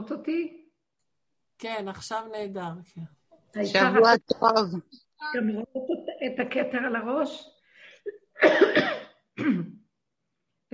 שומעות 0.00 0.12
אותי? 0.12 0.66
כן, 1.58 1.88
עכשיו 1.88 2.22
נהדר, 2.32 2.72
כן. 2.94 3.64
שבוע 3.64 4.16
טוב. 4.16 4.80
גם 5.36 5.48
רואות 5.50 5.88
את 6.26 6.46
הכתר 6.46 6.78
על 6.86 6.96
הראש? 6.96 7.50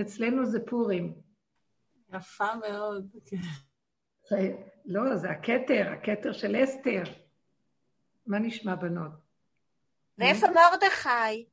אצלנו 0.01 0.47
זה 0.47 0.59
פורים. 0.67 1.15
יפה 2.15 2.55
מאוד, 2.55 3.07
כן. 3.27 3.37
לא, 4.85 5.17
זה 5.17 5.31
הכתר, 5.31 5.93
הכתר 5.93 6.33
של 6.33 6.65
אסתר. 6.65 7.03
מה 8.27 8.39
נשמע, 8.39 8.75
בנות? 8.75 9.13
ואיפה 10.19 10.47
מרדכי? 10.47 11.47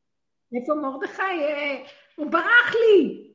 איפה 0.55 0.73
מרדכי? 0.81 1.21
אה, 1.21 1.85
הוא 2.15 2.31
ברח 2.31 2.73
לי. 2.73 3.33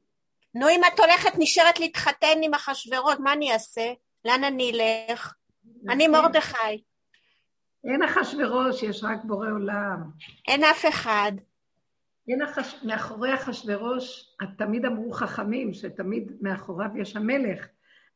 נו, 0.55 0.69
אם 0.69 0.81
את 0.95 1.01
הולכת, 1.01 1.31
נשארת 1.39 1.81
להתחתן 1.81 2.39
עם 2.43 2.55
אחשוורות, 2.55 3.21
מה 3.21 3.33
אני 3.33 3.53
אעשה? 3.53 3.93
לאן 4.29 4.45
אני 4.45 4.71
אלך? 4.71 5.35
אני 5.89 6.09
מרדכי. 6.09 6.83
אין 7.85 8.03
אחשוורוש, 8.03 8.83
יש 8.83 9.05
רק 9.05 9.25
בורא 9.25 9.49
עולם. 9.51 10.11
אין 10.49 10.65
אף 10.65 10.85
אחד. 10.89 11.33
אין 12.29 12.43
אחש... 12.43 12.85
מאחורי 12.85 13.35
אחשוורוש, 13.35 14.37
תמיד 14.59 14.85
אמרו 14.85 15.13
חכמים 15.13 15.75
שתמיד 15.75 16.33
מאחוריו 16.41 16.91
יש 16.97 17.17
המלך. 17.17 17.67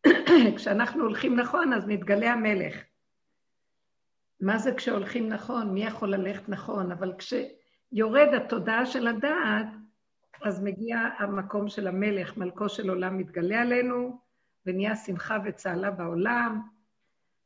כשאנחנו 0.57 1.03
הולכים 1.03 1.37
נכון, 1.37 1.73
אז 1.73 1.87
מתגלה 1.87 2.33
המלך. 2.33 2.77
מה 4.41 4.59
זה 4.59 4.75
כשהולכים 4.75 5.29
נכון? 5.29 5.75
מי 5.75 5.85
יכול 5.85 6.15
ללכת 6.15 6.49
נכון? 6.49 6.93
אבל 6.93 7.13
כשיורד 7.19 8.29
התודעה 8.37 8.87
של 8.87 9.07
הדעת, 9.07 9.67
אז 10.43 10.63
מגיע 10.63 10.99
המקום 11.19 11.69
של 11.69 11.87
המלך, 11.87 12.37
מלכו 12.37 12.69
של 12.69 12.89
עולם 12.89 13.19
מתגלה 13.19 13.61
עלינו, 13.61 14.22
ונהיה 14.67 14.97
שמחה 14.97 15.39
וצהלה 15.45 15.91
בעולם, 15.91 16.63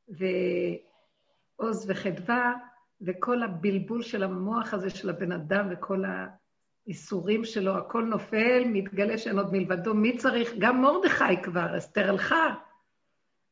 ועוז 0.09 1.91
וחדווה, 1.91 2.55
וכל 3.00 3.42
הבלבול 3.42 4.03
של 4.03 4.22
המוח 4.22 4.75
הזה 4.75 4.91
של 4.91 5.11
הבן 5.11 5.33
אדם 5.33 5.69
וכל 5.70 6.05
האיסורים 6.87 7.44
שלו, 7.44 7.78
הכל 7.78 8.05
נופל, 8.05 8.62
מתגלה 8.67 9.19
שאין 9.19 9.39
עוד 9.39 9.53
מלבדו. 9.53 9.94
מי 9.94 10.17
צריך? 10.17 10.50
גם 10.59 10.83
מרדכי 10.83 11.42
כבר, 11.42 11.78
אסתר 11.78 12.09
הלכה. 12.09 12.55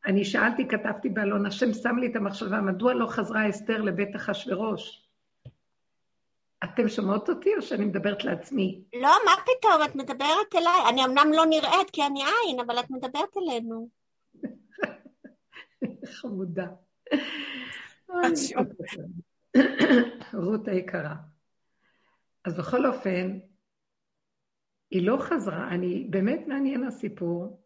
אני 0.07 0.25
שאלתי, 0.25 0.69
כתבתי 0.69 1.09
באלון, 1.09 1.47
השם 1.47 1.73
שם 1.73 1.99
לי 1.99 2.07
את 2.07 2.17
המחשבה, 2.17 2.61
מדוע 2.61 2.95
לא 2.95 3.07
חזרה 3.07 3.49
אסתר 3.49 3.83
לבית 3.83 4.17
אחשורוש? 4.17 5.04
אתם 6.65 6.89
שומעות 6.89 7.29
אותי 7.29 7.55
או 7.57 7.63
שאני 7.63 7.85
מדברת 7.85 8.25
לעצמי? 8.25 8.83
לא, 8.95 9.11
מה 9.25 9.33
פתאום, 9.43 9.83
את 9.85 9.97
מדברת 9.97 10.55
אליי. 10.55 10.89
אני 10.89 11.05
אמנם 11.05 11.33
לא 11.33 11.47
נראית 11.47 11.91
כי 11.93 12.07
אני 12.07 12.21
עין, 12.23 12.61
אבל 12.61 12.79
את 12.81 12.91
מדברת 12.91 13.37
אלינו. 13.37 13.89
חמודה. 16.21 16.67
רות 20.35 20.69
היקרה. 20.69 21.15
אז 22.45 22.59
בכל 22.59 22.87
אופן, 22.87 23.39
היא 24.91 25.07
לא 25.07 25.17
חזרה, 25.21 25.69
אני, 25.69 26.07
באמת 26.11 26.41
מעניין 26.47 26.85
הסיפור. 26.85 27.64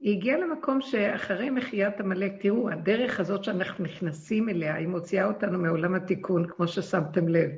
היא 0.00 0.16
הגיעה 0.16 0.38
למקום 0.38 0.80
שאחרי 0.80 1.50
מחיית 1.50 2.00
עמלק, 2.00 2.32
תראו, 2.40 2.70
הדרך 2.70 3.20
הזאת 3.20 3.44
שאנחנו 3.44 3.84
נכנסים 3.84 4.48
אליה, 4.48 4.74
היא 4.74 4.88
מוציאה 4.88 5.26
אותנו 5.26 5.58
מעולם 5.58 5.94
התיקון, 5.94 6.48
כמו 6.48 6.68
ששמתם 6.68 7.28
לב. 7.28 7.50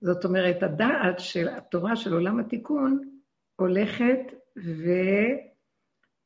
זאת 0.00 0.24
אומרת, 0.24 0.62
הדעת 0.62 1.18
של 1.18 1.48
התורה 1.48 1.96
של 1.96 2.12
עולם 2.12 2.38
התיקון 2.38 3.20
הולכת 3.56 4.18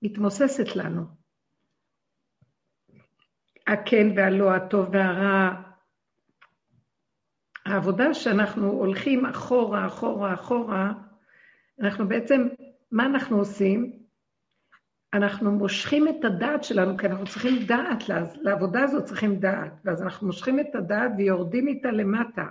ומתמוססת 0.03 0.77
לנו. 0.77 1.03
הכן 3.67 4.06
והלא, 4.17 4.53
הטוב 4.53 4.89
והרע. 4.92 5.62
העבודה 7.67 8.14
שאנחנו 8.14 8.70
הולכים 8.70 9.27
אחורה, 9.27 9.86
אחורה, 9.86 10.35
אחורה, 10.35 10.92
אנחנו 11.80 12.08
בעצם, 12.08 12.48
מה 12.92 13.07
אנחנו 13.07 13.39
עושים? 13.39 13.99
אנחנו 15.14 15.50
מושכים 15.50 16.08
את 16.08 16.24
הדעת 16.24 16.64
שלנו, 16.64 16.96
כי 16.98 17.06
אנחנו 17.06 17.24
צריכים 17.26 17.66
דעת, 17.66 18.08
לעבודה 18.40 18.82
הזאת 18.82 19.04
צריכים 19.04 19.40
דעת, 19.40 19.72
ואז 19.84 20.02
אנחנו 20.02 20.26
מושכים 20.26 20.60
את 20.60 20.74
הדעת 20.74 21.10
ויורדים 21.18 21.68
איתה 21.68 21.90
למטה, 21.90 22.44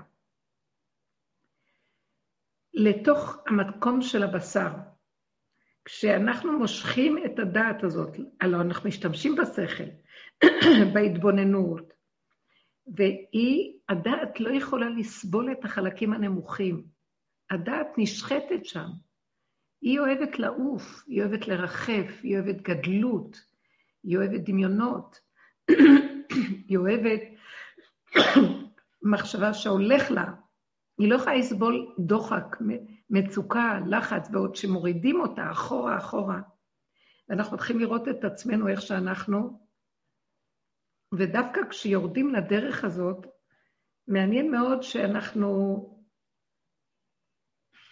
לתוך 2.74 3.38
המקום 3.48 4.02
של 4.02 4.24
הבשר. 4.24 4.70
כשאנחנו 5.86 6.60
מושכים 6.60 7.18
את 7.26 7.40
הדעת 7.40 7.84
הזאת, 7.84 8.18
הלוא 8.42 8.62
אנחנו 8.62 8.90
משתמשים 8.90 9.36
בשכל, 9.36 9.84
בהתבוננות, 10.94 11.94
והיא, 12.96 13.74
הדעת 13.90 14.40
לא 14.40 14.50
יכולה 14.50 14.90
לסבול 14.90 15.52
את 15.52 15.66
החלקים 15.66 16.14
הנמוכים. 16.14 16.84
הדעת 17.50 17.88
נשחטת 17.98 18.66
שם. 18.66 18.88
היא 19.82 20.00
אוהבת 20.00 20.40
לעוף, 20.40 21.04
היא 21.08 21.24
אוהבת 21.24 21.48
לרחף, 21.48 22.20
היא 22.24 22.40
אוהבת 22.40 22.62
גדלות, 22.62 23.42
היא 24.04 24.18
אוהבת 24.18 24.42
דמיונות, 24.42 25.20
היא 26.68 26.78
אוהבת 26.78 27.22
מחשבה 29.12 29.54
שהולך 29.54 30.12
לה. 30.12 30.26
היא 31.00 31.10
לא 31.10 31.16
יכולה 31.16 31.36
לסבול 31.36 31.96
דוחק, 32.00 32.58
מצוקה, 33.10 33.80
לחץ, 33.88 34.30
ועוד 34.32 34.56
שמורידים 34.56 35.22
אותה 35.22 35.52
אחורה, 35.52 35.98
אחורה. 35.98 36.42
ואנחנו 37.30 37.56
מתחילים 37.56 37.82
לראות 37.82 38.08
את 38.08 38.24
עצמנו 38.24 38.68
איך 38.68 38.82
שאנחנו, 38.82 39.60
ודווקא 41.14 41.62
כשיורדים 41.70 42.30
לדרך 42.30 42.84
הזאת, 42.84 43.28
מעניין 44.08 44.52
מאוד 44.52 44.84
שאנחנו 44.84 45.99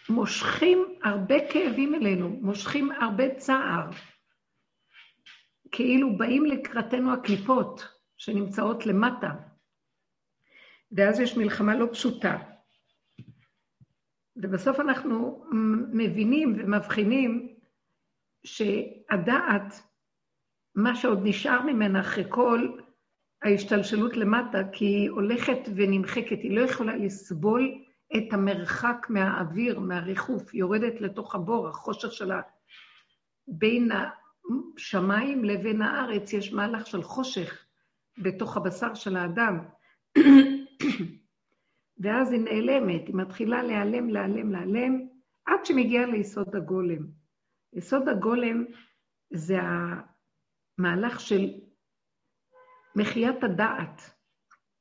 מושכים 0.09 0.85
הרבה 1.03 1.35
כאבים 1.53 1.95
אלינו, 1.95 2.29
מושכים 2.29 2.91
הרבה 2.91 3.35
צער. 3.35 3.90
כאילו 5.72 6.18
באים 6.18 6.45
לקראתנו 6.45 7.13
הקליפות 7.13 7.88
שנמצאות 8.17 8.85
למטה. 8.85 9.31
ואז 10.91 11.19
יש 11.19 11.38
מלחמה 11.38 11.75
לא 11.75 11.88
פשוטה. 11.91 12.38
ובסוף 14.35 14.79
אנחנו 14.79 15.46
מבינים 15.94 16.56
ומבחינים 16.57 17.56
שהדעת, 18.44 19.81
מה 20.75 20.96
שעוד 20.96 21.19
נשאר 21.23 21.62
ממנה 21.62 22.01
אחרי 22.01 22.23
כל 22.29 22.79
ההשתלשלות 23.44 24.17
למטה, 24.17 24.57
כי 24.72 24.85
היא 24.85 25.09
הולכת 25.09 25.59
ונמחקת, 25.75 26.40
היא 26.44 26.56
לא 26.56 26.62
יכולה 26.62 26.96
לסבול 26.96 27.84
את 28.18 28.34
המרחק 28.34 29.07
מהאוויר, 29.09 29.79
מהריחוף, 29.79 30.53
יורדת 30.53 31.01
לתוך 31.01 31.35
הבור, 31.35 31.68
החושך 31.68 32.12
שלה. 32.12 32.41
בין 33.47 33.90
השמיים 33.91 35.44
לבין 35.45 35.81
הארץ 35.81 36.34
יש 36.34 36.53
מהלך 36.53 36.88
של 36.88 37.03
חושך 37.03 37.66
בתוך 38.17 38.57
הבשר 38.57 38.94
של 38.94 39.17
האדם. 39.17 39.59
ואז 42.03 42.31
היא 42.31 42.41
נעלמת, 42.41 43.07
היא 43.07 43.16
מתחילה 43.16 43.63
להיעלם, 43.63 44.09
להיעלם, 44.09 44.51
להיעלם, 44.51 45.07
עד 45.46 45.66
שמגיעה 45.66 46.06
ליסוד 46.06 46.56
הגולם. 46.56 47.07
יסוד 47.73 48.09
הגולם 48.09 48.66
זה 49.34 49.57
המהלך 50.79 51.19
של 51.19 51.50
מחיית 52.96 53.44
הדעת. 53.44 54.16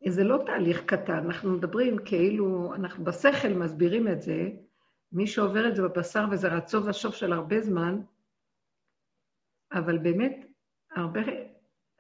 זה 0.08 0.24
לא 0.24 0.42
תהליך 0.46 0.84
קטן, 0.84 1.24
אנחנו 1.24 1.52
מדברים 1.52 1.96
כאילו, 2.04 2.74
אנחנו 2.74 3.04
בשכל 3.04 3.48
מסבירים 3.48 4.08
את 4.08 4.22
זה, 4.22 4.50
מי 5.12 5.26
שעובר 5.26 5.68
את 5.68 5.76
זה 5.76 5.82
בבשר 5.82 6.24
וזה 6.30 6.48
רצו 6.48 6.84
ושוב 6.84 7.14
של 7.14 7.32
הרבה 7.32 7.60
זמן, 7.60 8.00
אבל 9.72 9.98
באמת, 9.98 10.46
הרבה 10.90 11.20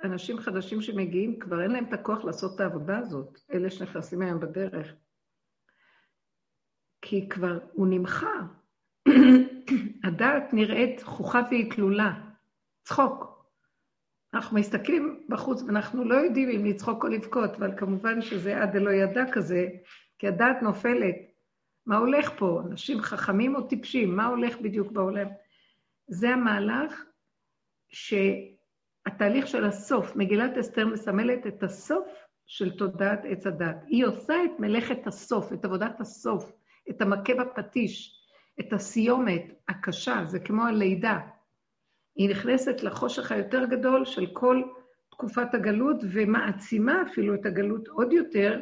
אנשים 0.04 0.38
חדשים 0.38 0.80
שמגיעים, 0.80 1.38
כבר 1.38 1.62
אין 1.62 1.70
להם 1.70 1.84
את 1.88 1.92
הכוח 1.92 2.24
לעשות 2.24 2.54
את 2.54 2.60
העבודה 2.60 2.98
הזאת, 2.98 3.40
אלה 3.52 3.70
שנכנסים 3.70 4.22
היום 4.22 4.40
בדרך. 4.40 4.94
כי 7.02 7.28
כבר 7.28 7.58
הוא 7.72 7.86
נמחה. 7.90 8.40
הדעת 10.04 10.52
נראית 10.52 11.02
חוכה 11.02 11.40
והיא 11.50 11.72
תלולה, 11.72 12.12
צחוק. 12.82 13.35
אנחנו 14.34 14.58
מסתכלים 14.58 15.26
בחוץ 15.28 15.62
ואנחנו 15.62 16.04
לא 16.04 16.14
יודעים 16.14 16.48
אם 16.50 16.64
לצחוק 16.64 17.04
או 17.04 17.08
לבכות, 17.08 17.54
אבל 17.54 17.72
כמובן 17.76 18.22
שזה 18.22 18.62
עד 18.62 18.72
דלא 18.72 18.90
ידע 18.90 19.24
כזה, 19.32 19.68
כי 20.18 20.28
הדעת 20.28 20.62
נופלת. 20.62 21.14
מה 21.86 21.96
הולך 21.96 22.30
פה? 22.38 22.62
אנשים 22.70 23.00
חכמים 23.00 23.56
או 23.56 23.62
טיפשים? 23.62 24.16
מה 24.16 24.26
הולך 24.26 24.60
בדיוק 24.60 24.92
בעולם? 24.92 25.26
זה 26.08 26.30
המהלך 26.30 27.04
שהתהליך 27.88 29.46
של 29.46 29.64
הסוף, 29.64 30.16
מגילת 30.16 30.58
אסתר 30.58 30.86
מסמלת 30.86 31.46
את 31.46 31.62
הסוף 31.62 32.08
של 32.46 32.76
תודעת 32.78 33.20
עץ 33.24 33.46
הדת. 33.46 33.76
היא 33.86 34.04
עושה 34.04 34.34
את 34.44 34.60
מלאכת 34.60 35.06
הסוף, 35.06 35.52
את 35.52 35.64
עבודת 35.64 36.00
הסוף, 36.00 36.52
את 36.90 37.00
המכה 37.02 37.34
בפטיש, 37.34 38.22
את 38.60 38.72
הסיומת 38.72 39.42
הקשה, 39.68 40.24
זה 40.24 40.38
כמו 40.38 40.66
הלידה. 40.66 41.18
היא 42.16 42.30
נכנסת 42.30 42.82
לחושך 42.82 43.32
היותר 43.32 43.64
גדול 43.64 44.04
של 44.04 44.26
כל 44.32 44.62
תקופת 45.10 45.54
הגלות, 45.54 45.96
ומעצימה 46.12 47.02
אפילו 47.02 47.34
את 47.34 47.46
הגלות 47.46 47.88
עוד 47.88 48.12
יותר, 48.12 48.60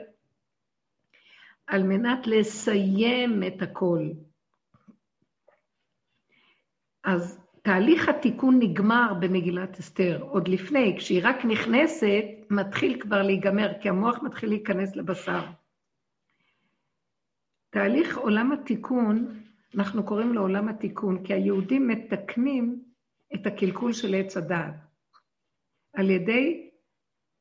על 1.67 1.83
מנת 1.83 2.27
לסיים 2.27 3.43
את 3.43 3.63
הכל. 3.63 4.09
אז 7.05 7.41
תהליך 7.63 8.09
התיקון 8.09 8.59
נגמר 8.59 9.15
במגילת 9.21 9.79
אסתר, 9.79 10.23
עוד 10.23 10.49
לפני, 10.49 10.95
כשהיא 10.99 11.21
רק 11.23 11.45
נכנסת, 11.45 12.25
מתחיל 12.51 13.01
כבר 13.01 13.23
להיגמר, 13.23 13.73
כי 13.81 13.89
המוח 13.89 14.23
מתחיל 14.23 14.49
להיכנס 14.49 14.97
לבשר. 14.97 15.41
תהליך 17.71 18.19
עולם 18.19 18.53
התיקון, 18.53 19.41
אנחנו 19.75 20.05
קוראים 20.05 20.33
לו 20.33 20.41
עולם 20.41 20.69
התיקון, 20.69 21.25
כי 21.25 21.35
היהודים 21.35 21.89
מתקנים 21.89 22.94
את 23.35 23.47
הקלקול 23.47 23.93
של 23.93 24.15
עץ 24.15 24.37
הדעת 24.37 24.75
על 25.93 26.11
ידי 26.11 26.71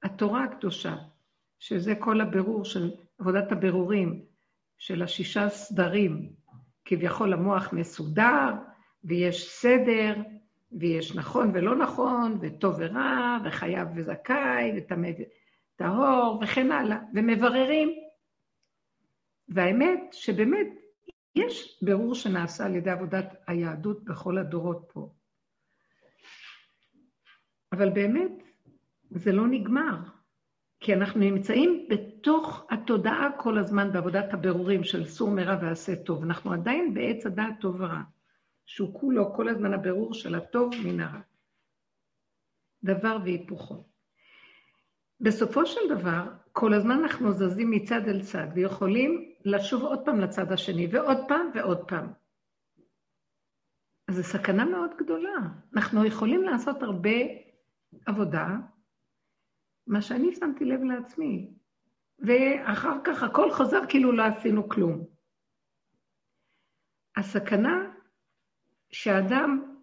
התורה 0.04 0.44
הקדושה, 0.44 0.96
שזה 1.60 1.96
כל 1.96 2.22
הבירור 2.22 2.66
של 2.66 2.92
עבודת 3.20 3.52
הבירורים 3.52 4.26
של 4.78 5.02
השישה 5.02 5.50
סדרים. 5.50 6.34
כביכול 6.86 7.34
המוח 7.34 7.74
מסודר, 7.74 8.54
ויש 9.04 9.50
סדר, 9.50 10.14
ויש 10.72 11.16
נכון 11.16 11.52
ולא 11.54 11.76
נכון, 11.76 12.38
וטוב 12.42 12.76
ורע, 12.80 13.38
וחייב 13.46 13.88
וזכאי, 13.96 14.72
וטמא 14.78 15.10
וטהור, 15.76 16.40
וכן 16.44 16.72
הלאה, 16.72 17.00
ומבררים. 17.14 17.90
והאמת 19.50 20.00
שבאמת 20.12 20.68
יש 21.36 21.80
בירור 21.82 22.16
שנעשה 22.16 22.66
על 22.66 22.76
ידי 22.76 22.90
עבודת 22.90 23.36
היהדות 23.48 24.04
בכל 24.04 24.38
הדורות 24.38 24.92
פה. 24.94 25.10
אבל 27.74 27.90
באמת, 27.90 28.32
זה 29.12 29.32
לא 29.32 29.48
נגמר, 29.48 29.98
כי 30.80 30.94
אנחנו 30.94 31.20
נמצאים 31.20 31.88
בתוך 31.90 32.68
התודעה 32.70 33.30
כל 33.38 33.58
הזמן 33.58 33.92
בעבודת 33.94 34.34
הבירורים 34.34 34.84
של 34.84 35.06
סור 35.06 35.30
מרע 35.30 35.58
ועשה 35.62 35.96
טוב. 35.96 36.24
אנחנו 36.24 36.54
עדיין 36.54 36.94
בעץ 36.94 37.26
הדעת 37.26 37.54
טוב 37.62 37.76
ורע. 37.82 38.02
שהוא 38.66 39.00
כולו 39.00 39.34
כל 39.34 39.50
הזמן 39.50 39.74
הבירור 39.74 40.14
של 40.14 40.36
הטוב 40.36 40.74
מן 40.86 41.00
הרע. 41.00 41.20
דבר 42.84 43.18
והיפוכו. 43.24 43.84
בסופו 45.20 45.66
של 45.66 45.82
דבר, 45.90 46.24
כל 46.52 46.74
הזמן 46.74 47.00
אנחנו 47.00 47.32
זזים 47.32 47.72
מצד 47.72 48.08
אל 48.08 48.22
צד, 48.22 48.48
ויכולים 48.56 49.34
לשוב 49.46 49.84
עוד 49.84 50.06
פעם 50.06 50.20
לצד 50.20 50.52
השני, 50.52 50.88
ועוד 50.92 51.18
פעם 51.28 51.52
ועוד 51.56 51.88
פעם. 51.88 52.08
אז 54.08 54.16
זו 54.16 54.24
סכנה 54.24 54.66
מאוד 54.66 54.92
גדולה. 54.98 55.36
אנחנו 55.76 56.06
יכולים 56.06 56.44
לעשות 56.44 56.84
הרבה 56.84 57.10
עבודה, 58.06 58.48
מה 59.88 60.02
שאני 60.02 60.36
שמתי 60.36 60.66
לב 60.66 60.84
לעצמי, 60.84 61.50
ואחר 62.20 62.98
כך 63.04 63.24
הכל 63.24 63.52
חוזר 63.52 63.80
כאילו 63.90 64.12
לא 64.12 64.24
עשינו 64.24 64.70
כלום. 64.70 65.06
הסכנה 67.18 67.94
שאדם, 68.92 69.76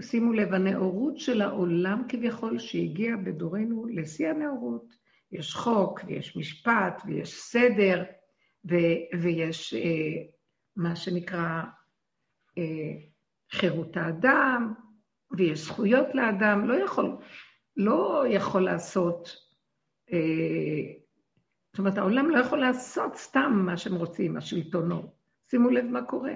שימו 0.00 0.32
לב, 0.32 0.54
הנאורות 0.54 1.18
של 1.18 1.42
העולם 1.42 2.02
כביכול, 2.08 2.58
שהגיע 2.58 3.16
בדורנו 3.16 3.86
לשיא 3.86 4.28
הנאורות, 4.28 4.94
יש 5.32 5.54
חוק, 5.54 6.00
ויש 6.06 6.36
משפט, 6.36 7.02
ויש 7.06 7.40
סדר, 7.40 8.04
ו- 8.70 9.18
ויש 9.22 9.74
אה, 9.74 10.22
מה 10.76 10.96
שנקרא 10.96 11.62
אה, 12.58 12.92
חירות 13.50 13.96
האדם, 13.96 14.74
ויש 15.38 15.64
זכויות 15.64 16.06
לאדם, 16.14 16.68
לא 16.68 16.74
יכול, 16.74 17.16
לא 17.76 18.24
יכול 18.28 18.64
לעשות, 18.64 19.36
אה, 20.12 20.92
זאת 21.72 21.78
אומרת, 21.78 21.98
העולם 21.98 22.30
לא 22.30 22.38
יכול 22.38 22.58
לעשות 22.58 23.16
סתם 23.16 23.62
מה 23.66 23.76
שהם 23.76 23.94
רוצים, 23.94 24.36
השלטונות. 24.36 25.18
שימו 25.50 25.70
לב 25.70 25.84
מה 25.84 26.02
קורה. 26.02 26.34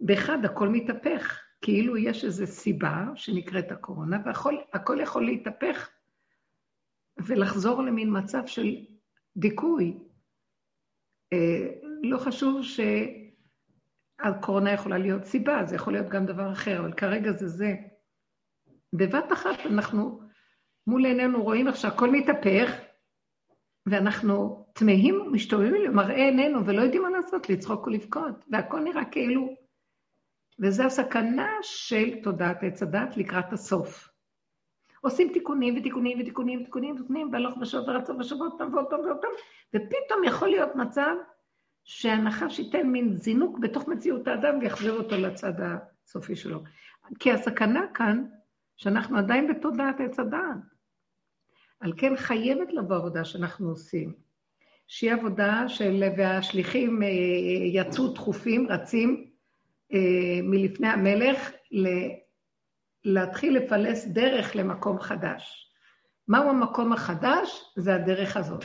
באחד 0.00 0.44
הכל 0.44 0.68
מתהפך, 0.68 1.40
כאילו 1.62 1.96
יש 1.96 2.24
איזו 2.24 2.46
סיבה 2.46 3.04
שנקראת 3.14 3.72
הקורונה, 3.72 4.18
והכל 4.24 4.98
יכול 5.02 5.26
להתהפך 5.26 5.90
ולחזור 7.26 7.82
למין 7.82 8.18
מצב 8.18 8.46
של 8.46 8.76
דיכוי. 9.36 9.98
אה, 11.32 11.68
לא 12.02 12.18
חשוב 12.18 12.62
שהקורונה 14.24 14.72
יכולה 14.72 14.98
להיות 14.98 15.24
סיבה, 15.24 15.64
זה 15.64 15.76
יכול 15.76 15.92
להיות 15.92 16.08
גם 16.08 16.26
דבר 16.26 16.52
אחר, 16.52 16.80
אבל 16.80 16.92
כרגע 16.92 17.32
זה 17.32 17.48
זה. 17.48 17.74
בבת 18.92 19.32
אחת 19.32 19.66
אנחנו 19.66 20.20
מול 20.86 21.04
עינינו 21.04 21.42
רואים 21.42 21.68
איך 21.68 21.76
שהכל 21.76 22.10
מתהפך, 22.10 22.80
ואנחנו 23.86 24.66
תמהים, 24.74 25.32
משתובבים 25.32 25.74
למראה 25.74 26.14
עינינו 26.14 26.66
ולא 26.66 26.82
יודעים 26.82 27.02
מה 27.02 27.10
לעשות, 27.10 27.50
לצחוק 27.50 27.86
ולבכות, 27.86 28.44
והכל 28.50 28.80
נראה 28.80 29.04
כאילו 29.04 29.54
וזו 30.60 30.82
הסכנה 30.82 31.50
של 31.62 32.22
תודעת 32.22 32.62
עץ 32.62 32.82
הדת 32.82 33.16
לקראת 33.16 33.52
הסוף. 33.52 34.08
עושים 35.00 35.32
תיקונים 35.32 35.76
ותיקונים 35.78 36.20
ותיקונים 36.20 36.60
ותיקונים 36.60 36.94
ותיקונים, 36.94 37.32
והלוך 37.32 37.56
ושוב 37.56 37.88
ורצו 37.88 38.18
ושוב 38.18 38.42
עוד 38.42 38.52
פעם 38.58 38.74
ועוד 38.74 38.86
פעם 38.90 39.00
ועוד 39.00 39.16
פעם, 39.20 39.30
ופתאום 39.68 40.24
יכול 40.24 40.48
להיות 40.48 40.76
מצב 40.76 41.14
שהנחש 41.84 42.58
ייתן 42.58 42.86
מין 42.86 43.16
זינוק 43.16 43.58
בתוך 43.58 43.88
מציאות 43.88 44.28
האדם 44.28 44.58
ויחזיר 44.60 44.92
אותו 44.92 45.16
לצד 45.16 45.52
הסופי 45.60 46.36
שלו. 46.36 46.62
כי 47.18 47.32
הסכנה 47.32 47.86
כאן, 47.94 48.24
שאנחנו 48.76 49.18
עדיין 49.18 49.48
בתודעת 49.48 50.00
עץ 50.00 50.18
הדעת. 50.18 50.58
על 51.80 51.92
כן 51.96 52.16
חייבת 52.16 52.72
לבוא 52.72 52.96
עבודה 52.96 53.24
שאנחנו 53.24 53.68
עושים, 53.68 54.12
שהיא 54.86 55.12
עבודה 55.12 55.68
של, 55.68 56.04
והשליחים 56.16 57.02
אה, 57.02 57.08
יצאו 57.72 58.12
דחופים, 58.12 58.68
רצים, 58.68 59.30
אה, 59.92 60.40
מלפני 60.42 60.88
המלך 60.88 61.50
להתחיל 63.04 63.56
לפלס 63.56 64.06
דרך 64.06 64.56
למקום 64.56 65.00
חדש. 65.00 65.72
מהו 66.28 66.48
המקום 66.48 66.92
החדש? 66.92 67.72
זה 67.76 67.94
הדרך 67.94 68.36
הזאת. 68.36 68.64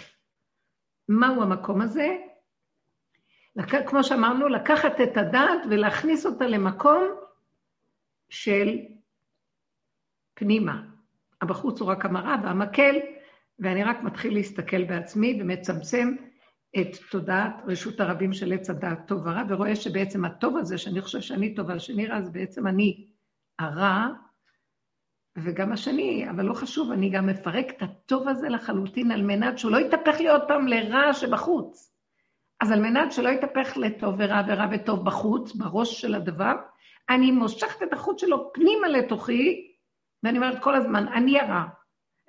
מהו 1.09 1.41
המקום 1.41 1.81
הזה? 1.81 2.17
כמו 3.65 4.04
שאמרנו, 4.04 4.48
לקחת 4.48 5.01
את 5.01 5.18
הדעת 5.18 5.62
ולהכניס 5.69 6.25
אותה 6.25 6.48
למקום 6.48 7.04
של 8.30 8.80
פנימה. 10.33 10.81
הבחוץ 11.42 11.81
הוא 11.81 11.89
רק 11.89 12.06
המראה 12.06 12.36
והמקל, 12.44 12.95
ואני 13.60 13.84
רק 13.84 14.03
מתחיל 14.03 14.34
להסתכל 14.34 14.84
בעצמי 14.84 15.39
ומצמצם 15.41 16.15
את 16.79 16.88
תודעת 17.12 17.53
רשות 17.65 18.00
הרבים 18.00 18.34
של 18.34 18.53
עץ 18.53 18.70
הדעת 18.70 19.08
טוב 19.08 19.22
ורע, 19.25 19.43
ורואה 19.50 19.75
שבעצם 19.75 20.25
הטוב 20.25 20.58
הזה, 20.58 20.77
שאני 20.77 21.01
חושב 21.01 21.22
שאני 21.22 21.55
טוב, 21.55 21.72
השני 21.72 22.08
רע, 22.08 22.22
זה 22.22 22.31
בעצם 22.31 22.67
אני 22.67 23.08
הרע, 23.60 24.08
וגם 25.38 25.72
השני, 25.72 26.29
אבל 26.29 26.46
לא 26.46 26.53
חשוב, 26.53 26.91
אני 26.91 27.10
גם 27.10 27.27
מפרק 27.27 27.65
את 27.70 27.81
הטוב 27.81 28.27
הזה 28.27 28.50
לחלוטין 28.50 29.12
על 29.12 29.22
מנת 29.22 29.58
שהוא 29.58 29.72
לא 29.72 29.77
יתהפך 29.77 30.20
לי 30.20 30.29
עוד 30.29 30.41
פעם 30.48 30.67
לרע 30.67 31.13
שבחוץ. 31.13 31.97
אז 32.61 32.71
על 32.71 32.81
מנת 32.81 33.11
שלא 33.11 33.29
יתהפך 33.29 33.77
לטוב 33.77 34.15
ורע 34.17 34.41
ורע 34.47 34.65
וטוב 34.71 35.05
בחוץ, 35.05 35.55
בראש 35.55 36.01
של 36.01 36.15
הדבר, 36.15 36.53
אני 37.09 37.31
מושכת 37.31 37.83
את 37.83 37.93
החוט 37.93 38.19
שלו 38.19 38.53
פנימה 38.53 38.87
לתוכי, 38.87 39.73
ואני 40.23 40.37
אומרת 40.37 40.63
כל 40.63 40.75
הזמן, 40.75 41.07
אני 41.07 41.39
הרע. 41.39 41.63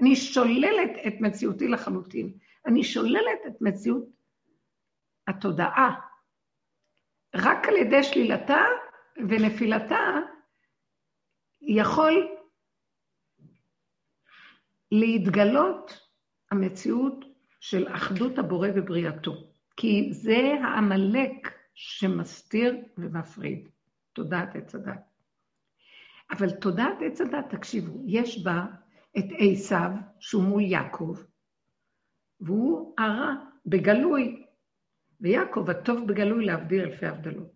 אני 0.03 0.17
שוללת 0.17 0.91
את 1.07 1.15
מציאותי 1.21 1.69
לחלוטין. 1.69 2.33
אני 2.67 2.85
שוללת 2.85 3.41
את 3.47 3.53
מציאות 3.61 4.05
התודעה. 5.29 5.95
רק 7.35 7.69
על 7.69 7.77
ידי 7.77 8.03
שלילתה 8.03 8.61
ונפילתה 9.29 9.99
יכול 11.61 12.39
להתגלות 14.93 16.09
המציאות 16.51 17.25
של 17.61 17.89
אחדות 17.89 18.39
הבורא 18.39 18.69
ובריאתו. 18.77 19.48
כי 19.81 20.09
זה 20.13 20.55
העמלק 20.63 21.55
שמסתיר 21.75 22.77
ומפריד, 22.99 23.69
תודעת 24.13 24.57
עץ 24.57 24.75
הדת. 24.75 25.01
אבל 26.31 26.51
תודעת 26.51 26.99
עץ 27.07 27.21
הדת, 27.21 27.55
תקשיבו, 27.55 28.03
יש 28.07 28.45
בה 28.45 28.67
את 29.19 29.25
עשיו, 29.39 29.91
שהוא 30.19 30.43
מול 30.43 30.63
יעקב, 30.63 31.17
והוא 32.41 32.95
הרע 32.99 33.35
בגלוי, 33.67 34.47
ויעקב 35.21 35.71
הטוב 35.71 36.07
בגלוי 36.07 36.45
להבדיל 36.45 36.81
אלפי 36.81 37.07
הבדלות. 37.07 37.53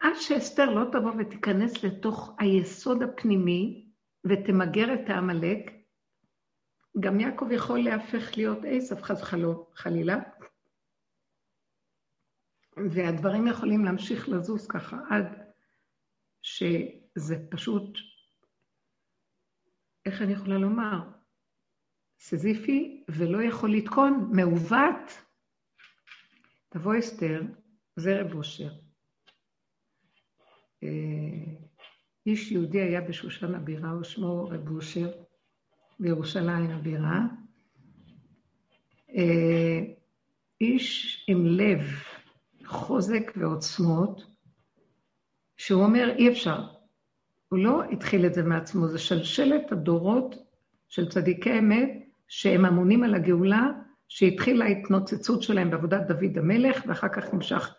עד 0.00 0.14
שאסתר 0.14 0.70
לא 0.70 0.84
תבוא 0.92 1.12
ותיכנס 1.18 1.84
לתוך 1.84 2.36
היסוד 2.38 3.02
הפנימי 3.02 3.86
ותמגר 4.24 4.94
את 4.94 5.10
העמלק, 5.10 5.72
גם 7.00 7.20
יעקב 7.20 7.46
יכול 7.52 7.78
להפך 7.78 8.36
להיות 8.36 8.58
עשב 8.66 9.02
חס 9.02 9.22
חלילה, 9.74 10.16
והדברים 12.90 13.46
יכולים 13.46 13.84
להמשיך 13.84 14.28
לזוז 14.28 14.66
ככה 14.66 14.96
עד 15.10 15.44
זה 17.14 17.36
פשוט, 17.50 17.98
איך 20.06 20.22
אני 20.22 20.32
יכולה 20.32 20.58
לומר? 20.58 21.10
סזיפי 22.18 23.04
ולא 23.08 23.42
יכול 23.42 23.72
לתקון, 23.72 24.30
מעוות. 24.32 25.22
תבוא 26.68 26.98
אסתר, 26.98 27.42
זה 27.96 28.20
רב 28.20 28.34
אושר. 28.34 28.70
אה, 30.82 31.64
איש 32.26 32.52
יהודי 32.52 32.80
היה 32.80 33.00
בשושן 33.00 33.54
הבירה, 33.54 34.00
ושמו 34.00 34.44
רב 34.44 34.68
אושר, 34.68 35.23
בירושלים 36.00 36.70
הבירה. 36.70 37.20
אה, 39.14 39.80
איש 40.60 41.24
עם 41.28 41.46
לב, 41.46 41.80
חוזק 42.64 43.32
ועוצמות, 43.36 44.24
שהוא 45.56 45.82
אומר, 45.82 46.14
אי 46.18 46.28
אפשר. 46.28 46.60
הוא 47.48 47.58
לא 47.58 47.82
התחיל 47.92 48.26
את 48.26 48.34
זה 48.34 48.42
מעצמו, 48.42 48.88
זה 48.88 48.98
שלשלת 48.98 49.72
הדורות 49.72 50.34
של 50.88 51.08
צדיקי 51.08 51.58
אמת, 51.58 51.90
שהם 52.28 52.64
אמונים 52.64 53.04
על 53.04 53.14
הגאולה, 53.14 53.70
שהתחילה 54.08 54.64
ההתנוצצות 54.64 55.42
שלהם 55.42 55.70
בעבודת 55.70 56.06
דוד 56.06 56.38
המלך, 56.38 56.84
ואחר 56.86 57.08
כך 57.08 57.34
נמשך 57.34 57.74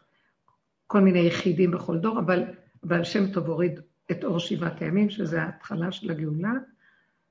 כל 0.88 1.02
מיני 1.02 1.20
יחידים 1.20 1.72
בכל 1.72 1.98
דור, 1.98 2.20
אבל 2.20 2.44
בעל 2.84 3.04
שם 3.04 3.32
טוב 3.32 3.48
הוריד 3.48 3.80
את 4.12 4.24
אור 4.24 4.40
שבעת 4.40 4.82
הימים, 4.82 5.10
שזה 5.10 5.42
ההתחלה 5.42 5.92
של 5.92 6.12
הגאולה, 6.12 6.52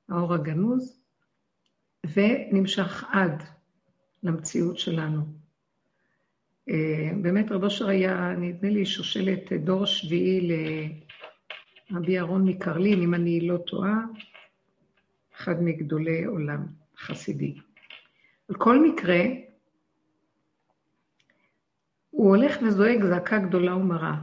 האור 0.09 0.35
הגנוז, 0.35 1.01
ונמשך 2.15 3.05
עד 3.13 3.43
למציאות 4.23 4.79
שלנו. 4.79 5.23
אה, 6.69 7.11
באמת 7.23 7.53
רב 7.53 7.65
אושר 7.65 7.89
היה, 7.89 8.35
נדמה 8.39 8.71
לי, 8.71 8.87
שושלת 8.87 9.53
דור 9.53 9.87
שביעי 9.87 10.49
לרבי 11.91 12.19
אהרון 12.19 12.49
מקרלין, 12.49 13.03
אם 13.03 13.15
אני 13.15 13.41
לא 13.41 13.57
טועה, 13.57 14.05
אחד 15.37 15.63
מגדולי 15.63 16.25
עולם 16.25 16.67
חסידי. 16.99 17.55
על 18.49 18.57
כל 18.57 18.79
מקרה, 18.79 19.21
הוא 22.11 22.37
הולך 22.37 22.57
וזועק 22.63 23.03
זעקה 23.03 23.39
גדולה 23.39 23.77
ומרה. 23.77 24.17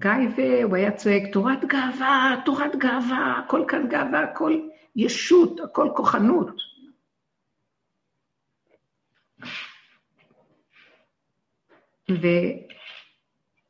גיא 0.00 0.10
והוא 0.36 0.76
היה 0.76 0.92
צועק, 0.92 1.22
תורת 1.32 1.64
גאווה, 1.64 2.42
תורת 2.44 2.76
גאווה, 2.76 3.42
הכל 3.44 3.64
כאן 3.68 3.88
גאווה, 3.88 4.22
הכל 4.22 4.60
ישות, 4.96 5.60
הכל 5.60 5.88
כוחנות. 5.96 6.50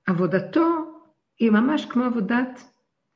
ועבודתו 0.08 0.68
היא 1.38 1.50
ממש 1.50 1.84
כמו 1.84 2.04
עבודת 2.04 2.62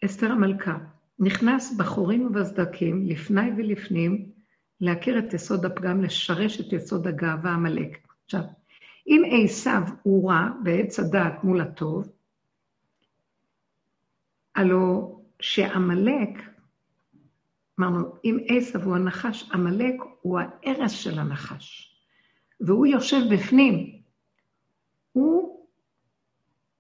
אסתר 0.05 0.33
המלכה. 0.33 0.79
נכנס 1.19 1.77
בחורים 1.77 2.27
ובסדקים, 2.27 3.07
לפני 3.07 3.51
ולפנים, 3.57 4.31
להכיר 4.81 5.19
את 5.19 5.35
יסוד 5.35 5.65
הפגם, 5.65 6.03
לשרש 6.03 6.61
את 6.61 6.73
יסוד 6.73 7.07
הגאווה 7.07 7.51
עמלק. 7.51 8.09
עכשיו, 8.25 8.43
אם 9.07 9.23
עשיו 9.33 9.83
הוא 10.03 10.31
רע 10.31 10.49
בעץ 10.63 11.01
הדעת 11.01 11.45
מול 11.45 11.61
הטוב, 11.61 12.13
הלו 14.55 15.21
שעמלק, 15.41 16.52
אמרנו, 17.81 18.15
אם 18.25 18.39
עשיו 18.49 18.83
הוא 18.83 18.97
הנחש, 18.97 19.51
עמלק 19.53 19.95
הוא 20.23 20.39
ההרס 20.41 20.93
של 20.93 21.19
הנחש. 21.19 21.97
והוא 22.61 22.87
יושב 22.87 23.21
בפנים, 23.31 24.03
הוא 25.13 25.67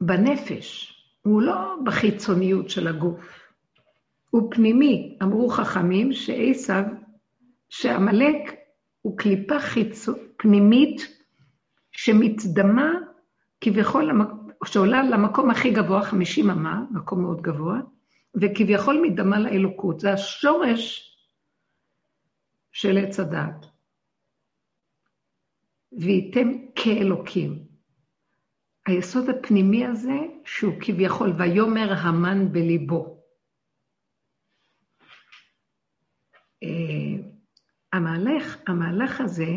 בנפש, 0.00 0.92
הוא 1.22 1.42
לא 1.42 1.76
בחיצוניות 1.84 2.70
של 2.70 2.88
הגוף, 2.88 3.40
הוא 4.30 4.50
פנימי. 4.50 5.18
אמרו 5.22 5.48
חכמים 5.48 6.12
שעשיו, 6.12 6.84
שעמלק 7.68 8.36
הוא 9.02 9.18
קליפה 9.18 9.60
חיצו, 9.60 10.12
פנימית 10.36 11.18
שמתדמה 11.92 12.92
כביכול, 13.60 14.10
שעולה 14.64 15.02
למקום 15.02 15.50
הכי 15.50 15.70
גבוה, 15.70 16.02
חמישים 16.02 16.50
אמה, 16.50 16.82
מקום 16.90 17.22
מאוד 17.22 17.42
גבוה, 17.42 17.80
וכביכול 18.34 19.00
מתדמה 19.02 19.38
לאלוקות. 19.38 20.00
זה 20.00 20.12
השורש 20.12 21.12
של 22.72 22.98
עץ 22.98 23.20
הדעת. 23.20 23.66
וייתם 25.92 26.48
כאלוקים. 26.74 27.66
היסוד 28.86 29.28
הפנימי 29.28 29.86
הזה, 29.86 30.18
שהוא 30.44 30.74
כביכול, 30.80 31.32
ויאמר 31.38 31.92
המן 31.92 32.52
בליבו. 32.52 33.22
אה, 36.62 37.28
המהלך, 37.92 38.56
המהלך 38.66 39.20
הזה, 39.20 39.48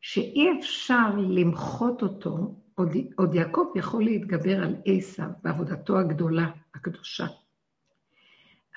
שאי 0.00 0.46
אפשר 0.58 1.08
למחות 1.28 2.02
אותו, 2.02 2.60
עוד, 2.74 2.88
עוד 3.16 3.34
יעקב 3.34 3.72
יכול 3.76 4.04
להתגבר 4.04 4.62
על 4.62 4.76
עשיו 4.86 5.28
בעבודתו 5.42 5.98
הגדולה, 5.98 6.50
הקדושה. 6.74 7.26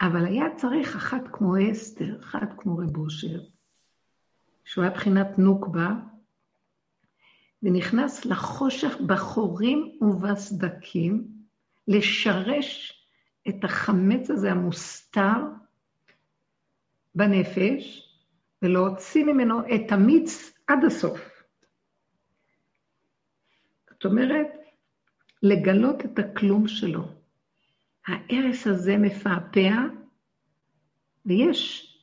אבל 0.01 0.25
היה 0.25 0.46
צריך 0.56 0.96
אחת 0.96 1.22
כמו 1.32 1.56
אסתר, 1.72 2.20
אחת 2.20 2.50
כמו 2.58 2.77
רב 2.77 2.98
אושר, 2.98 3.39
שהוא 4.66 4.84
היה 4.84 4.94
בחינת 4.94 5.27
נוקבה, 5.39 5.89
ונכנס 7.63 8.25
לחושך 8.25 8.98
בחורים 9.08 9.98
ובסדקים, 10.01 11.27
לשרש 11.88 12.94
את 13.50 13.63
החמץ 13.63 14.30
הזה 14.30 14.51
המוסתר 14.51 15.42
בנפש, 17.16 18.04
ולהוציא 18.62 19.25
ממנו 19.25 19.60
את 19.60 19.92
המיץ 19.92 20.54
עד 20.68 20.86
הסוף. 20.86 21.44
זאת 23.89 24.06
אומרת, 24.06 24.48
לגלות 25.44 26.06
את 26.06 26.20
הכלום 26.20 26.68
שלו. 26.68 27.04
ההרס 28.08 28.68
הזה 28.68 28.98
מפעפע, 28.98 29.76
ויש 31.26 31.94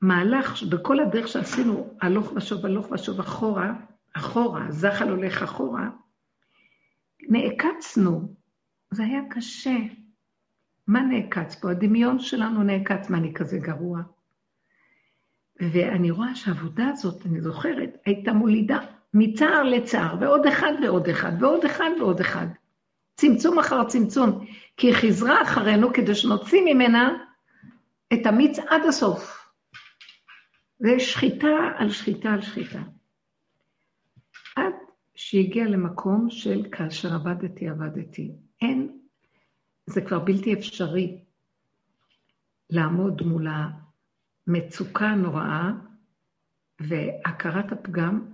מהלך 0.00 0.62
בכל 0.62 1.00
הדרך 1.00 1.28
שעשינו, 1.28 1.94
הלוך 2.00 2.32
ושוב, 2.36 2.66
הלוך 2.66 2.90
ושוב 2.90 3.20
אחורה, 3.20 3.72
אחורה, 4.12 4.66
זחל 4.70 5.08
הולך 5.08 5.42
אחורה, 5.42 5.88
נעקצנו. 7.28 8.34
זה 8.90 9.04
היה 9.04 9.20
קשה. 9.30 9.76
מה 10.86 11.02
נעקץ 11.02 11.54
פה? 11.54 11.70
הדמיון 11.70 12.18
שלנו 12.18 12.62
נעקץ, 12.62 13.10
מה 13.10 13.18
אני 13.18 13.34
כזה 13.34 13.58
גרוע? 13.58 14.00
ואני 15.60 16.10
רואה 16.10 16.34
שהעבודה 16.34 16.88
הזאת, 16.88 17.26
אני 17.26 17.40
זוכרת, 17.40 17.96
הייתה 18.06 18.32
מולידה 18.32 18.78
מצער 19.14 19.62
לצער, 19.62 20.16
ועוד 20.20 20.46
אחד 20.46 20.72
ועוד 20.82 21.08
אחד, 21.08 21.32
ועוד 21.42 21.64
אחד 21.64 21.90
ועוד 22.00 22.20
אחד. 22.20 22.46
צמצום 23.20 23.58
אחר 23.58 23.84
צמצום, 23.84 24.46
כי 24.76 24.86
היא 24.86 24.94
חיזרה 24.94 25.42
אחרינו 25.42 25.92
כדי 25.92 26.14
שנוציא 26.14 26.62
ממנה 26.64 27.24
את 28.12 28.26
המיץ 28.26 28.58
עד 28.58 28.82
הסוף. 28.88 29.50
זה 30.78 30.98
שחיטה 30.98 31.48
על 31.76 31.90
שחיטה 31.90 32.32
על 32.32 32.42
שחיטה. 32.42 32.82
עד 34.56 34.72
שהגיע 35.14 35.64
למקום 35.64 36.30
של 36.30 36.66
כאשר 36.72 37.14
עבדתי, 37.14 37.68
עבדתי. 37.68 38.32
אין, 38.62 38.98
זה 39.86 40.00
כבר 40.00 40.18
בלתי 40.18 40.54
אפשרי 40.54 41.18
לעמוד 42.70 43.22
מול 43.22 43.46
המצוקה 44.46 45.06
הנוראה 45.06 45.70
והכרת 46.80 47.72
הפגם, 47.72 48.26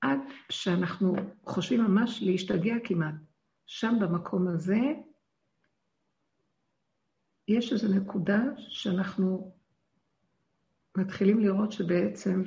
עד 0.00 0.20
שאנחנו 0.48 1.16
חושבים 1.46 1.80
ממש 1.80 2.22
להשתגע 2.22 2.74
כמעט. 2.84 3.29
שם 3.72 3.94
במקום 4.00 4.48
הזה, 4.48 4.80
יש 7.48 7.72
איזו 7.72 7.88
נקודה 7.88 8.38
שאנחנו 8.56 9.52
מתחילים 10.96 11.40
לראות 11.40 11.72
שבעצם 11.72 12.42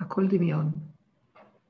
הכל 0.00 0.28
דמיון. 0.28 0.70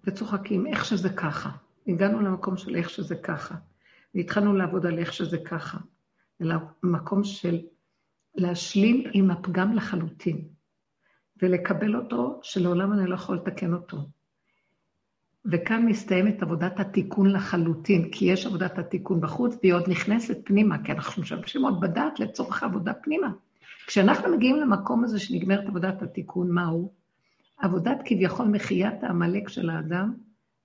וצוחקים, 0.04 0.66
איך 0.66 0.84
שזה 0.84 1.08
ככה. 1.08 1.50
הגענו 1.86 2.20
למקום 2.20 2.56
של 2.56 2.76
איך 2.76 2.90
שזה 2.90 3.16
ככה. 3.16 3.54
והתחלנו 4.14 4.52
לעבוד 4.56 4.86
על 4.86 4.98
איך 4.98 5.12
שזה 5.12 5.38
ככה. 5.44 5.78
אלא 6.40 6.56
מקום 6.82 7.24
של 7.24 7.60
להשלים 8.34 9.10
עם 9.12 9.30
הפגם 9.30 9.72
לחלוטין, 9.72 10.48
ולקבל 11.42 11.96
אותו, 11.96 12.40
שלעולם 12.42 12.92
אני 12.92 13.06
לא 13.06 13.14
יכול 13.14 13.36
לתקן 13.36 13.72
אותו. 13.72 13.96
וכאן 15.44 15.86
מסתיימת 15.86 16.42
עבודת 16.42 16.80
התיקון 16.80 17.32
לחלוטין, 17.32 18.10
כי 18.10 18.24
יש 18.24 18.46
עבודת 18.46 18.78
התיקון 18.78 19.20
בחוץ, 19.20 19.56
והיא 19.62 19.74
עוד 19.74 19.90
נכנסת 19.90 20.38
פנימה, 20.44 20.84
כי 20.84 20.92
אנחנו 20.92 21.22
משתמשים 21.22 21.64
עוד 21.64 21.80
בדעת 21.80 22.20
לצורך 22.20 22.62
העבודה 22.62 22.94
פנימה. 22.94 23.32
כשאנחנו 23.86 24.36
מגיעים 24.36 24.56
למקום 24.56 25.04
הזה 25.04 25.18
שנגמרת 25.18 25.66
עבודת 25.66 26.02
התיקון, 26.02 26.50
מהו? 26.50 26.92
עבודת 27.58 27.98
כביכול 28.04 28.46
מחיית 28.46 29.02
העמלק 29.02 29.48
של 29.48 29.70
האדם 29.70 30.14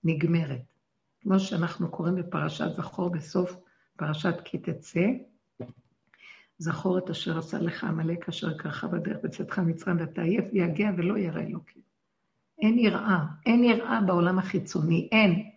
נגמרת. 0.03 0.61
כמו 1.21 1.39
שאנחנו 1.39 1.91
קוראים 1.91 2.15
בפרשת 2.15 2.75
זכור 2.77 3.09
בסוף 3.09 3.55
פרשת 3.97 4.35
כי 4.43 4.57
תצא, 4.57 5.05
זכור 6.57 6.97
את 6.97 7.09
אשר 7.09 7.37
עשה 7.37 7.59
לך 7.59 7.83
עמלק 7.83 8.29
אשר 8.29 8.57
קרחה 8.57 8.87
בדרך 8.87 9.17
בצאתך 9.23 9.59
מצרים 9.59 9.97
ואתה 9.99 10.21
עייף 10.21 10.45
ויגע 10.53 10.89
ולא 10.97 11.17
ירא 11.17 11.41
אלוקים. 11.41 11.86
אין 12.61 12.79
יראה, 12.79 13.19
אין 13.45 13.63
יראה 13.63 14.01
בעולם 14.01 14.39
החיצוני, 14.39 15.09
אין. 15.11 15.49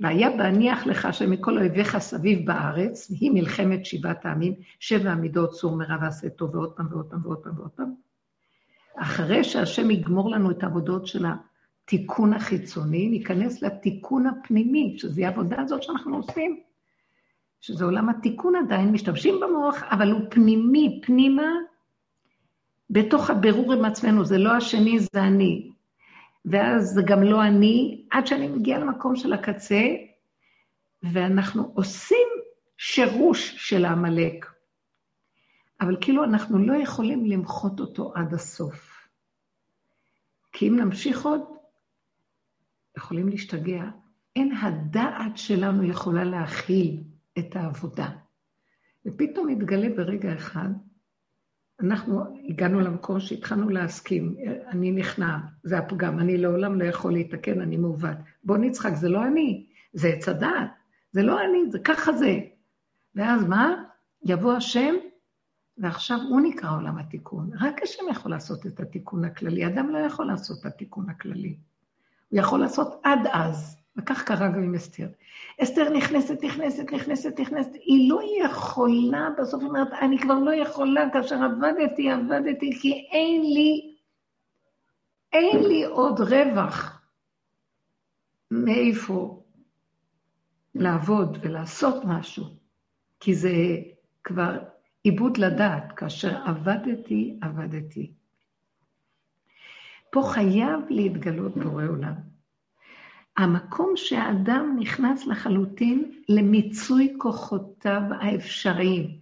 והיה 0.00 0.36
בהניח 0.36 0.86
לך 0.86 1.14
שמכל 1.14 1.58
אויביך 1.58 1.98
סביב 1.98 2.46
בארץ, 2.46 3.10
היא 3.10 3.30
מלחמת 3.30 3.86
שבעת 3.86 4.26
העמים, 4.26 4.54
שבע 4.78 5.12
עמידות 5.12 5.50
צור 5.50 5.76
מרע 5.76 5.96
ועשה 6.02 6.28
טוב, 6.30 6.54
ועוד 6.54 6.72
פעם 6.72 6.86
ועוד 6.90 7.06
פעם 7.10 7.20
ועוד 7.24 7.38
פעם 7.38 7.58
ועוד 7.58 7.70
פעם. 7.70 7.94
אחרי 8.96 9.44
שהשם 9.44 9.90
יגמור 9.90 10.30
לנו 10.30 10.50
את 10.50 10.62
העבודות 10.62 11.06
של 11.06 11.24
התיקון 11.26 12.32
החיצוני, 12.32 13.08
ניכנס 13.08 13.62
לתיקון 13.62 14.26
הפנימי, 14.26 14.94
שזו 14.98 15.22
העבודה 15.24 15.60
הזאת 15.60 15.82
שאנחנו 15.82 16.16
עושים, 16.16 16.60
שזה 17.60 17.84
עולם 17.84 18.08
התיקון 18.08 18.56
עדיין, 18.56 18.92
משתמשים 18.92 19.40
במוח, 19.40 19.82
אבל 19.82 20.10
הוא 20.10 20.20
פנימי, 20.30 21.00
פנימה, 21.02 21.52
בתוך 22.90 23.30
הבירור 23.30 23.72
עם 23.72 23.84
עצמנו, 23.84 24.24
זה 24.24 24.38
לא 24.38 24.52
השני, 24.52 24.98
זה 24.98 25.22
אני. 25.22 25.73
ואז 26.44 26.94
זה 26.94 27.02
גם 27.06 27.22
לא 27.22 27.42
אני, 27.42 28.04
עד 28.10 28.26
שאני 28.26 28.48
מגיעה 28.48 28.78
למקום 28.78 29.16
של 29.16 29.32
הקצה, 29.32 29.82
ואנחנו 31.02 31.72
עושים 31.74 32.28
שירוש 32.78 33.54
של 33.56 33.84
העמלק. 33.84 34.46
אבל 35.80 35.96
כאילו 36.00 36.24
אנחנו 36.24 36.58
לא 36.58 36.74
יכולים 36.74 37.26
למחות 37.26 37.80
אותו 37.80 38.12
עד 38.14 38.34
הסוף. 38.34 39.08
כי 40.52 40.68
אם 40.68 40.76
נמשיך 40.76 41.24
עוד, 41.24 41.40
יכולים 42.96 43.28
להשתגע. 43.28 43.84
אין 44.36 44.56
הדעת 44.56 45.38
שלנו 45.38 45.84
יכולה 45.84 46.24
להכיל 46.24 47.02
את 47.38 47.56
העבודה. 47.56 48.10
ופתאום 49.06 49.46
מתגלה 49.46 49.88
ברגע 49.96 50.34
אחד, 50.34 50.68
אנחנו 51.80 52.40
הגענו 52.48 52.80
למקום 52.80 53.20
שהתחלנו 53.20 53.68
להסכים, 53.68 54.36
אני 54.68 54.90
נכנע, 54.90 55.38
זה 55.62 55.78
הפגם, 55.78 56.18
אני 56.18 56.38
לעולם 56.38 56.80
לא 56.80 56.84
יכול 56.84 57.12
להתקן, 57.12 57.60
אני 57.60 57.76
מעוות. 57.76 58.16
בוא 58.44 58.56
נצחק, 58.56 58.94
זה 58.94 59.08
לא 59.08 59.24
אני, 59.24 59.66
זה 59.92 60.08
עץ 60.08 60.28
הדעת, 60.28 60.70
זה 61.12 61.22
לא 61.22 61.44
אני, 61.44 61.70
זה 61.70 61.78
ככה 61.78 62.12
זה. 62.12 62.40
ואז 63.14 63.44
מה? 63.44 63.84
יבוא 64.24 64.52
השם, 64.52 64.94
ועכשיו 65.78 66.18
הוא 66.28 66.40
נקרא 66.40 66.76
עולם 66.76 66.98
התיקון. 66.98 67.50
רק 67.60 67.82
השם 67.82 68.02
יכול 68.10 68.30
לעשות 68.30 68.66
את 68.66 68.80
התיקון 68.80 69.24
הכללי, 69.24 69.66
אדם 69.66 69.88
לא 69.88 69.98
יכול 69.98 70.26
לעשות 70.26 70.60
את 70.60 70.66
התיקון 70.66 71.10
הכללי. 71.10 71.56
הוא 72.28 72.38
יכול 72.38 72.60
לעשות 72.60 73.00
עד 73.02 73.18
אז. 73.32 73.83
וכך 73.96 74.22
קרה 74.22 74.48
גם 74.48 74.62
עם 74.62 74.74
אסתר. 74.74 75.06
אסתר 75.62 75.90
נכנסת, 75.90 76.44
נכנסת, 76.44 76.92
נכנסת, 76.92 77.40
נכנסת, 77.40 77.74
היא 77.74 78.10
לא 78.10 78.20
יכולה, 78.44 79.28
בסוף 79.38 79.60
היא 79.60 79.68
אומרת, 79.68 79.88
אני 80.02 80.18
כבר 80.18 80.38
לא 80.38 80.54
יכולה, 80.54 81.10
כאשר 81.12 81.34
עבדתי, 81.42 82.10
עבדתי, 82.10 82.70
כי 82.80 83.08
אין 83.12 83.42
לי, 83.42 83.96
אין 85.32 85.62
לי 85.68 85.84
עוד 85.84 86.20
רווח 86.20 87.02
מאיפה 88.50 89.42
לעבוד 90.74 91.38
ולעשות 91.42 92.04
משהו, 92.04 92.44
כי 93.20 93.34
זה 93.34 93.52
כבר 94.24 94.58
עיבוד 95.02 95.36
לדעת, 95.36 95.92
כאשר 95.96 96.36
עבדתי, 96.44 97.38
עבדתי. 97.42 98.12
פה 100.10 100.22
חייב 100.34 100.80
להתגלות 100.90 101.56
בורא 101.56 101.84
עולם. 101.84 102.33
המקום 103.36 103.92
שהאדם 103.96 104.76
נכנס 104.80 105.26
לחלוטין 105.26 106.20
למיצוי 106.28 107.14
כוחותיו 107.18 108.02
האפשריים. 108.20 109.18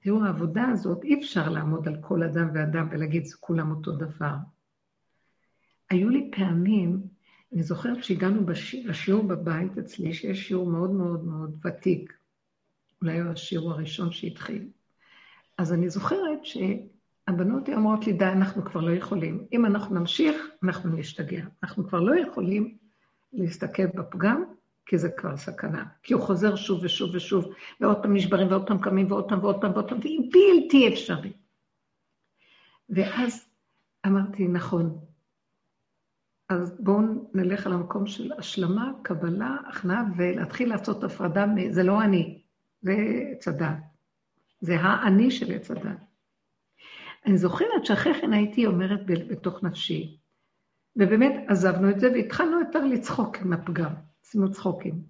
תראו, 0.00 0.24
העבודה 0.24 0.68
הזאת, 0.68 1.04
אי 1.04 1.20
אפשר 1.20 1.48
לעמוד 1.48 1.88
על 1.88 1.96
כל 2.00 2.22
אדם 2.22 2.48
ואדם 2.54 2.88
ולהגיד, 2.90 3.24
זה 3.24 3.36
כולם 3.40 3.70
אותו 3.70 3.92
דבר. 3.92 4.34
היו 5.90 6.08
לי 6.08 6.30
פעמים, 6.36 7.02
אני 7.52 7.62
זוכרת 7.62 8.04
שהגענו 8.04 8.40
לשיעור 8.84 9.22
בבית 9.22 9.78
אצלי, 9.78 10.14
שיש 10.14 10.48
שיעור 10.48 10.70
מאוד 10.70 10.90
מאוד 10.90 11.24
מאוד 11.24 11.66
ותיק, 11.66 12.12
אולי 13.02 13.20
הוא 13.20 13.30
השיעור 13.30 13.72
הראשון 13.72 14.12
שהתחיל. 14.12 14.68
אז 15.58 15.72
אני 15.72 15.90
זוכרת 15.90 16.44
שהבנות 16.44 17.68
אומרות 17.68 18.06
לי, 18.06 18.12
די, 18.12 18.24
אנחנו 18.24 18.64
כבר 18.64 18.80
לא 18.80 18.90
יכולים. 18.90 19.46
אם 19.52 19.66
אנחנו 19.66 19.94
נמשיך, 19.94 20.36
אנחנו 20.62 20.96
נשתגע. 20.96 21.44
אנחנו 21.62 21.88
כבר 21.88 22.00
לא 22.00 22.16
יכולים 22.16 22.81
להסתכל 23.32 23.86
בפגם, 23.86 24.44
כי 24.86 24.98
זה 24.98 25.08
כבר 25.10 25.36
סכנה. 25.36 25.84
כי 26.02 26.14
הוא 26.14 26.22
חוזר 26.22 26.56
שוב 26.56 26.80
ושוב 26.84 27.14
ושוב, 27.14 27.54
ועוד 27.80 28.02
פעם 28.02 28.14
נשברים, 28.14 28.48
ועוד 28.50 28.66
פעם 28.66 28.78
קמים, 28.78 29.12
ועוד 29.12 29.28
פעם 29.28 29.38
ועוד 29.42 29.60
פעם 29.60 29.72
והיא 30.00 30.30
בלתי 30.32 30.88
אפשרי. 30.88 31.32
ואז 32.90 33.48
אמרתי, 34.06 34.48
נכון, 34.48 34.98
אז 36.48 36.76
בואו 36.80 36.98
נלך 37.34 37.66
על 37.66 37.72
המקום 37.72 38.06
של 38.06 38.32
השלמה, 38.38 38.92
קבלה, 39.02 39.56
הכנעה, 39.68 40.02
ולהתחיל 40.16 40.68
לעשות 40.68 41.04
הפרדה, 41.04 41.46
זה 41.70 41.82
לא 41.82 42.02
אני, 42.02 42.40
זה 42.82 42.92
עץ. 43.32 43.48
זה 44.60 44.80
האני 44.80 45.30
של 45.30 45.52
עץ. 45.52 45.70
אני 47.26 47.38
זוכרת 47.38 47.86
שאחרי 47.86 48.14
כן 48.20 48.32
הייתי 48.32 48.66
אומרת 48.66 49.00
בתוך 49.06 49.62
נפשי, 49.62 50.18
ובאמת 50.96 51.44
עזבנו 51.48 51.90
את 51.90 52.00
זה 52.00 52.10
והתחלנו 52.12 52.60
יותר 52.60 52.84
לצחוק 52.84 53.36
עם 53.36 53.52
הפגם, 53.52 53.94
עשינו 54.22 54.50
צחוקים. 54.52 55.02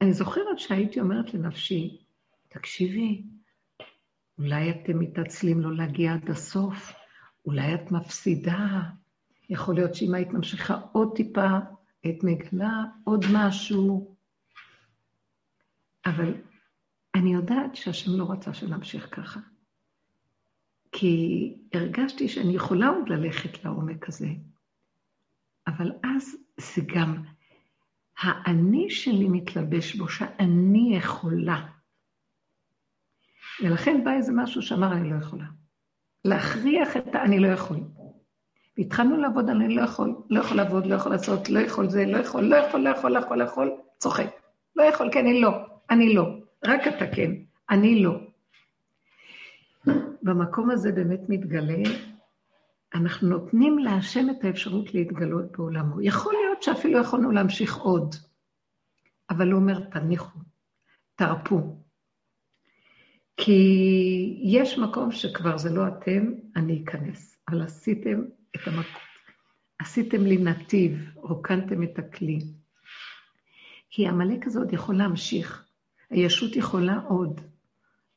אני 0.00 0.12
זוכרת 0.12 0.58
שהייתי 0.58 1.00
אומרת 1.00 1.34
לנפשי, 1.34 2.06
תקשיבי, 2.48 3.22
אולי 4.38 4.70
אתם 4.70 4.98
מתעצלים 4.98 5.60
לא 5.60 5.76
להגיע 5.76 6.14
עד 6.14 6.30
הסוף, 6.30 6.92
אולי 7.46 7.74
את 7.74 7.92
מפסידה, 7.92 8.80
יכול 9.48 9.74
להיות 9.74 9.94
שאם 9.94 10.14
היית 10.14 10.28
ממשיכה 10.32 10.80
עוד 10.92 11.12
טיפה, 11.16 11.48
היית 12.02 12.24
מגלה 12.24 12.84
עוד 13.04 13.24
משהו. 13.32 14.16
אבל 16.06 16.34
אני 17.14 17.34
יודעת 17.34 17.76
שהשם 17.76 18.10
לא 18.18 18.30
רצה 18.30 18.54
שנמשיך 18.54 19.08
ככה. 19.14 19.40
כי 20.92 21.54
הרגשתי 21.72 22.28
שאני 22.28 22.54
יכולה 22.54 22.88
עוד 22.88 23.08
ללכת 23.08 23.64
לעומק 23.64 24.08
הזה. 24.08 24.28
אבל 25.66 25.92
אז 26.04 26.36
זה 26.56 26.82
גם 26.94 27.22
האני 28.18 28.90
שלי 28.90 29.28
מתלבש 29.28 29.94
בו, 29.94 30.08
שאני 30.08 30.96
יכולה. 30.96 31.66
ולכן 33.62 34.04
בא 34.04 34.12
איזה 34.12 34.32
משהו 34.34 34.62
שאמר, 34.62 34.92
אני 34.92 35.10
לא 35.10 35.16
יכולה. 35.16 35.44
להכריח 36.24 36.96
את 36.96 37.14
ה... 37.14 37.22
אני 37.22 37.38
לא 37.38 37.48
יכול. 37.48 37.80
והתחלנו 38.78 39.16
לעבוד 39.16 39.50
אני 39.50 39.74
לא 39.74 39.82
יכול, 39.82 40.14
לא 40.30 40.40
יכול 40.40 40.56
לעבוד, 40.56 40.86
לא 40.86 40.94
יכול 40.94 41.12
לעשות, 41.12 41.48
לא 41.48 41.58
יכול 41.58 41.90
זה, 41.90 42.06
לא 42.06 42.16
יכול, 42.16 42.44
לא 42.44 42.56
יכול, 42.56 42.80
לא 42.80 42.88
יכול, 42.88 43.12
לא 43.12 43.18
יכול, 43.18 43.38
לא 43.38 43.44
יכול, 43.44 43.70
צוחק. 43.98 44.26
לא 44.76 44.82
יכול, 44.82 45.10
כן, 45.12 45.20
אני 45.20 45.40
לא, 45.40 45.50
אני 45.90 46.14
לא. 46.14 46.26
רק 46.64 46.80
אתה 46.86 47.06
כן, 47.14 47.30
אני 47.70 48.02
לא. 48.02 48.20
במקום 50.22 50.70
הזה 50.70 50.92
באמת 50.92 51.20
מתגלה 51.28 51.82
אנחנו 52.94 53.28
נותנים 53.28 53.78
להשם 53.78 54.30
את 54.30 54.44
האפשרות 54.44 54.94
להתגלות 54.94 55.52
בעולמו. 55.52 56.02
יכול 56.02 56.34
להיות 56.34 56.62
שאפילו 56.62 57.00
יכולנו 57.00 57.30
להמשיך 57.30 57.76
עוד, 57.76 58.14
אבל 59.30 59.52
הוא 59.52 59.60
אומר, 59.60 59.80
תניחו, 59.80 60.38
תרפו. 61.14 61.76
כי 63.36 64.40
יש 64.42 64.78
מקום 64.78 65.12
שכבר 65.12 65.58
זה 65.58 65.70
לא 65.70 65.88
אתם, 65.88 66.32
אני 66.56 66.84
אכנס. 66.84 67.36
אבל 67.48 67.62
עשיתם 67.62 68.22
את 68.56 68.60
המקום, 68.66 69.02
עשיתם 69.78 70.22
לי 70.22 70.36
נתיב, 70.36 71.10
רוקנתם 71.14 71.82
את 71.82 71.98
הכלי. 71.98 72.38
כי 73.90 74.06
העמלק 74.06 74.46
הזה 74.46 74.58
עוד 74.58 74.72
יכול 74.72 74.96
להמשיך, 74.96 75.66
הישות 76.10 76.56
יכולה 76.56 76.98
עוד, 77.08 77.40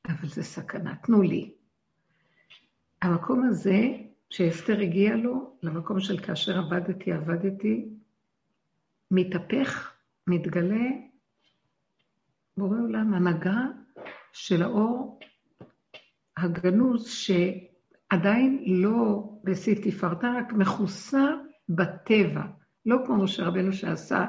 אבל 0.07 0.27
זה 0.27 0.43
סכנה, 0.43 0.95
תנו 0.95 1.21
לי. 1.21 1.53
המקום 3.01 3.43
הזה 3.43 4.08
כשאסתר 4.29 4.79
הגיעה 4.79 5.15
לו, 5.15 5.57
למקום 5.63 5.99
של 5.99 6.19
כאשר 6.19 6.57
עבדתי, 6.57 7.11
עבדתי, 7.11 7.89
מתהפך, 9.11 9.93
מתגלה 10.27 10.89
בורא 12.57 12.77
עולם, 12.79 13.13
הנהגה 13.13 13.65
של 14.33 14.63
האור 14.63 15.19
הגנוז, 16.37 17.07
שעדיין 17.09 18.63
לא 18.67 19.29
בשיא 19.43 19.75
תפארתה, 19.83 20.33
רק 20.37 20.53
מכוסה 20.53 21.25
בטבע. 21.69 22.41
לא 22.85 22.97
כמו 23.05 23.23
משה 23.23 23.43
רבנו 23.43 23.73
שעשה 23.73 24.25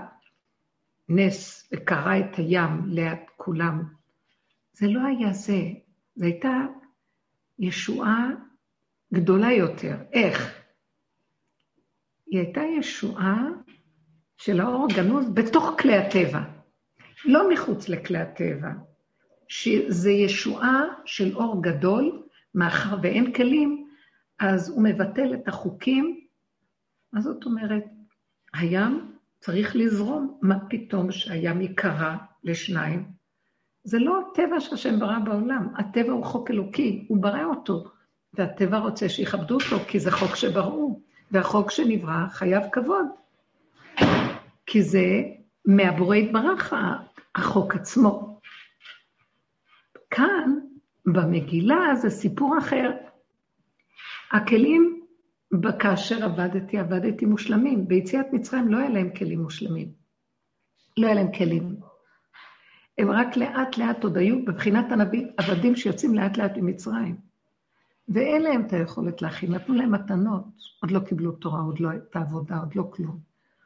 נס 1.08 1.70
וקרע 1.72 2.20
את 2.20 2.36
הים 2.36 2.86
ליד 2.86 3.18
כולם. 3.36 3.84
זה 4.72 4.88
לא 4.88 5.00
היה 5.06 5.32
זה, 5.32 5.60
זו 6.16 6.24
הייתה 6.24 6.66
ישועה 7.58 8.30
גדולה 9.14 9.52
יותר. 9.52 9.96
איך? 10.12 10.60
היא 12.26 12.40
הייתה 12.40 12.60
ישועה 12.78 13.48
של 14.36 14.60
האור 14.60 14.86
הגנוז 14.90 15.28
בתוך 15.34 15.76
כלי 15.78 15.96
הטבע, 15.96 16.40
לא 17.24 17.50
מחוץ 17.50 17.88
לכלי 17.88 18.18
הטבע. 18.18 18.70
שזה 19.48 20.10
ישועה 20.10 20.82
של 21.04 21.36
אור 21.36 21.62
גדול, 21.62 22.22
מאחר 22.54 22.96
ואין 23.02 23.32
כלים, 23.32 23.86
אז 24.38 24.70
הוא 24.70 24.84
מבטל 24.84 25.34
את 25.34 25.48
החוקים. 25.48 26.20
מה 27.12 27.20
זאת 27.20 27.44
אומרת? 27.44 27.84
הים 28.54 29.12
צריך 29.40 29.76
לזרום. 29.76 30.38
מה 30.42 30.58
פתאום 30.68 31.12
שהים 31.12 31.60
ייקרע 31.60 32.16
לשניים? 32.44 33.04
זה 33.84 33.98
לא 33.98 34.20
הטבע 34.20 34.60
שהשם 34.60 35.00
ברא 35.00 35.18
בעולם, 35.18 35.68
הטבע 35.76 36.12
הוא 36.12 36.24
חוק 36.24 36.50
אלוקי, 36.50 37.06
הוא 37.08 37.22
ברא 37.22 37.44
אותו, 37.44 37.84
והטבע 38.34 38.78
רוצה 38.78 39.08
שיכבדו 39.08 39.54
אותו, 39.54 39.84
כי 39.88 40.00
זה 40.00 40.10
חוק 40.10 40.36
שבראו, 40.36 41.00
והחוק 41.30 41.70
שנברא 41.70 42.26
חייב 42.28 42.62
כבוד. 42.72 43.06
כי 44.66 44.82
זה 44.82 45.06
מהבורא 45.64 46.16
יתברך 46.16 46.74
החוק 47.34 47.74
עצמו. 47.74 48.40
כאן, 50.10 50.58
במגילה, 51.06 51.94
זה 51.94 52.10
סיפור 52.10 52.58
אחר. 52.58 52.90
הכלים, 54.30 55.00
כאשר 55.78 56.24
עבדתי, 56.24 56.78
עבדתי 56.78 57.26
מושלמים. 57.26 57.88
ביציאת 57.88 58.26
מצרים 58.32 58.68
לא 58.68 58.78
היה 58.78 58.88
להם 58.88 59.10
כלים 59.18 59.40
מושלמים. 59.40 59.92
לא 60.96 61.06
היה 61.06 61.14
להם 61.14 61.32
כלים. 61.32 61.76
הם 62.98 63.10
רק 63.10 63.36
לאט 63.36 63.78
לאט 63.78 64.04
עוד 64.04 64.16
היו 64.16 64.44
בבחינת 64.44 64.92
הנביא, 64.92 65.26
עבדים 65.36 65.76
שיוצאים 65.76 66.14
לאט 66.14 66.36
לאט 66.36 66.52
ממצרים. 66.56 67.29
ואין 68.10 68.42
להם 68.42 68.66
את 68.66 68.72
היכולת 68.72 69.22
להכין, 69.22 69.54
נתנו 69.54 69.74
להם 69.74 69.92
מתנות, 69.92 70.44
עוד 70.82 70.90
לא 70.90 71.00
קיבלו 71.00 71.32
תורה, 71.32 71.60
עוד 71.60 71.80
לא 71.80 71.88
הייתה 71.88 72.18
עבודה, 72.18 72.58
עוד 72.58 72.74
לא 72.74 72.90
כלום. 72.92 73.18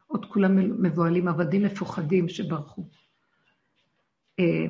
עוד 0.06 0.26
כולם 0.26 0.82
מבוהלים, 0.82 1.28
עבדים 1.28 1.62
מפוחדים 1.62 2.28
שברחו. 2.28 2.88
אה, 4.38 4.66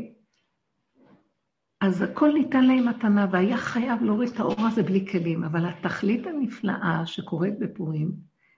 אז 1.81 2.03
הכל 2.03 2.33
ניתן 2.33 2.65
להם 2.65 2.89
מתנה, 2.89 3.27
והיה 3.33 3.57
חייב 3.57 4.03
להוריד 4.03 4.29
את 4.29 4.41
האור 4.41 4.67
הזה 4.67 4.83
בלי 4.83 5.07
כלים. 5.07 5.45
אבל 5.45 5.67
התכלית 5.67 6.27
הנפלאה 6.27 7.03
שקורית 7.07 7.59
בפורים, 7.59 8.13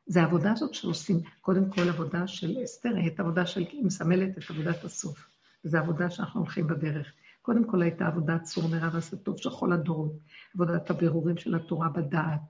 זה 0.06 0.20
העבודה 0.20 0.52
הזאת 0.52 0.74
שעושים, 0.74 1.20
קודם 1.40 1.70
כל 1.70 1.88
עבודה 1.88 2.26
של 2.26 2.56
אסתר, 2.64 2.94
את 3.06 3.20
עבודה 3.20 3.46
של, 3.46 3.60
היא 3.60 3.84
מסמלת 3.84 4.38
את 4.38 4.50
עבודת 4.50 4.84
הסוף. 4.84 5.28
זו 5.64 5.78
עבודה 5.78 6.10
שאנחנו 6.10 6.40
הולכים 6.40 6.66
בדרך. 6.66 7.12
קודם 7.46 7.64
כל 7.64 7.82
הייתה 7.82 8.06
עבודת 8.06 8.42
צור 8.42 8.64
מרע 8.68 8.88
ועשה 8.92 9.16
טוב 9.16 9.36
של 9.38 9.50
כל 9.50 9.72
הדורות, 9.72 10.12
עבודת 10.54 10.90
הבירורים 10.90 11.36
של 11.36 11.54
התורה 11.54 11.88
בדעת, 11.88 12.40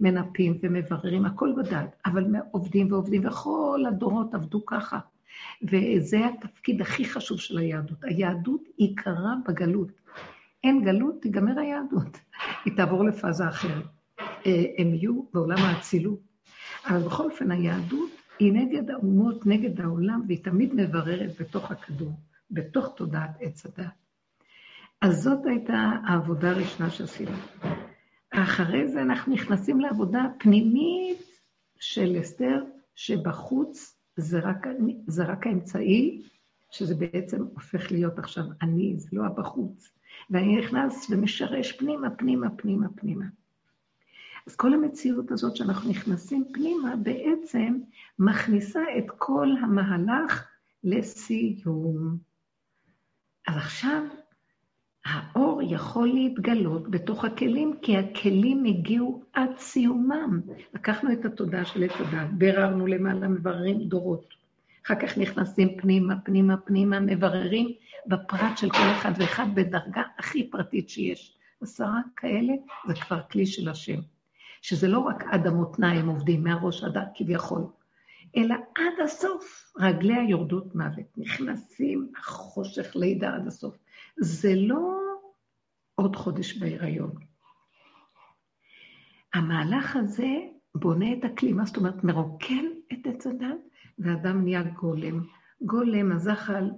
מנפים 0.00 0.58
ומבררים, 0.62 1.24
הכל 1.24 1.52
בדעת, 1.56 1.96
אבל 2.06 2.24
עובדים 2.50 2.92
ועובדים, 2.92 3.26
וכל 3.26 3.84
הדורות 3.88 4.34
עבדו 4.34 4.66
ככה. 4.66 4.98
וזה 5.62 6.18
התפקיד 6.26 6.80
הכי 6.80 7.04
חשוב 7.04 7.40
של 7.40 7.58
היהדות. 7.58 8.04
היהדות 8.04 8.60
עיקרה 8.76 9.34
בגלות. 9.48 9.88
אין 10.64 10.84
גלות, 10.84 11.14
תיגמר 11.22 11.58
היהדות. 11.58 12.18
היא 12.64 12.76
תעבור 12.76 13.04
לפאזה 13.04 13.48
אחרת. 13.48 13.84
אה, 14.46 14.64
הם 14.78 14.94
יהיו 14.94 15.22
בעולם 15.34 15.58
האצילות. 15.58 16.20
אבל 16.86 16.98
בכל 16.98 17.24
אופן, 17.24 17.50
היהדות 17.50 18.10
היא 18.38 18.52
נגד 18.52 18.90
האומות, 18.90 19.46
נגד 19.46 19.80
העולם, 19.80 20.22
והיא 20.26 20.44
תמיד 20.44 20.74
מבררת 20.74 21.30
בתוך 21.40 21.70
הכדור, 21.70 22.12
בתוך 22.50 22.92
תודעת 22.96 23.30
עץ 23.40 23.66
הדת. 23.66 24.05
אז 25.02 25.22
זאת 25.22 25.46
הייתה 25.46 25.90
העבודה 26.04 26.50
הראשונה 26.50 26.90
שעשינו. 26.90 27.36
אחרי 28.30 28.88
זה 28.88 29.02
אנחנו 29.02 29.34
נכנסים 29.34 29.80
לעבודה 29.80 30.24
פנימית 30.38 31.22
של 31.80 32.16
אסתר, 32.20 32.64
שבחוץ 32.94 33.98
זה 34.16 34.38
רק, 34.38 34.66
זה 35.06 35.24
רק 35.24 35.46
האמצעי, 35.46 36.22
שזה 36.70 36.94
בעצם 36.94 37.42
הופך 37.42 37.92
להיות 37.92 38.18
עכשיו 38.18 38.44
אני, 38.62 38.94
זה 38.96 39.08
לא 39.12 39.24
הבחוץ. 39.26 39.90
ואני 40.30 40.56
נכנס 40.56 41.10
ומשרש 41.10 41.72
פנימה, 41.72 42.10
פנימה, 42.10 42.50
פנימה, 42.56 42.86
פנימה. 42.96 43.24
אז 44.46 44.56
כל 44.56 44.74
המציאות 44.74 45.30
הזאת 45.30 45.56
שאנחנו 45.56 45.90
נכנסים 45.90 46.44
פנימה, 46.52 46.96
בעצם 46.96 47.78
מכניסה 48.18 48.80
את 48.98 49.04
כל 49.18 49.48
המהלך 49.62 50.48
לסיום. 50.84 52.18
אז 53.48 53.56
עכשיו 53.56 54.02
האור 55.06 55.62
יכול 55.62 56.08
להתגלות 56.08 56.90
בתוך 56.90 57.24
הכלים, 57.24 57.74
כי 57.82 57.96
הכלים 57.96 58.64
הגיעו 58.64 59.22
עד 59.32 59.50
סיומם. 59.58 60.40
לקחנו 60.74 61.12
את 61.12 61.24
התודעה 61.24 61.64
של 61.64 61.82
עת 61.82 62.00
הדת, 62.00 62.28
ביררנו 62.32 62.86
למעלה, 62.86 63.28
מבררים 63.28 63.78
דורות. 63.78 64.34
אחר 64.86 64.94
כך 64.94 65.18
נכנסים 65.18 65.76
פנימה, 65.80 66.14
פנימה, 66.24 66.56
פנימה, 66.56 67.00
מבררים 67.00 67.72
בפרט 68.06 68.58
של 68.58 68.70
כל 68.70 68.90
אחד 68.96 69.12
ואחד 69.16 69.46
בדרגה 69.54 70.02
הכי 70.18 70.50
פרטית 70.50 70.88
שיש. 70.90 71.36
עשרה 71.62 72.00
כאלה 72.16 72.52
זה 72.88 72.94
כבר 72.94 73.20
כלי 73.30 73.46
של 73.46 73.68
השם. 73.68 74.00
שזה 74.62 74.88
לא 74.88 74.98
רק 74.98 75.24
עד 75.30 75.46
המותניים 75.46 76.08
עובדים, 76.08 76.44
מהראש 76.44 76.84
עד 76.84 76.98
כביכול, 77.14 77.62
אלא 78.36 78.54
עד 78.54 79.04
הסוף, 79.04 79.72
רגלי 79.78 80.14
היורדות 80.14 80.74
מוות, 80.74 81.06
נכנסים 81.16 82.08
החושך 82.18 82.96
לידה 82.96 83.34
עד 83.34 83.46
הסוף. 83.46 83.76
זה 84.18 84.54
לא 84.54 85.00
עוד 85.94 86.16
חודש 86.16 86.58
בהיריון. 86.58 87.14
המהלך 89.34 89.96
הזה 89.96 90.28
בונה 90.74 91.12
את 91.12 91.24
הכלי, 91.24 91.52
מה 91.52 91.64
זאת 91.64 91.76
אומרת? 91.76 92.04
מרוקן 92.04 92.64
את 92.92 93.06
עץ 93.06 93.26
הדת, 93.26 93.58
ואדם 93.98 94.44
נהיה 94.44 94.62
גולם. 94.62 95.24
גולם, 95.60 96.12
הזחל, 96.12 96.70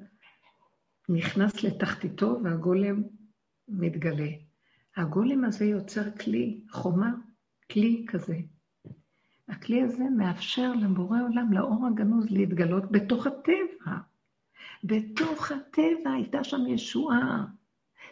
נכנס 1.08 1.62
לתחתיתו 1.62 2.40
והגולם 2.44 3.02
מתגלה. 3.68 4.28
הגולם 4.96 5.44
הזה 5.44 5.64
יוצר 5.64 6.10
כלי, 6.10 6.60
חומה, 6.70 7.12
כלי 7.72 8.04
כזה. 8.08 8.36
הכלי 9.48 9.82
הזה 9.82 10.04
מאפשר 10.16 10.72
לבורא 10.72 11.22
עולם, 11.22 11.52
לאור 11.52 11.86
הגנוז, 11.86 12.30
להתגלות 12.30 12.92
בתוך 12.92 13.26
הטבע. 13.26 13.96
בתוך 14.84 15.52
הטבע 15.52 16.10
הייתה 16.14 16.44
שם 16.44 16.66
ישועה. 16.66 17.44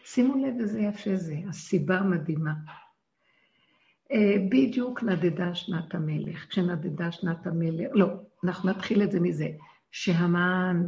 שימו 0.05 0.47
לב 0.47 0.61
איזה 0.61 0.81
יפה 0.81 1.17
זה, 1.17 1.37
הסיבה 1.49 2.01
מדהימה. 2.01 2.55
אה, 4.13 4.35
בדיוק 4.51 5.03
נדדה 5.03 5.55
שנת 5.55 5.95
המלך. 5.95 6.47
כשנדדה 6.49 7.13
שנת 7.13 7.47
המלך, 7.47 7.91
לא, 7.95 8.07
אנחנו 8.45 8.71
נתחיל 8.71 9.03
את 9.03 9.13
זה 9.13 9.21
מזה, 9.21 9.49
שהמן 9.93 10.87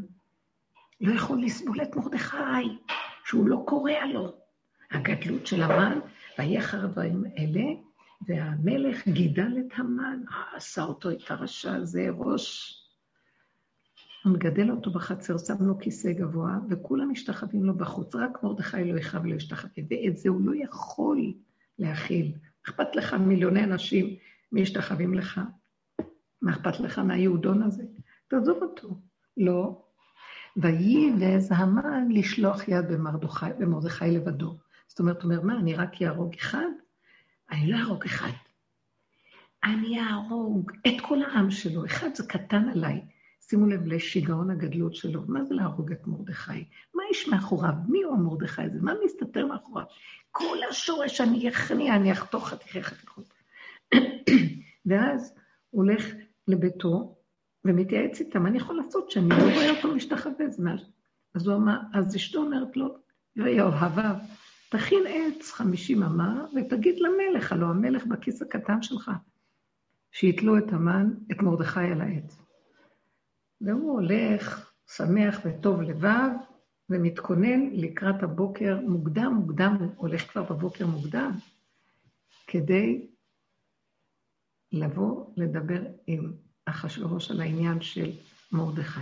לא 1.01 1.13
יכול 1.15 1.43
לסבול 1.43 1.83
את 1.83 1.97
מרדכי, 1.97 2.79
שהוא 3.25 3.49
לא 3.49 3.63
קורע 3.67 4.07
לו. 4.07 4.33
הגדלות 4.91 5.47
של 5.47 5.63
המן, 5.63 5.99
ויהי 6.39 6.59
אחר 6.59 6.85
הדברים 6.85 7.25
אלה, 7.39 7.65
והמלך 8.27 9.09
גידל 9.09 9.53
את 9.59 9.73
המן, 9.77 10.21
עשה 10.57 10.83
אותו 10.83 11.11
את 11.11 11.31
הרשע 11.31 11.75
הזה, 11.75 12.09
ראש 12.19 12.75
הוא 14.25 14.33
מגדל 14.33 14.71
אותו 14.71 14.91
בחצר, 14.91 15.39
שם 15.39 15.55
לו 15.61 15.79
כיסא 15.79 16.13
גבוה, 16.13 16.59
וכולם 16.71 17.11
משתחווים 17.11 17.65
לו 17.65 17.75
בחוץ, 17.75 18.15
רק 18.15 18.43
מרדכי 18.43 18.93
לא 18.93 18.99
יכאב 18.99 19.25
ולא 19.25 19.35
ישתחווה, 19.35 19.83
ואת 19.91 20.19
זה 20.19 20.29
הוא 20.29 20.41
לא 20.41 20.53
יכול 20.65 21.35
להכיל. 21.79 22.33
אכפת 22.69 22.97
לך 22.97 23.15
מיליוני 23.15 23.65
אנשים 23.65 24.17
משתחווים 24.53 25.15
לך? 25.15 25.41
מה 26.43 26.53
אכפת 26.53 26.81
לך 26.81 26.99
מהיהודון 26.99 27.63
הזה? 27.63 27.83
תעזוב 28.29 28.63
אותו. 28.63 29.01
לא. 29.37 29.83
וייבז 30.57 31.53
המן 31.53 32.09
לשלוח 32.11 32.69
יד 32.69 32.89
במרדכי, 32.89 33.47
במרדכי 33.59 34.11
לבדו. 34.11 34.57
זאת 34.89 35.01
אומרת, 35.01 35.23
הוא 35.23 35.33
אומר, 35.33 35.43
מה, 35.43 35.59
אני 35.59 35.75
רק 35.75 36.01
יהרוג 36.01 36.35
אחד? 36.35 36.69
אני 37.51 37.73
לא 37.73 37.77
אהרוג 37.77 38.05
אחד. 38.05 38.31
אני 39.65 40.01
אהרוג 40.01 40.73
את 40.87 41.01
כל 41.03 41.23
העם 41.23 41.51
שלו. 41.51 41.85
אחד 41.85 42.09
זה 42.15 42.27
קטן 42.27 42.69
עליי. 42.69 43.01
שימו 43.51 43.67
לב 43.67 43.87
לשיגעון 43.87 44.51
הגדלות 44.51 44.95
שלו. 44.95 45.23
מה 45.29 45.45
זה 45.45 45.55
להרוג 45.55 45.93
את 45.93 46.07
מרדכי? 46.07 46.65
מה 46.95 47.03
יש 47.11 47.29
מאחוריו? 47.29 47.73
מי 47.89 48.03
הוא 48.03 48.15
המרדכי 48.15 48.63
הזה? 48.63 48.79
מה 48.83 48.93
מסתתר 49.05 49.47
מאחוריו? 49.47 49.85
כל 50.31 50.57
השורש 50.71 51.21
אני 51.21 51.49
אכניע, 51.49 51.97
אני 51.97 52.13
אחתוך 52.13 52.49
חתיכי 52.49 52.83
חתיכות. 52.83 53.33
ואז 54.87 55.35
הוא 55.71 55.83
הולך 55.83 56.07
לביתו 56.49 57.17
ומתייעץ 57.65 58.21
איתם, 58.21 58.43
מה 58.43 58.49
אני 58.49 58.57
יכול 58.57 58.77
לעשות 58.77 59.11
שאני 59.11 59.29
לא 59.29 59.55
רואה 59.55 59.71
אותו 59.71 59.95
משתחווה? 59.95 60.47
אז 61.35 61.47
הוא 61.47 61.57
אמר, 61.57 61.77
אז 61.95 62.17
אשתו 62.17 62.39
אומרת 62.39 62.77
לו, 62.77 62.97
ואוהביו, 63.37 64.17
תכין 64.71 65.05
עץ 65.09 65.51
חמישים 65.51 66.03
אמה 66.03 66.45
ותגיד 66.55 66.95
למלך, 66.99 67.53
הלוא 67.53 67.69
המלך 67.69 68.07
בכיס 68.07 68.43
הקטן 68.43 68.83
שלך, 68.83 69.11
שיתלו 70.13 70.59
את 70.59 70.73
המן, 70.73 71.11
את 71.33 71.43
מרדכי 71.43 71.81
על 71.81 72.01
העץ. 72.01 72.48
והוא 73.61 73.93
הולך 73.93 74.73
שמח 74.97 75.39
וטוב 75.45 75.83
לבב, 75.83 76.31
ומתכונן 76.91 77.71
לקראת 77.73 78.23
הבוקר 78.23 78.81
מוקדם, 78.81 79.35
מוקדם, 79.35 79.77
הוא 79.81 79.91
הולך 79.97 80.31
כבר 80.31 80.43
בבוקר 80.43 80.87
מוקדם, 80.87 81.33
כדי 82.47 83.09
לבוא 84.73 85.33
לדבר 85.37 85.83
עם 86.07 86.33
אחשוורוש 86.65 87.31
על 87.31 87.41
העניין 87.41 87.81
של 87.81 88.11
מרדכי. 88.53 89.01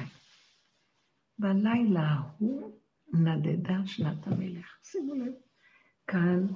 בלילה 1.39 2.01
ההוא 2.01 2.79
נדדה 3.13 3.87
שנת 3.87 4.27
המלך. 4.27 4.79
שימו 4.83 5.15
לב, 5.15 5.33
כאן 6.07 6.47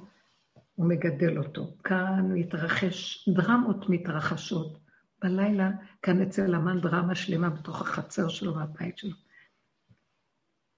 הוא 0.75 0.89
מגדל 0.89 1.37
אותו, 1.37 1.77
כאן 1.83 2.31
מתרחש, 2.33 3.29
דרמות 3.29 3.89
מתרחשות. 3.89 4.77
בלילה, 5.23 5.71
כאן 6.01 6.21
אצל 6.21 6.55
המן 6.55 6.81
דרמה 6.81 7.15
שלמה 7.15 7.49
בתוך 7.49 7.81
החצר 7.81 8.27
שלו 8.27 8.55
והבית 8.55 8.97
שלו. 8.97 9.15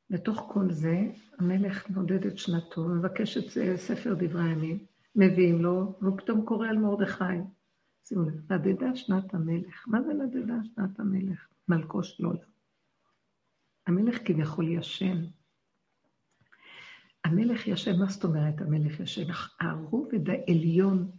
בתוך 0.10 0.50
כל 0.54 0.72
זה, 0.72 0.98
המלך 1.40 1.90
נודד 1.90 2.26
את 2.26 2.38
שנתו 2.38 2.82
ומבקש 2.82 3.38
את 3.38 3.78
ספר 3.78 4.14
דברי 4.14 4.44
הימים, 4.44 4.86
מביאים 5.16 5.62
לו, 5.62 5.96
והוא 6.02 6.18
פתאום 6.18 6.46
קורא 6.46 6.68
על 6.68 6.78
מרדכי. 6.78 7.24
שימו 8.04 8.24
לב, 8.24 8.54
נדדה 8.54 8.96
שנת 8.96 9.34
המלך. 9.34 9.88
מה 9.88 10.02
זה 10.02 10.14
נדדה 10.14 10.54
שנת 10.64 11.00
המלך? 11.00 11.48
מלכו 11.68 12.04
של 12.04 12.26
עולם. 12.26 12.40
המלך 13.88 14.28
כביכול 14.28 14.68
ישן. 14.68 15.26
המלך 17.26 17.68
ישן, 17.68 18.00
מה 18.00 18.06
זאת 18.06 18.24
אומרת 18.24 18.62
המלך 18.62 19.00
ישן? 19.00 19.32
הרובד 19.60 20.30
העליון 20.30 21.12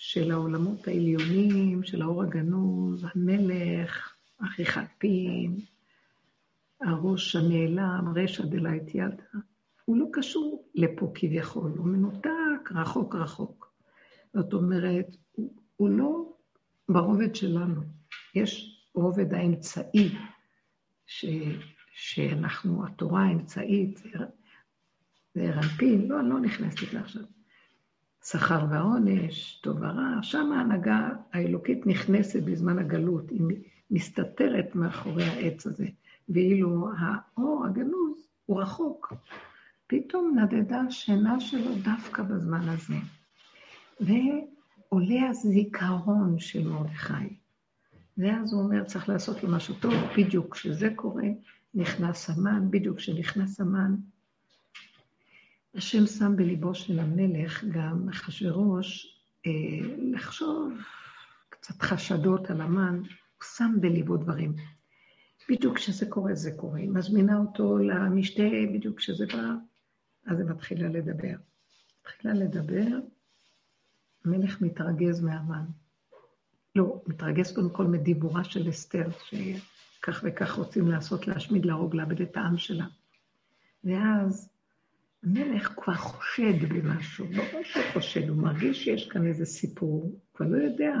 של 0.00 0.30
העולמות 0.30 0.88
העליונים, 0.88 1.82
של 1.82 2.02
האור 2.02 2.22
הגנוז, 2.22 3.06
המלך, 3.14 4.14
עריכת 4.40 4.86
פין, 4.98 5.56
הראש 6.80 7.36
הנעלם, 7.36 8.12
רשע 8.16 8.44
דלית 8.44 8.94
ידה, 8.94 9.22
הוא 9.84 9.96
לא 9.96 10.06
קשור 10.12 10.68
לפה 10.74 11.12
כביכול, 11.14 11.72
הוא 11.76 11.86
מנותק 11.86 12.72
רחוק 12.74 13.14
רחוק. 13.14 13.72
זאת 14.34 14.52
אומרת, 14.52 15.16
הוא, 15.32 15.54
הוא 15.76 15.88
לא 15.90 16.32
ברובד 16.88 17.34
שלנו. 17.34 17.82
יש 18.34 18.82
רובד 18.94 19.34
האמצעי, 19.34 20.14
ש, 21.06 21.26
שאנחנו, 21.92 22.86
התורה 22.86 23.22
האמצעית, 23.22 24.02
זה 25.34 25.50
רנפין, 25.50 26.08
לא, 26.08 26.20
אני 26.20 26.28
לא 26.28 26.40
נכנסת 26.40 26.82
לזה 26.82 27.00
עכשיו. 27.00 27.37
שכר 28.30 28.66
ועונש, 28.70 29.60
טוב 29.62 29.76
ורע, 29.80 30.18
שם 30.22 30.52
ההנהגה 30.52 31.08
האלוקית 31.32 31.86
נכנסת 31.86 32.42
בזמן 32.42 32.78
הגלות, 32.78 33.30
היא 33.30 33.40
מסתתרת 33.90 34.74
מאחורי 34.74 35.24
העץ 35.24 35.66
הזה, 35.66 35.86
ואילו 36.28 36.88
האור 36.98 37.66
הגנוז 37.66 38.28
הוא 38.46 38.60
רחוק. 38.60 39.12
פתאום 39.86 40.38
נדדה 40.38 40.80
השינה 40.80 41.40
שלו 41.40 41.74
דווקא 41.82 42.22
בזמן 42.22 42.68
הזה. 42.68 42.94
ועולה 44.00 45.28
הזיכרון 45.28 46.38
של 46.38 46.68
מרדכי. 46.68 47.36
ואז 48.18 48.52
הוא 48.52 48.62
אומר, 48.62 48.84
צריך 48.84 49.08
לעשות 49.08 49.42
לו 49.42 49.50
משהו 49.50 49.74
טוב, 49.80 49.94
בדיוק 50.18 50.54
כשזה 50.54 50.88
קורה, 50.96 51.28
נכנס 51.74 52.30
המן, 52.30 52.70
בדיוק 52.70 52.96
כשנכנס 52.96 53.60
המן, 53.60 53.94
השם 55.74 56.06
שם 56.06 56.36
בליבו 56.36 56.74
של 56.74 56.98
המלך, 56.98 57.64
גם 57.64 58.08
אחשורוש, 58.08 59.20
אה, 59.46 59.50
לחשוב 60.12 60.72
קצת 61.48 61.82
חשדות 61.82 62.50
על 62.50 62.60
המן, 62.60 62.96
הוא 62.96 63.44
שם 63.56 63.74
בליבו 63.80 64.16
דברים. 64.16 64.54
בדיוק 65.48 65.76
כשזה 65.76 66.06
קורה, 66.06 66.34
זה 66.34 66.52
קורה. 66.56 66.78
היא 66.78 66.90
מזמינה 66.90 67.38
אותו 67.38 67.78
למשתה, 67.78 68.42
בדיוק 68.74 68.98
כשזה 68.98 69.26
בא, 69.26 69.52
אז 70.26 70.40
היא 70.40 70.48
מתחילה 70.48 70.88
לדבר. 70.88 71.34
מתחילה 72.00 72.34
לדבר, 72.34 72.98
המלך 74.24 74.60
מתרגז 74.60 75.20
מהמן. 75.20 75.64
לא, 76.76 77.02
מתרגז 77.06 77.52
קודם 77.54 77.70
כל 77.70 77.84
מדיבורה 77.84 78.44
של 78.44 78.70
אסתר, 78.70 79.08
שכך 79.10 80.20
וכך 80.24 80.52
רוצים 80.52 80.88
לעשות, 80.88 81.26
להשמיד, 81.26 81.64
להרוג, 81.64 81.94
לאבד 81.94 82.20
את 82.20 82.36
העם 82.36 82.58
שלה. 82.58 82.86
ואז 83.84 84.48
המלך 85.22 85.74
כבר 85.76 85.94
חושד 85.94 86.68
במשהו, 86.68 87.26
לא 87.30 87.42
רק 87.42 87.92
חושד, 87.92 88.28
הוא 88.28 88.36
מרגיש 88.36 88.84
שיש 88.84 89.08
כאן 89.08 89.26
איזה 89.26 89.44
סיפור, 89.44 90.02
הוא 90.02 90.20
כבר 90.34 90.46
לא 90.46 90.56
יודע 90.56 90.94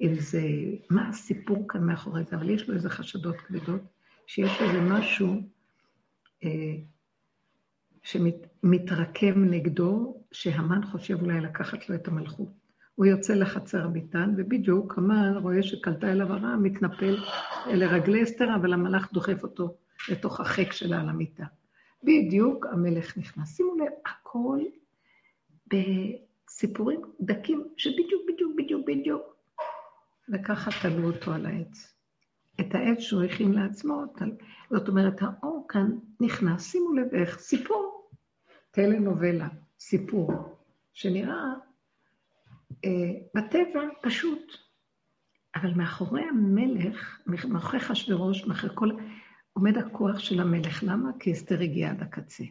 אם 0.00 0.14
זה, 0.14 0.42
מה 0.90 1.08
הסיפור 1.08 1.68
כאן 1.68 1.84
מאחורי 1.84 2.24
זה, 2.24 2.36
אבל 2.36 2.50
יש 2.50 2.68
לו 2.68 2.74
איזה 2.74 2.90
חשדות 2.90 3.36
כבדות, 3.36 3.80
שיש 4.26 4.60
איזה 4.60 4.80
משהו 4.80 5.42
אה, 6.44 6.74
שמתרקם 8.02 9.44
נגדו, 9.44 10.22
שהמן 10.32 10.80
חושב 10.86 11.22
אולי 11.22 11.40
לקחת 11.40 11.88
לו 11.88 11.94
את 11.94 12.08
המלכות. 12.08 12.48
הוא 12.94 13.06
יוצא 13.06 13.34
לחצר 13.34 13.84
הביתן, 13.84 14.34
ובדיוק 14.36 14.98
המן 14.98 15.36
רואה 15.36 15.62
שקלטה 15.62 16.12
אליו 16.12 16.32
הרע, 16.32 16.56
מתנפל 16.56 17.16
לרגלי 17.66 18.22
אסתר, 18.22 18.54
אבל 18.56 18.72
המלאך 18.72 19.12
דוחף 19.12 19.42
אותו 19.42 19.76
לתוך 20.08 20.40
החק 20.40 20.72
שלה 20.72 21.00
על 21.00 21.08
המיטה. 21.08 21.44
בדיוק 22.02 22.66
המלך 22.66 23.18
נכנס. 23.18 23.56
שימו 23.56 23.74
לב, 23.74 23.92
הכל 24.06 24.58
בסיפורים 25.66 27.00
דקים, 27.20 27.68
שבדיוק, 27.76 28.22
בדיוק, 28.28 28.52
בדיוק, 28.56 28.86
בדיוק. 28.86 29.36
וככה 30.28 30.70
תלו 30.82 31.06
אותו 31.06 31.32
על 31.32 31.46
העץ. 31.46 31.94
את 32.60 32.74
העץ 32.74 32.98
שהוא 32.98 33.22
הכין 33.22 33.52
לעצמו, 33.52 34.06
תל... 34.06 34.30
זאת 34.70 34.88
אומרת, 34.88 35.22
האור 35.22 35.66
כאן 35.68 35.98
נכנס, 36.20 36.72
שימו 36.72 36.92
לב 36.92 37.14
איך, 37.14 37.38
סיפור, 37.38 38.10
טלנובלה, 38.70 39.48
סיפור, 39.78 40.32
שנראה 40.92 41.44
אה, 42.84 42.90
בטבע 43.34 43.88
פשוט. 44.02 44.52
אבל 45.54 45.74
מאחורי 45.74 46.22
המלך, 46.22 47.20
מאחורי 47.26 47.78
אחשוורוש, 47.78 48.46
מאחורי 48.46 48.72
כל... 48.74 48.90
עומד 49.58 49.78
הכוח 49.78 50.18
של 50.18 50.40
המלך. 50.40 50.82
למה? 50.82 51.10
כי 51.20 51.32
אסתר 51.32 51.60
הגיעה 51.60 51.90
עד 51.90 52.02
הקצה. 52.02 52.44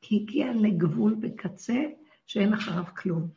כי 0.00 0.16
הגיעה 0.22 0.52
לגבול 0.52 1.14
בקצה 1.20 1.82
שאין 2.26 2.52
אחריו 2.52 2.84
כלום. 2.96 3.28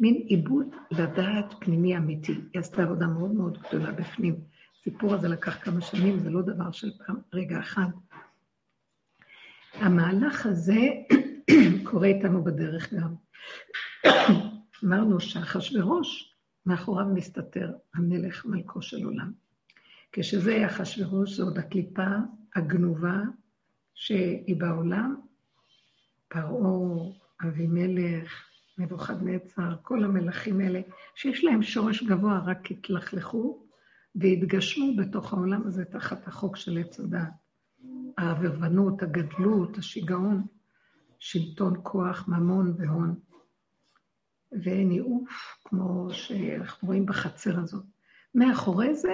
מין 0.00 0.14
עיבוד 0.14 0.66
לדעת 0.90 1.54
פנימי 1.60 1.96
אמיתי. 1.96 2.32
היא 2.32 2.60
עשתה 2.60 2.82
עבודה 2.82 3.06
מאוד 3.06 3.32
מאוד 3.32 3.58
גדולה 3.58 3.92
בפנים. 3.92 4.40
הסיפור 4.80 5.14
הזה 5.14 5.28
לקח 5.28 5.64
כמה 5.64 5.80
שנים, 5.80 6.18
זה 6.18 6.30
לא 6.30 6.42
דבר 6.42 6.70
של 6.70 6.90
פעם, 7.06 7.16
רגע 7.32 7.60
אחד. 7.60 7.88
המהלך 9.72 10.46
הזה 10.46 10.80
קורה 11.90 12.06
איתנו 12.06 12.44
בדרך 12.44 12.94
גם. 12.94 13.14
אמרנו 14.84 15.20
שאחשוורוש, 15.20 16.34
מאחוריו 16.66 17.06
מסתתר 17.06 17.72
המלך 17.94 18.46
מלכו 18.46 18.82
של 18.82 19.04
עולם. 19.04 19.47
כשזה 20.12 20.66
אחשוורוש, 20.66 21.36
זה 21.36 21.42
עוד 21.42 21.58
הקליפה 21.58 22.06
הגנובה 22.56 23.22
שהיא 23.94 24.56
בעולם, 24.56 25.16
פרעה, 26.28 27.12
אבימלך, 27.48 28.48
נבוכדנצר, 28.78 29.76
כל 29.82 30.04
המלכים 30.04 30.60
האלה, 30.60 30.80
שיש 31.14 31.44
להם 31.44 31.62
שורש 31.62 32.02
גבוה, 32.02 32.40
רק 32.46 32.70
התלכלכו 32.70 33.66
והתגשמו 34.14 34.96
בתוך 34.96 35.32
העולם 35.32 35.66
הזה 35.66 35.84
תחת 35.84 36.28
החוק 36.28 36.56
של 36.56 36.78
עץ 36.78 37.00
הדעת. 37.00 37.32
העברבנות, 38.18 39.02
הגדלות, 39.02 39.78
השיגעון, 39.78 40.46
שלטון 41.18 41.80
כוח, 41.82 42.28
ממון 42.28 42.74
והון. 42.78 43.14
וניאוף, 44.52 45.56
כמו 45.64 46.08
שאנחנו 46.12 46.88
רואים 46.88 47.06
בחצר 47.06 47.60
הזאת. 47.60 47.84
מאחורי 48.34 48.94
זה 48.94 49.12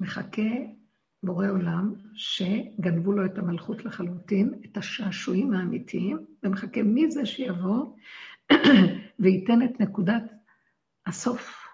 מחכה 0.00 0.50
בורא 1.22 1.48
עולם, 1.48 1.94
שגנבו 2.14 3.12
לו 3.12 3.24
את 3.24 3.38
המלכות 3.38 3.84
לחלוטין, 3.84 4.54
את 4.64 4.76
השעשועים 4.76 5.52
האמיתיים, 5.52 6.26
ומחכה 6.42 6.82
מי 6.82 7.10
זה 7.10 7.26
שיבוא 7.26 7.96
וייתן 9.20 9.62
את 9.62 9.80
נקודת 9.80 10.22
הסוף. 11.06 11.66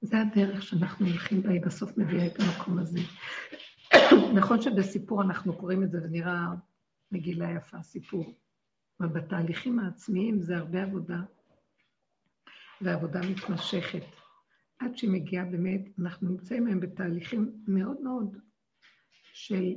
זה 0.00 0.20
הדרך 0.20 0.62
שאנחנו 0.62 1.06
הולכים 1.06 1.42
בה, 1.42 1.50
היא 1.50 1.60
בסוף 1.60 1.98
מביאה 1.98 2.26
את 2.26 2.40
המקום 2.40 2.78
הזה. 2.78 3.00
נכון 4.38 4.62
שבסיפור 4.62 5.22
אנחנו 5.22 5.56
קוראים 5.56 5.82
את 5.82 5.90
זה 5.90 5.98
ונראה 6.02 6.46
מגילה 7.12 7.50
יפה, 7.50 7.82
סיפור. 7.82 8.34
אבל 9.00 9.08
בתהליכים 9.08 9.78
העצמיים 9.78 10.40
זה 10.40 10.56
הרבה 10.56 10.82
עבודה, 10.82 11.18
ועבודה 12.80 13.20
מתמשכת. 13.20 14.25
עד 14.78 14.96
שהיא 14.96 15.10
מגיעה 15.10 15.44
באמת, 15.44 15.80
אנחנו 15.98 16.28
נמצאים 16.28 16.66
היום 16.66 16.80
בתהליכים 16.80 17.64
מאוד 17.66 18.00
מאוד 18.00 18.36
של 19.32 19.74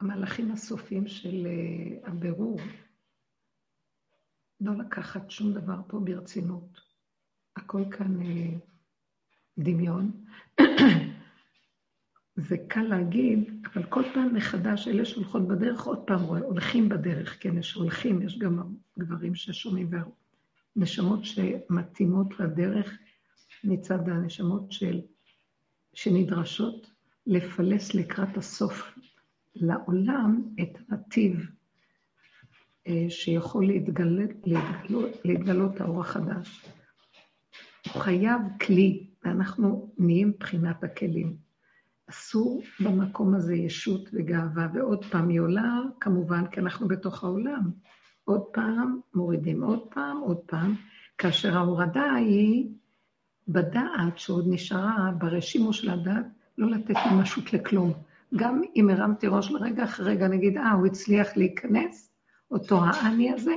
המהלכים 0.00 0.50
הסופיים 0.50 1.08
של 1.08 1.46
uh, 1.46 2.08
הבירור. 2.08 2.60
לא 4.60 4.72
לקחת 4.78 5.30
שום 5.30 5.52
דבר 5.52 5.80
פה 5.88 6.00
ברצינות. 6.00 6.80
הכל 7.56 7.82
כאן 7.90 8.20
uh, 8.22 8.60
דמיון. 9.58 10.24
זה 12.36 12.56
קל 12.68 12.82
להגיד, 12.82 13.66
אבל 13.74 13.84
כל 13.86 14.02
פעם 14.14 14.34
מחדש, 14.34 14.88
אלה 14.88 15.04
שהולכות 15.04 15.48
בדרך, 15.48 15.82
עוד 15.86 16.06
פעם 16.06 16.20
הולכים 16.20 16.88
בדרך, 16.88 17.42
כן, 17.42 17.58
יש 17.58 17.74
הולכים, 17.74 18.22
יש 18.22 18.38
גם 18.38 18.74
גברים 18.98 19.34
ששומעים 19.34 19.90
נשמות 20.76 21.24
שמתאימות 21.24 22.40
לדרך 22.40 22.98
מצד 23.64 24.08
הנשמות 24.08 24.72
של, 24.72 25.00
שנדרשות 25.94 26.90
לפלס 27.26 27.94
לקראת 27.94 28.36
הסוף 28.36 28.94
לעולם 29.54 30.42
את 30.62 30.78
הנתיב 30.88 31.46
אה, 32.86 33.06
שיכול 33.08 33.66
להתגלות, 33.66 34.30
להתגלות, 34.44 35.10
להתגלות 35.24 35.80
האור 35.80 36.00
החדש. 36.00 36.66
הוא 37.92 38.02
חייב 38.02 38.40
כלי, 38.66 39.06
ואנחנו 39.24 39.94
נהיים 39.98 40.28
מבחינת 40.28 40.84
הכלים. 40.84 41.36
אסור 42.06 42.62
במקום 42.80 43.34
הזה 43.34 43.54
ישות 43.54 44.08
וגאווה, 44.12 44.68
ועוד 44.74 45.04
פעם 45.04 45.28
היא 45.28 45.40
עולה, 45.40 45.80
כמובן, 46.00 46.46
כי 46.46 46.60
אנחנו 46.60 46.88
בתוך 46.88 47.24
העולם. 47.24 47.70
עוד 48.24 48.42
פעם 48.52 49.00
מורידים, 49.14 49.62
עוד 49.62 49.80
פעם, 49.90 50.18
עוד 50.18 50.38
פעם, 50.46 50.74
כאשר 51.18 51.56
ההורדה 51.58 52.12
היא 52.12 52.68
בדעת 53.48 54.18
שעוד 54.18 54.44
נשארה, 54.48 55.10
ברשימו 55.18 55.72
של 55.72 55.90
הדעת, 55.90 56.26
לא 56.58 56.70
לתת 56.70 56.94
ממשות 57.12 57.52
לכלום. 57.52 57.92
גם 58.36 58.62
אם 58.76 58.90
הרמתי 58.90 59.26
ראש 59.26 59.50
לרגע, 59.50 59.84
אחרי 59.84 60.14
רגע 60.14 60.28
נגיד, 60.28 60.58
אה, 60.58 60.72
הוא 60.72 60.86
הצליח 60.86 61.36
להיכנס, 61.36 62.10
אותו 62.50 62.84
האני 62.84 63.32
הזה, 63.32 63.54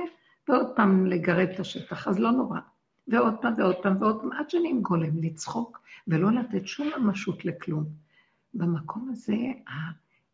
ועוד 0.48 0.66
פעם 0.76 1.06
לגרד 1.06 1.48
את 1.54 1.60
השטח, 1.60 2.08
אז 2.08 2.18
לא 2.18 2.30
נורא. 2.30 2.58
ועוד 3.08 3.34
פעם 3.40 3.54
ועוד 3.58 3.76
פעם 3.82 3.96
ועוד 4.00 4.20
פעם, 4.20 4.32
עד 4.32 4.50
שאני 4.50 4.70
עם 4.70 4.82
גולם, 4.82 5.22
לצחוק, 5.22 5.80
ולא 6.08 6.32
לתת 6.32 6.66
שום 6.66 6.90
ממשות 6.98 7.44
לכלום. 7.44 7.84
במקום 8.54 9.10
הזה, 9.12 9.36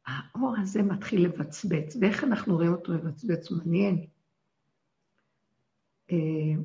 האור 0.07 0.55
הזה 0.59 0.83
מתחיל 0.83 1.25
לבצבץ, 1.25 1.97
ואיך 2.01 2.25
אנחנו 2.25 2.55
רואים 2.55 2.73
אותו 2.73 2.93
לבצבץ? 2.93 3.51
מעניין. 3.51 4.07
אה, 6.15 6.63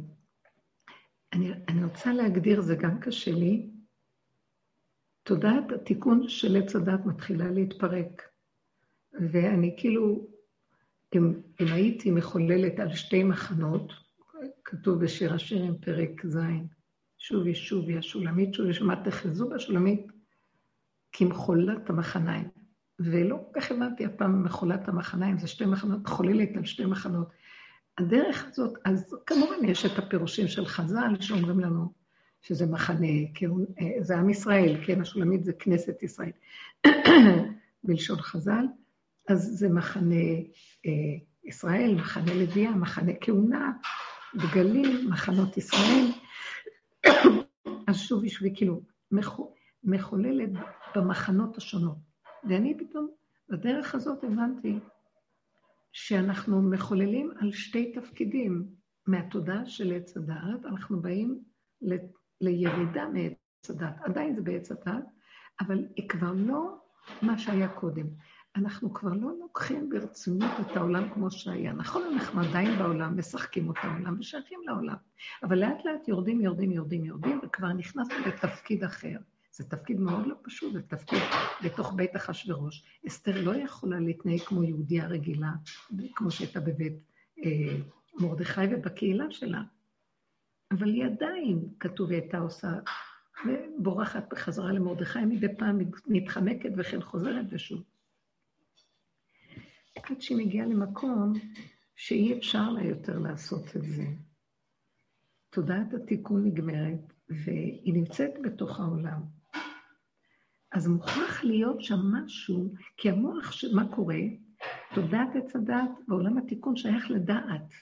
אני, 1.34 1.52
אני 1.68 1.84
רוצה 1.84 2.14
להגדיר, 2.14 2.62
זה 2.62 2.76
גם 2.76 3.00
קשה 3.00 3.32
לי, 3.32 3.70
תודעת 5.24 5.72
התיקון 5.72 6.28
של 6.28 6.58
עץ 6.58 6.76
הדת 6.76 7.06
מתחילה 7.06 7.52
להתפרק. 7.52 8.22
ואני 9.32 9.76
כאילו, 9.78 10.28
אם, 11.16 11.34
אם 11.62 11.68
הייתי 11.68 12.12
מחוללת 12.12 12.80
על 12.80 12.94
שתי 12.94 13.24
מחנות, 13.24 13.94
כתוב 14.64 15.04
בשיר 15.04 15.34
השירים, 15.34 15.78
פרק 15.78 16.26
ז', 16.26 16.40
שובי 17.18 17.56
שובי 17.56 17.98
השולמית, 17.98 18.54
שובי 18.54 18.74
שומעת 18.74 19.00
תחזו 19.08 19.50
בשולמית 19.50 20.08
כמחולת 21.12 21.90
המחניים. 21.90 22.50
ולא 23.00 23.38
כל 23.54 23.60
כך 23.60 23.72
הבנתי 23.72 24.06
אף 24.06 24.12
פעם 24.18 24.44
מחולת 24.44 24.88
המחניים, 24.88 25.38
זה 25.38 25.48
שתי 25.48 25.66
מחנות, 25.66 26.08
חוללת 26.08 26.50
על 26.58 26.66
שתי 26.66 26.86
מחנות. 26.86 27.28
הדרך 28.00 28.46
הזאת, 28.48 28.74
אז 28.86 29.16
כמובן 29.26 29.66
יש 29.66 29.86
את 29.86 29.98
הפירושים 30.00 30.48
של 30.48 30.66
חז"ל 30.66 31.16
שאומרים 31.20 31.60
לנו 31.60 31.94
שזה 32.42 32.66
מחנה, 32.66 33.08
אה, 33.82 33.88
זה 34.00 34.18
עם 34.18 34.30
ישראל, 34.30 34.78
כן, 34.86 35.02
השולמית 35.02 35.44
זה 35.44 35.54
כנסת 35.54 36.04
ישראל, 36.04 36.32
בלשון 37.84 38.22
חז"ל, 38.22 38.66
אז 39.30 39.52
זה 39.60 39.70
מחנה 39.70 40.16
אה, 40.86 40.92
ישראל, 41.44 41.96
מחנה 41.96 42.34
לוויה, 42.34 42.72
מחנה 42.72 43.12
כהונה, 43.22 43.72
דגלים, 44.36 45.10
מחנות 45.10 45.58
ישראל. 45.58 46.06
אז 47.88 47.96
שוב 47.96 48.24
ישובי, 48.24 48.56
כאילו, 48.56 48.82
מחוללת 49.84 50.50
במחנות 50.96 51.58
השונות. 51.58 51.98
ואני 52.44 52.78
פתאום, 52.78 53.08
בדרך 53.50 53.96
הזאת 53.96 54.24
הבנתי 54.24 54.80
שאנחנו 55.92 56.62
מחוללים 56.62 57.32
על 57.40 57.52
שתי 57.52 57.92
תפקידים. 57.92 58.80
מהתודעה 59.10 59.66
של 59.66 59.94
עץ 59.96 60.18
הדעת, 60.18 60.66
אנחנו 60.66 61.02
באים 61.02 61.40
ל, 61.82 61.96
לירידה 62.42 63.08
מעץ 63.08 63.70
הדעת. 63.70 63.96
עדיין 64.04 64.36
זה 64.36 64.42
בעץ 64.42 64.72
הדעת, 64.72 65.04
אבל 65.62 65.86
היא 65.96 66.10
כבר 66.10 66.34
לא 66.36 66.78
מה 67.22 67.38
שהיה 67.38 67.68
קודם. 67.68 68.06
אנחנו 68.56 68.94
כבר 68.94 69.14
לא 69.14 69.32
לוקחים 69.40 69.90
ברצינות 69.90 70.52
את 70.62 70.78
העולם 70.78 71.14
כמו 71.14 71.32
שהיה. 71.32 71.74
נכון, 71.74 72.04
אנחנו 72.14 72.42
עדיין 72.42 72.78
בעולם, 72.78 73.18
משחקים 73.18 73.72
את 73.72 73.76
העולם 73.84 74.20
ושייכים 74.20 74.60
לעולם, 74.66 74.96
אבל 75.44 75.60
לאט 75.60 75.86
לאט 75.86 76.08
יורדים, 76.08 76.42
יורדים, 76.42 76.72
יורדים, 76.72 77.06
יורדים, 77.06 77.40
וכבר 77.44 77.74
נכנסנו 77.74 78.16
לתפקיד 78.28 78.84
אחר. 78.84 79.18
זה 79.60 79.70
תפקיד 79.70 80.00
מאוד 80.00 80.28
לא 80.28 80.36
פשוט, 80.42 80.74
זה 80.74 80.82
תפקיד 80.82 81.20
בתוך 81.64 81.94
בית 81.94 82.16
אחשורוש. 82.16 82.84
אסתר 83.08 83.42
לא 83.42 83.56
יכולה 83.56 84.00
להתנהג 84.00 84.40
כמו 84.40 84.64
יהודייה 84.64 85.08
רגילה, 85.08 85.52
כמו 86.16 86.32
שהייתה 86.32 86.60
בבית 86.60 86.94
אה, 87.46 87.78
מרדכי 88.20 88.62
ובקהילה 88.72 89.32
שלה. 89.32 89.62
אבל 90.72 90.88
היא 90.90 91.06
עדיין, 91.06 91.70
כתוב, 91.80 92.10
היא 92.10 92.22
הייתה 92.22 92.38
עושה, 92.38 92.68
בורחת 93.78 94.32
בחזרה 94.32 94.72
למרדכי, 94.72 95.26
מדי 95.26 95.56
פעם 95.58 95.80
מתחמקת 96.08 96.70
וכן 96.78 97.02
חוזרת 97.02 97.46
ושוב. 97.50 97.84
עד 100.04 100.22
שהיא 100.22 100.38
מגיעה 100.38 100.66
למקום 100.66 101.34
שאי 101.96 102.38
אפשר 102.38 102.70
לה 102.70 102.84
יותר 102.84 103.20
לעשות 103.20 103.76
את 103.76 103.84
זה. 103.84 104.06
תודעת 105.50 105.94
התיקון 105.94 106.46
נגמרת, 106.46 107.14
והיא 107.30 107.94
נמצאת 107.94 108.32
בתוך 108.44 108.80
העולם. 108.80 109.39
אז 110.72 110.88
מוכרח 110.88 111.44
להיות 111.44 111.82
שם 111.82 112.00
משהו, 112.12 112.74
כי 112.98 113.10
המוח, 113.10 113.52
ש... 113.52 113.66
מה 113.66 113.96
קורה? 113.96 114.20
תודעת 114.94 115.36
עץ 115.36 115.56
הדעת 115.56 115.90
בעולם 116.08 116.38
התיקון 116.38 116.76
שייך 116.76 117.12
לדעת. 117.12 117.74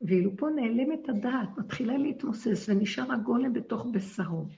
ואילו 0.00 0.36
פה 0.36 0.48
נעלמת 0.56 1.08
הדעת, 1.08 1.48
מתחילה 1.58 1.98
להתמוסס 1.98 2.68
ונשאר 2.68 3.12
הגולם 3.12 3.52
בתוך 3.52 3.86
בשרו. 3.92 4.48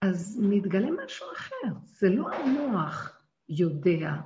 אז 0.00 0.40
מתגלה 0.42 0.88
משהו 1.04 1.26
אחר, 1.32 1.74
זה 1.84 2.08
לא 2.08 2.34
המוח 2.34 3.22
יודע 3.48 4.20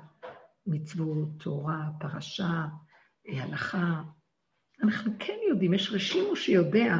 מצוות, 0.67 1.29
תורה, 1.39 1.91
פרשה, 2.01 2.65
הלכה. 3.29 4.03
אנחנו 4.83 5.13
כן 5.19 5.39
יודעים, 5.49 5.75
יש 5.75 5.93
רשימו 5.93 6.37
שיודע, 6.37 6.97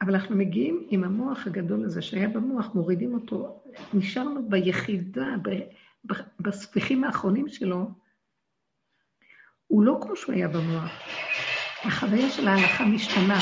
אבל 0.00 0.14
אנחנו 0.14 0.36
מגיעים 0.36 0.86
עם 0.90 1.04
המוח 1.04 1.46
הגדול 1.46 1.84
הזה 1.84 2.02
שהיה 2.02 2.28
במוח, 2.28 2.74
מורידים 2.74 3.14
אותו, 3.14 3.62
נשארנו 3.94 4.48
ביחידה, 4.48 5.26
בספיחים 6.40 7.04
האחרונים 7.04 7.48
שלו, 7.48 7.90
הוא 9.66 9.84
לא 9.84 9.98
כמו 10.02 10.16
שהוא 10.16 10.34
היה 10.34 10.48
במוח. 10.48 10.90
החוויה 11.84 12.30
של 12.30 12.48
ההלכה 12.48 12.84
משתנה. 12.84 13.38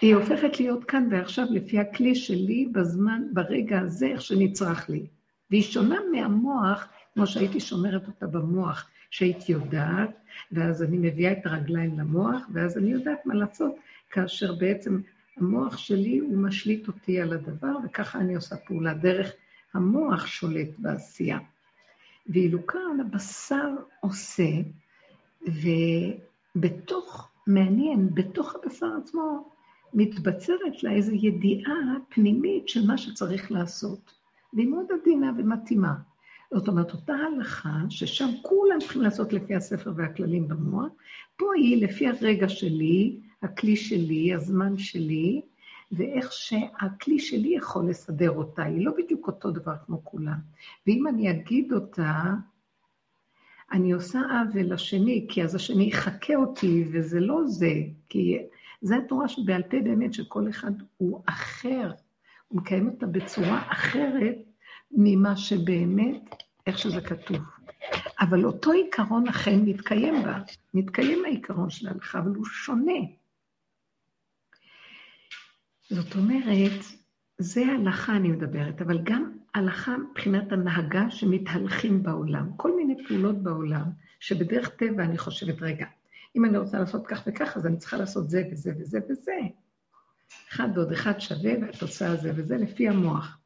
היא 0.00 0.14
הופכת 0.14 0.60
להיות 0.60 0.84
כאן 0.84 1.08
ועכשיו 1.10 1.46
לפי 1.50 1.78
הכלי 1.78 2.14
שלי 2.14 2.68
בזמן, 2.72 3.22
ברגע 3.32 3.80
הזה, 3.80 4.06
איך 4.06 4.22
שנצרך 4.22 4.90
לי. 4.90 5.06
והיא 5.50 5.62
שונה 5.62 5.98
מהמוח, 6.12 6.88
כמו 7.14 7.26
שהייתי 7.26 7.60
שומרת 7.60 8.06
אותה 8.06 8.26
במוח, 8.26 8.90
שהייתי 9.10 9.52
יודעת, 9.52 10.10
ואז 10.52 10.82
אני 10.82 10.98
מביאה 10.98 11.32
את 11.32 11.46
הרגליים 11.46 11.98
למוח, 11.98 12.42
ואז 12.52 12.78
אני 12.78 12.92
יודעת 12.92 13.26
מה 13.26 13.34
לעשות, 13.34 13.74
כאשר 14.10 14.54
בעצם 14.54 15.00
המוח 15.36 15.76
שלי 15.76 16.18
הוא 16.18 16.38
משליט 16.38 16.88
אותי 16.88 17.20
על 17.20 17.32
הדבר, 17.32 17.76
וככה 17.84 18.18
אני 18.18 18.34
עושה 18.34 18.56
פעולה. 18.56 18.94
דרך 18.94 19.32
המוח 19.74 20.26
שולט 20.26 20.68
בעשייה. 20.78 21.38
ואילו 22.26 22.66
כאן 22.66 23.00
הבשר 23.00 23.68
עושה, 24.00 24.50
ובתוך, 26.56 27.30
מעניין, 27.46 28.14
בתוך 28.14 28.54
הבשר 28.54 28.90
עצמו 29.02 29.50
מתבצרת 29.94 30.82
לה 30.82 30.92
איזו 30.92 31.12
ידיעה 31.12 31.74
פנימית 32.08 32.68
של 32.68 32.86
מה 32.86 32.98
שצריך 32.98 33.52
לעשות. 33.52 34.12
והיא 34.52 34.68
מאוד 34.68 34.86
עדינה 35.00 35.32
ומתאימה. 35.38 35.94
זאת 36.54 36.68
אומרת, 36.68 36.92
אותה 36.92 37.14
הלכה, 37.14 37.78
ששם 37.88 38.28
כולם 38.42 38.78
צריכים 38.80 39.02
לעשות 39.02 39.32
לפי 39.32 39.54
הספר 39.54 39.92
והכללים 39.96 40.48
במוח, 40.48 40.92
פה 41.36 41.46
היא 41.56 41.84
לפי 41.86 42.08
הרגע 42.08 42.48
שלי, 42.48 43.20
הכלי 43.42 43.76
שלי, 43.76 44.34
הזמן 44.34 44.78
שלי, 44.78 45.40
ואיך 45.92 46.32
שהכלי 46.32 47.18
שלי 47.18 47.54
יכול 47.56 47.90
לסדר 47.90 48.30
אותה. 48.30 48.62
היא 48.62 48.84
לא 48.84 48.92
בדיוק 48.98 49.26
אותו 49.26 49.50
דבר 49.50 49.74
כמו 49.86 50.04
כולם. 50.04 50.38
ואם 50.86 51.08
אני 51.08 51.30
אגיד 51.30 51.72
אותה, 51.72 52.34
אני 53.72 53.92
עושה 53.92 54.20
עוול 54.20 54.72
לשני, 54.72 55.26
כי 55.28 55.44
אז 55.44 55.54
השני 55.54 55.84
יחכה 55.84 56.34
אותי, 56.34 56.84
וזה 56.92 57.20
לא 57.20 57.46
זה, 57.46 57.72
כי 58.08 58.38
זה 58.80 58.96
התורה 58.96 59.28
שבעל 59.28 59.62
פה 59.62 59.76
באמת, 59.84 60.14
שכל 60.14 60.48
אחד 60.48 60.72
הוא 60.96 61.22
אחר, 61.26 61.92
הוא 62.48 62.60
מקיים 62.60 62.88
אותה 62.88 63.06
בצורה 63.06 63.62
אחרת 63.72 64.36
ממה 64.90 65.36
שבאמת, 65.36 66.34
איך 66.66 66.78
שזה 66.78 67.00
כתוב. 67.00 67.38
אבל 68.20 68.44
אותו 68.44 68.72
עיקרון 68.72 69.28
אכן 69.28 69.60
מתקיים 69.60 70.22
בה, 70.22 70.38
מתקיים 70.74 71.24
העיקרון 71.24 71.70
של 71.70 71.88
ההלכה, 71.88 72.18
אבל 72.18 72.34
הוא 72.34 72.44
שונה. 72.44 73.21
זאת 75.92 76.14
אומרת, 76.16 76.80
זה 77.38 77.66
הלכה 77.66 78.16
אני 78.16 78.28
מדברת, 78.28 78.82
אבל 78.82 79.00
גם 79.02 79.32
הלכה 79.54 79.96
מבחינת 79.96 80.52
הנהגה 80.52 81.10
שמתהלכים 81.10 82.02
בעולם. 82.02 82.50
כל 82.56 82.76
מיני 82.76 82.94
פעולות 83.08 83.42
בעולם, 83.42 83.84
שבדרך 84.20 84.68
טבע 84.68 85.04
אני 85.04 85.18
חושבת, 85.18 85.62
רגע, 85.62 85.86
אם 86.36 86.44
אני 86.44 86.58
רוצה 86.58 86.78
לעשות 86.78 87.06
כך 87.06 87.22
וכך, 87.26 87.56
אז 87.56 87.66
אני 87.66 87.76
צריכה 87.76 87.96
לעשות 87.96 88.30
זה 88.30 88.42
וזה 88.52 88.72
וזה 88.78 88.98
וזה. 89.08 89.32
אחד 90.52 90.68
ועוד 90.74 90.92
אחד 90.92 91.20
שווה, 91.20 91.52
והתוצאה 91.60 92.16
זה 92.16 92.32
וזה 92.36 92.56
לפי 92.56 92.88
המוח. 92.88 93.38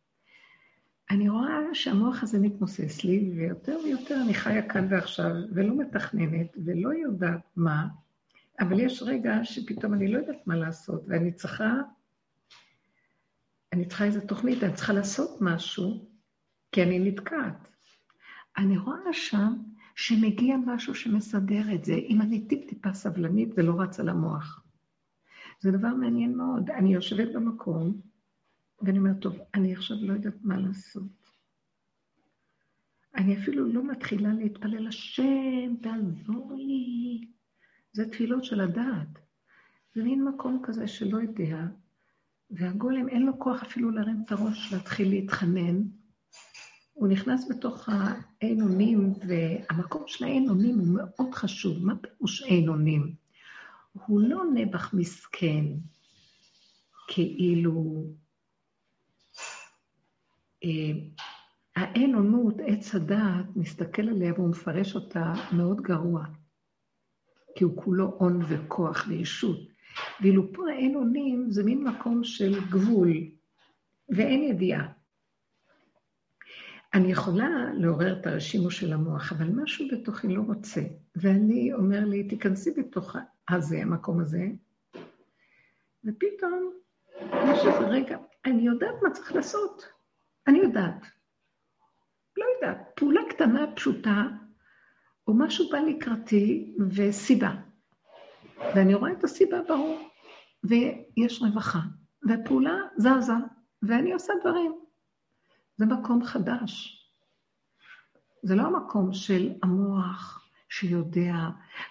אני 1.10 1.28
רואה 1.28 1.58
שהמוח 1.72 2.22
הזה 2.22 2.38
מתמוסס 2.38 3.04
לי, 3.04 3.32
ויותר 3.36 3.78
ויותר 3.84 4.22
אני 4.22 4.34
חיה 4.34 4.68
כאן 4.68 4.86
ועכשיו, 4.90 5.32
ולא 5.54 5.76
מתכננת, 5.76 6.56
ולא 6.64 6.94
יודעת 6.94 7.40
מה, 7.56 7.86
אבל 8.60 8.80
יש 8.80 9.02
רגע 9.02 9.38
שפתאום 9.42 9.94
אני 9.94 10.12
לא 10.12 10.18
יודעת 10.18 10.46
מה 10.46 10.56
לעשות, 10.56 11.04
ואני 11.08 11.32
צריכה, 11.32 11.80
אני 13.72 13.88
צריכה 13.88 14.04
איזו 14.04 14.20
תוכנית, 14.20 14.62
אני 14.62 14.74
צריכה 14.74 14.92
לעשות 14.92 15.38
משהו, 15.40 16.10
כי 16.72 16.82
אני 16.82 16.98
נתקעת. 16.98 17.68
אני 18.56 18.78
רואה 18.78 19.12
שם 19.12 19.52
שמגיע 19.94 20.56
משהו 20.66 20.94
שמסדר 20.94 21.74
את 21.74 21.84
זה, 21.84 21.94
אם 21.94 22.22
אני 22.22 22.48
טיפ-טיפה 22.48 22.92
סבלנית 22.92 23.48
ולא 23.56 23.80
רצה 23.80 24.02
למוח. 24.02 24.62
זה 25.60 25.70
דבר 25.70 25.94
מעניין 25.94 26.36
מאוד. 26.36 26.70
אני 26.70 26.94
יושבת 26.94 27.34
במקום, 27.34 28.00
ואני 28.82 28.98
אומרת, 28.98 29.20
טוב, 29.20 29.36
אני 29.54 29.72
עכשיו 29.72 29.96
לא 30.00 30.12
יודעת 30.12 30.36
מה 30.42 30.58
לעשות. 30.58 31.26
אני 33.14 33.38
אפילו 33.38 33.72
לא 33.72 33.84
מתחילה 33.84 34.32
להתפלל, 34.32 34.86
השם, 34.86 35.76
תעזור 35.82 36.52
לי. 36.56 37.28
זה 37.92 38.10
תפילות 38.10 38.44
של 38.44 38.60
הדעת. 38.60 39.18
זה 39.94 40.02
מין 40.02 40.24
מקום 40.24 40.62
כזה 40.62 40.86
שלא 40.88 41.18
יודע, 41.18 41.66
והגולם 42.50 43.08
אין 43.08 43.26
לו 43.26 43.38
כוח 43.38 43.62
אפילו 43.62 43.90
להרים 43.90 44.22
את 44.26 44.32
הראש, 44.32 44.72
להתחיל 44.72 45.08
להתחנן. 45.08 45.82
הוא 46.92 47.08
בתוך 47.50 47.88
האין 47.88 48.62
אונים, 48.62 49.12
והמקום 49.28 50.02
של 50.06 50.24
האין 50.24 50.48
אונים 50.48 50.78
הוא 50.78 50.86
מאוד 50.86 51.34
חשוב. 51.34 51.86
מה 51.86 51.94
פירוש 51.96 52.42
אין 52.42 52.68
אונים? 52.68 53.14
הוא 53.92 54.20
לא 54.20 54.42
נעבך 54.54 54.94
מסכן, 54.94 55.64
כאילו... 57.08 58.04
אה, 60.64 60.92
האין 61.76 62.14
אונות, 62.14 62.54
עץ 62.66 62.94
הדעת, 62.94 63.56
מסתכל 63.56 64.08
עליה 64.08 64.32
והוא 64.32 64.48
מפרש 64.50 64.94
אותה 64.94 65.32
מאוד 65.52 65.80
גרוע. 65.80 66.24
כי 67.54 67.64
הוא 67.64 67.82
כולו 67.84 68.16
הון 68.18 68.42
וכוח 68.48 69.04
וישות. 69.08 69.75
ואילו 70.20 70.52
פה 70.52 70.70
האין 70.70 70.94
אונים 70.94 71.50
זה 71.50 71.64
מין 71.64 71.84
מקום 71.84 72.24
של 72.24 72.60
גבול, 72.70 73.12
ואין 74.08 74.42
ידיעה. 74.42 74.88
אני 76.94 77.12
יכולה 77.12 77.48
לעורר 77.74 78.20
את 78.20 78.26
השימוש 78.26 78.80
של 78.80 78.92
המוח, 78.92 79.32
אבל 79.32 79.46
משהו 79.46 79.86
בתוכי 79.92 80.28
לא 80.28 80.42
רוצה. 80.42 80.80
ואני 81.16 81.72
אומר 81.72 82.04
לי, 82.04 82.28
תיכנסי 82.28 82.70
בתוך 82.70 83.16
הזה, 83.48 83.78
המקום 83.82 84.20
הזה, 84.20 84.46
ופתאום 86.04 86.72
יש 87.22 87.58
איזה 87.58 87.88
רגע, 87.88 88.18
אני 88.44 88.62
יודעת 88.62 88.94
מה 89.02 89.10
צריך 89.10 89.32
לעשות. 89.32 89.86
אני 90.46 90.58
יודעת. 90.58 91.06
לא 92.36 92.44
יודעת. 92.54 92.78
פעולה 92.94 93.20
קטנה, 93.30 93.66
פשוטה, 93.76 94.24
או 95.28 95.34
משהו 95.34 95.68
בא 95.70 95.78
לקראתי 95.78 96.74
וסיבה. 96.90 97.65
ואני 98.58 98.94
רואה 98.94 99.12
את 99.12 99.24
הסיבה 99.24 99.62
ברור, 99.68 100.08
ויש 100.64 101.42
רווחה, 101.42 101.80
והפעולה 102.28 102.76
זזה, 102.96 103.32
ואני 103.82 104.12
עושה 104.12 104.32
דברים. 104.40 104.72
זה 105.76 105.86
מקום 105.86 106.24
חדש. 106.24 107.02
זה 108.42 108.54
לא 108.54 108.62
המקום 108.62 109.14
של 109.14 109.52
המוח 109.62 110.46
שיודע, 110.68 111.34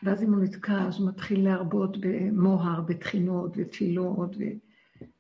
ואז 0.04 0.24
אם 0.24 0.34
הוא 0.34 0.44
נתקע, 0.44 0.88
אז 0.88 1.00
הוא 1.00 1.10
מתחיל 1.10 1.44
להרבות 1.44 1.98
במוהר, 2.00 2.82
בתחינות 2.82 3.52
ותפילות 3.56 4.36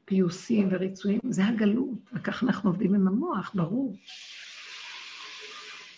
ופיוסים 0.03 0.67
וריצויים. 0.71 1.19
זה 1.29 1.45
הגלות, 1.45 1.99
וכך 2.13 2.43
אנחנו 2.43 2.69
עובדים 2.69 2.95
עם 2.95 3.07
המוח, 3.07 3.51
ברור. 3.55 3.95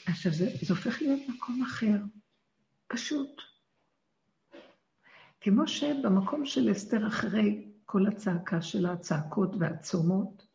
עכשיו, 0.05 0.31
זה, 0.31 0.49
זה 0.61 0.73
הופך 0.73 1.01
להיות 1.01 1.19
מקום 1.29 1.63
אחר, 1.63 1.97
פשוט. 2.87 3.41
כמו 5.49 5.67
שבמקום 5.67 6.45
של 6.45 6.71
אסתר, 6.71 7.07
אחרי 7.07 7.65
כל 7.85 8.07
הצעקה 8.07 8.61
של 8.61 8.85
הצעקות 8.85 9.55
והצומות, 9.59 10.45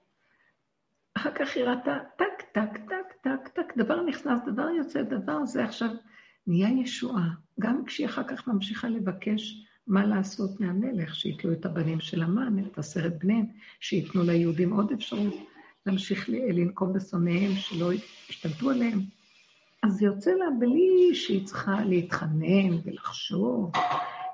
אחר 1.14 1.30
כך 1.34 1.57
היא 1.57 1.64
ראתה 1.64 1.99
טק, 2.16 2.43
טק, 2.53 2.78
טק, 2.88 3.12
טק, 3.22 3.49
טק, 3.49 3.76
דבר 3.76 4.03
נכנס, 4.03 4.40
דבר 4.47 4.68
יוצא, 4.78 5.03
דבר 5.03 5.45
זה 5.45 5.64
עכשיו 5.64 5.88
נהיה 6.47 6.68
ישועה. 6.68 7.28
גם 7.61 7.84
כשהיא 7.84 8.07
אחר 8.07 8.22
כך 8.24 8.49
ממשיכה 8.49 8.88
לבקש 8.88 9.66
מה 9.86 10.07
לעשות 10.07 10.61
מהמלך, 10.61 11.14
שיתלו 11.14 11.53
את 11.53 11.66
הבנים 11.66 12.01
של 12.01 12.22
המן, 12.22 12.59
את 12.59 12.78
עשרת 12.78 13.18
בניהם, 13.18 13.47
שייתנו 13.80 14.22
ליהודים 14.22 14.72
עוד 14.72 14.93
אפשרות 14.93 15.34
להמשיך 15.86 16.28
לנקום 16.28 16.93
בשונאיהם, 16.93 17.53
שלא 17.53 17.93
ישתלטו 18.28 18.70
עליהם. 18.70 19.01
אז 19.82 19.93
זה 19.93 20.07
יוצא 20.07 20.30
לה 20.30 20.47
בלי 20.59 21.14
שהיא 21.14 21.47
צריכה 21.47 21.84
להתחנן 21.84 22.78
ולחשוב. 22.84 23.72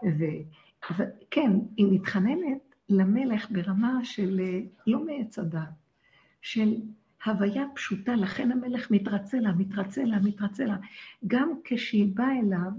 וכן, 0.02 1.52
היא 1.76 1.86
מתחננת 1.90 2.74
למלך 2.88 3.50
ברמה 3.50 4.04
של 4.04 4.40
לא 4.86 5.04
מעץ 5.06 5.38
הדת, 5.38 5.68
של 6.42 6.74
הוויה 7.24 7.64
פשוטה, 7.74 8.14
לכן 8.14 8.52
המלך 8.52 8.90
מתרצה 8.90 9.40
לה, 9.40 9.52
מתרצה 9.52 10.04
לה, 10.04 10.18
מתרצה 10.18 10.64
לה. 10.64 10.76
גם 11.26 11.52
כשהיא 11.64 12.16
באה 12.16 12.38
אליו, 12.38 12.70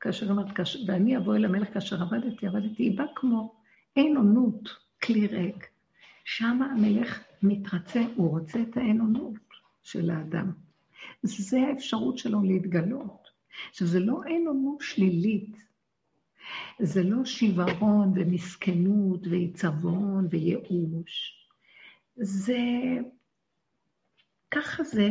כאשר 0.00 0.30
אמרת, 0.30 0.46
ואני 0.86 1.16
אבוא 1.16 1.36
אל 1.36 1.44
המלך 1.44 1.74
כאשר 1.74 2.02
עבדתי, 2.02 2.46
עבדתי, 2.46 2.82
היא 2.82 2.98
באה 2.98 3.06
כמו 3.14 3.54
אין 3.96 4.16
אונות, 4.16 4.68
כלי 5.02 5.26
ריק. 5.26 5.66
שם 6.24 6.62
המלך 6.62 7.24
מתרצה, 7.42 8.02
הוא 8.16 8.30
רוצה 8.30 8.62
את 8.62 8.76
האין 8.76 9.00
אונות 9.00 9.34
של 9.82 10.10
האדם. 10.10 10.50
זה 11.22 11.60
האפשרות 11.60 12.18
שלו 12.18 12.42
להתגלות. 12.42 13.28
עכשיו, 13.70 13.88
זה 13.88 14.00
לא 14.00 14.24
אין 14.26 14.46
אונות 14.46 14.80
שלילית, 14.80 15.56
זה 16.78 17.02
לא 17.02 17.24
שיוורון 17.24 18.12
ומסכנות 18.16 19.26
ועיצבון 19.26 20.28
וייאוש. 20.30 21.46
זה, 22.16 22.58
ככה 24.50 24.82
זה, 24.82 25.08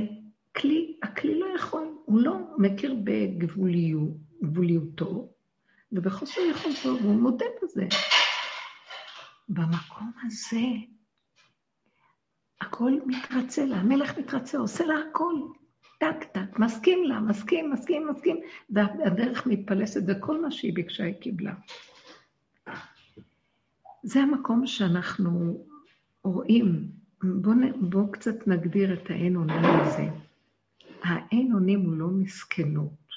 כלי, 0.55 0.97
הכלי 1.03 1.39
לא 1.39 1.45
יכול, 1.55 1.95
הוא 2.05 2.21
לא 2.21 2.37
מכיר 2.57 2.95
בגבוליותו 3.03 4.33
ובחוסר 5.91 6.41
יכולתו, 6.41 6.97
והוא 7.01 7.21
מודה 7.21 7.45
בזה. 7.63 7.85
במקום 9.49 10.11
הזה, 10.25 10.65
הכל 12.61 12.91
מתרצה 13.05 13.65
לה, 13.65 13.75
המלך 13.75 14.17
מתרצה, 14.17 14.57
עושה 14.57 14.85
לה 14.85 14.95
הכל. 15.09 15.33
טק, 16.01 16.23
טק, 16.31 16.59
מסכים 16.59 17.03
לה, 17.03 17.19
מסכים, 17.19 17.71
מסכים, 17.71 18.07
מסכים, 18.07 18.37
והדרך 18.69 19.47
מתפלסת, 19.47 20.01
וכל 20.07 20.41
מה 20.41 20.51
שהיא 20.51 20.73
ביקשה 20.73 21.03
היא 21.03 21.13
קיבלה. 21.13 21.53
זה 24.03 24.19
המקום 24.19 24.67
שאנחנו 24.67 25.65
רואים. 26.23 26.91
בואו 27.23 27.55
בוא 27.81 28.13
קצת 28.13 28.47
נגדיר 28.47 28.93
את 28.93 29.09
האין 29.09 29.35
אונים 29.35 29.65
הזה. 29.65 30.09
האין 31.03 31.53
אונים 31.53 31.81
הוא 31.81 31.93
לא 31.93 32.07
מסכנות, 32.07 33.07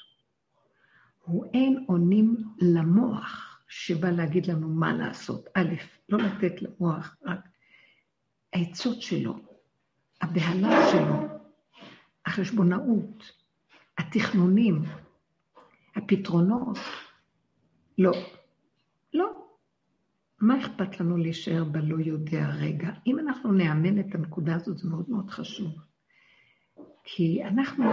הוא 1.21 1.45
אין 1.53 1.85
אונים 1.89 2.35
למוח 2.61 3.59
שבא 3.67 4.09
להגיד 4.09 4.47
לנו 4.47 4.69
מה 4.69 4.93
לעשות. 4.93 5.49
א', 5.53 5.73
לא 6.09 6.17
לתת 6.17 6.61
למוח 6.61 7.17
רק 7.25 7.39
העצות 8.53 9.01
שלו, 9.01 9.35
הבהלה 10.21 10.91
שלו, 10.91 11.44
החשבונאות, 12.25 13.31
התכנונים, 13.97 14.81
הפתרונות. 15.95 16.77
לא. 17.97 18.11
לא. 19.13 19.45
מה 20.41 20.59
אכפת 20.61 20.99
לנו 20.99 21.17
להישאר 21.17 21.63
בלא 21.63 21.97
יודע 21.99 22.49
רגע? 22.49 22.89
אם 23.07 23.19
אנחנו 23.19 23.51
נאמן 23.51 23.99
את 23.99 24.15
הנקודה 24.15 24.55
הזאת, 24.55 24.77
זה 24.77 24.89
מאוד 24.89 25.09
מאוד 25.09 25.29
חשוב. 25.29 25.71
כי 27.03 27.43
אנחנו, 27.43 27.83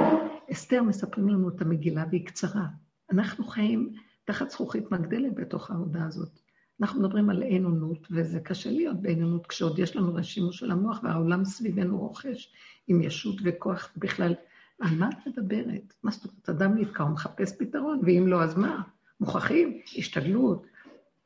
אסתר 0.53 0.83
מספרים 0.83 1.29
לנו 1.29 1.49
את 1.49 1.63
המגילה 1.63 2.05
והיא 2.11 2.27
קצרה. 2.27 2.67
אנחנו 3.13 3.45
חיים 3.45 3.93
תחת 4.25 4.51
זכוכית 4.51 4.91
מגדלת 4.91 5.35
בתוך 5.35 5.71
העבודה 5.71 6.07
הזאת. 6.07 6.42
אנחנו 6.81 7.01
מדברים 7.01 7.31
על 7.31 7.43
אין 7.43 7.65
אונות, 7.65 8.09
וזה 8.11 8.41
קשה 8.41 8.71
להיות 8.71 9.03
באין 9.03 9.23
אונות 9.23 9.47
כשעוד 9.47 9.79
יש 9.79 9.97
לנו 9.97 10.15
רשימו 10.15 10.53
של 10.53 10.71
המוח 10.71 11.01
והעולם 11.03 11.45
סביבנו 11.45 11.99
רוכש 11.99 12.53
עם 12.89 13.03
ישות 13.03 13.37
וכוח 13.45 13.93
בכלל. 13.97 14.35
על 14.81 14.99
מה 14.99 15.09
את 15.09 15.27
מדברת? 15.27 15.95
מה 16.03 16.11
זאת 16.11 16.25
אומרת? 16.25 16.49
אדם 16.49 16.79
נתקע, 16.79 17.03
הוא 17.03 17.11
מחפש 17.11 17.53
פתרון, 17.59 18.01
ואם 18.03 18.25
לא, 18.27 18.43
אז 18.43 18.57
מה? 18.57 18.83
מוכרחים, 19.21 19.81
השתדלות, 19.99 20.67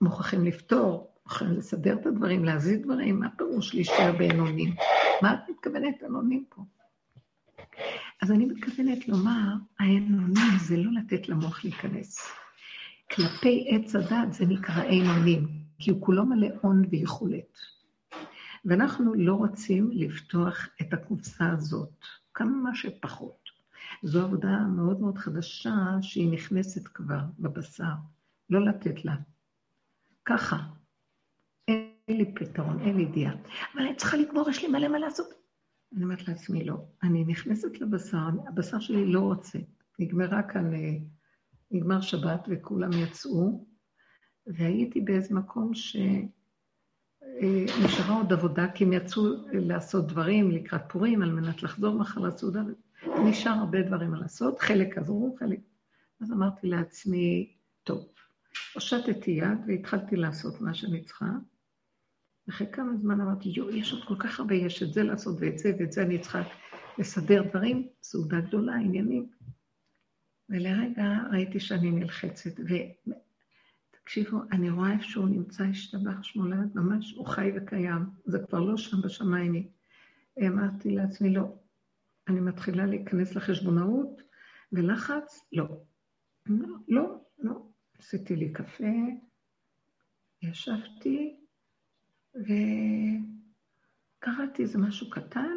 מוכרחים 0.01 0.45
לפתור, 0.45 1.11
מוכרחים 1.25 1.53
לסדר 1.53 1.95
את 2.01 2.07
הדברים, 2.07 2.45
להזיז 2.45 2.81
דברים, 2.81 3.21
מה 3.21 3.29
פירוש 3.37 3.75
להישאר 3.75 4.13
באין 4.19 4.41
אונים? 4.41 4.75
מה 5.23 5.35
את 5.35 5.39
מתכוונת 5.51 6.03
על 6.03 6.15
אונים 6.15 6.45
פה? 6.49 6.63
אז 8.23 8.33
אני 8.33 8.47
מתכוונת 8.47 9.09
לומר, 9.09 9.55
האין 9.81 10.15
אונים 10.15 10.59
זה 10.61 10.77
לא 10.77 10.91
לתת 10.93 11.29
למוח 11.29 11.65
להיכנס. 11.65 12.19
כלפי 13.11 13.67
עץ 13.69 13.95
הדת 13.95 14.33
זה 14.33 14.47
נקרא 14.47 14.83
אין 14.83 15.07
אונים, 15.07 15.49
כי 15.79 15.91
הוא 15.91 16.03
כולו 16.03 16.27
מלא 16.27 16.49
הון 16.61 16.85
ויכולת. 16.91 17.59
ואנחנו 18.65 19.15
לא 19.15 19.35
רוצים 19.35 19.91
לפתוח 19.93 20.69
את 20.81 20.93
הקופסה 20.93 21.51
הזאת, 21.51 21.89
כמה 22.35 22.75
שפחות. 22.75 23.47
זו 24.03 24.25
עבודה 24.25 24.59
מאוד 24.77 25.01
מאוד 25.01 25.19
חדשה 25.19 25.75
שהיא 26.03 26.33
נכנסת 26.33 26.89
כבר 26.89 27.21
בבשר, 27.39 27.95
לא 28.51 28.65
לתת 28.65 29.05
לה. 29.05 29.17
ככה. 30.25 30.57
אין 31.69 31.91
לי 32.09 32.35
פתרון, 32.35 32.81
אין 32.81 32.97
לי 32.97 33.03
ידיעה. 33.03 33.33
אבל 33.75 33.83
אני 33.83 33.97
צריכה 33.97 34.17
לגמור, 34.17 34.51
יש 34.51 34.63
לי 34.63 34.69
מלא 34.69 34.89
מה 34.89 34.99
לעשות. 34.99 35.27
אני 35.95 36.05
אומרת 36.05 36.29
לעצמי, 36.29 36.65
לא. 36.65 36.85
אני 37.03 37.25
נכנסת 37.25 37.81
לבשר, 37.81 38.29
הבשר 38.49 38.81
שלי 38.81 39.13
לא 39.13 39.21
רוצה. 39.21 39.59
נגמרה 39.99 40.43
כאן, 40.43 40.75
אה, 40.75 40.97
נגמר 41.71 42.01
שבת 42.01 42.49
וכולם 42.49 42.91
יצאו, 42.93 43.67
והייתי 44.47 45.01
באיזה 45.01 45.35
מקום 45.35 45.75
שנשארה 45.75 46.15
אה, 48.09 48.17
עוד 48.17 48.33
עבודה, 48.33 48.69
כי 48.75 48.85
הם 48.85 48.93
יצאו 48.93 49.23
לעשות 49.53 50.07
דברים 50.07 50.51
לקראת 50.51 50.83
פורים, 50.89 51.23
על 51.23 51.33
מנת 51.33 51.63
לחזור 51.63 51.99
מחר 51.99 52.21
לסעודה, 52.21 52.63
נשאר 53.25 53.53
הרבה 53.53 53.83
דברים 53.83 54.15
לעשות, 54.15 54.59
חלק 54.59 54.99
עזרו, 54.99 55.37
חלק... 55.39 55.61
אז 56.21 56.33
אמרתי 56.33 56.67
לעצמי, 56.67 57.57
טוב, 57.85 58.09
הושטתי 58.75 59.31
יד 59.31 59.59
והתחלתי 59.67 60.17
לעשות 60.17 60.61
מה 60.61 60.75
שאני 60.75 61.05
צריכה. 61.05 61.27
אחרי 62.49 62.67
כמה 62.73 62.97
זמן 62.97 63.21
אמרתי, 63.21 63.49
יואו, 63.49 63.71
יש 63.71 63.93
עוד 63.93 64.05
כל 64.05 64.17
כך 64.19 64.41
הרבה, 64.41 64.55
יש 64.55 64.83
את 64.83 64.93
זה 64.93 65.03
לעשות 65.03 65.37
ואת 65.41 65.59
זה 65.59 65.73
ואת 65.79 65.93
זה 65.93 66.03
אני 66.03 66.19
צריכה 66.19 66.43
לסדר 66.99 67.43
דברים, 67.43 67.89
סעודה 68.03 68.41
גדולה, 68.41 68.75
עניינים. 68.75 69.29
ולרגע 70.51 71.05
ראיתי 71.33 71.61
שאני 71.61 71.91
נלחצת, 71.91 72.61
ותקשיבו, 72.61 74.39
אני 74.53 74.71
רואה 74.71 74.93
איפה 74.93 75.05
שהוא 75.05 75.29
נמצא, 75.29 75.65
השתבח 75.65 76.23
שמולד, 76.23 76.71
ממש, 76.75 77.13
הוא 77.13 77.27
חי 77.27 77.53
וקיים, 77.57 78.03
זה 78.25 78.39
כבר 78.49 78.61
לא 78.61 78.77
שם 78.77 79.03
בשמיים. 79.03 79.69
אמרתי 80.47 80.91
לעצמי, 80.91 81.35
לא, 81.35 81.55
אני 82.29 82.41
מתחילה 82.41 82.87
להיכנס 82.87 83.35
לחשבונאות, 83.35 84.23
ולחץ, 84.73 85.41
לא. 85.53 85.67
לא, 86.47 86.77
לא, 86.89 87.21
לא. 87.39 87.67
עשיתי 87.99 88.37
לי 88.37 88.53
קפה, 88.53 88.95
ישבתי, 90.43 91.37
וקראתי 92.35 92.53
איזה 94.63 94.79
משהו 94.79 95.11
קטן, 95.11 95.57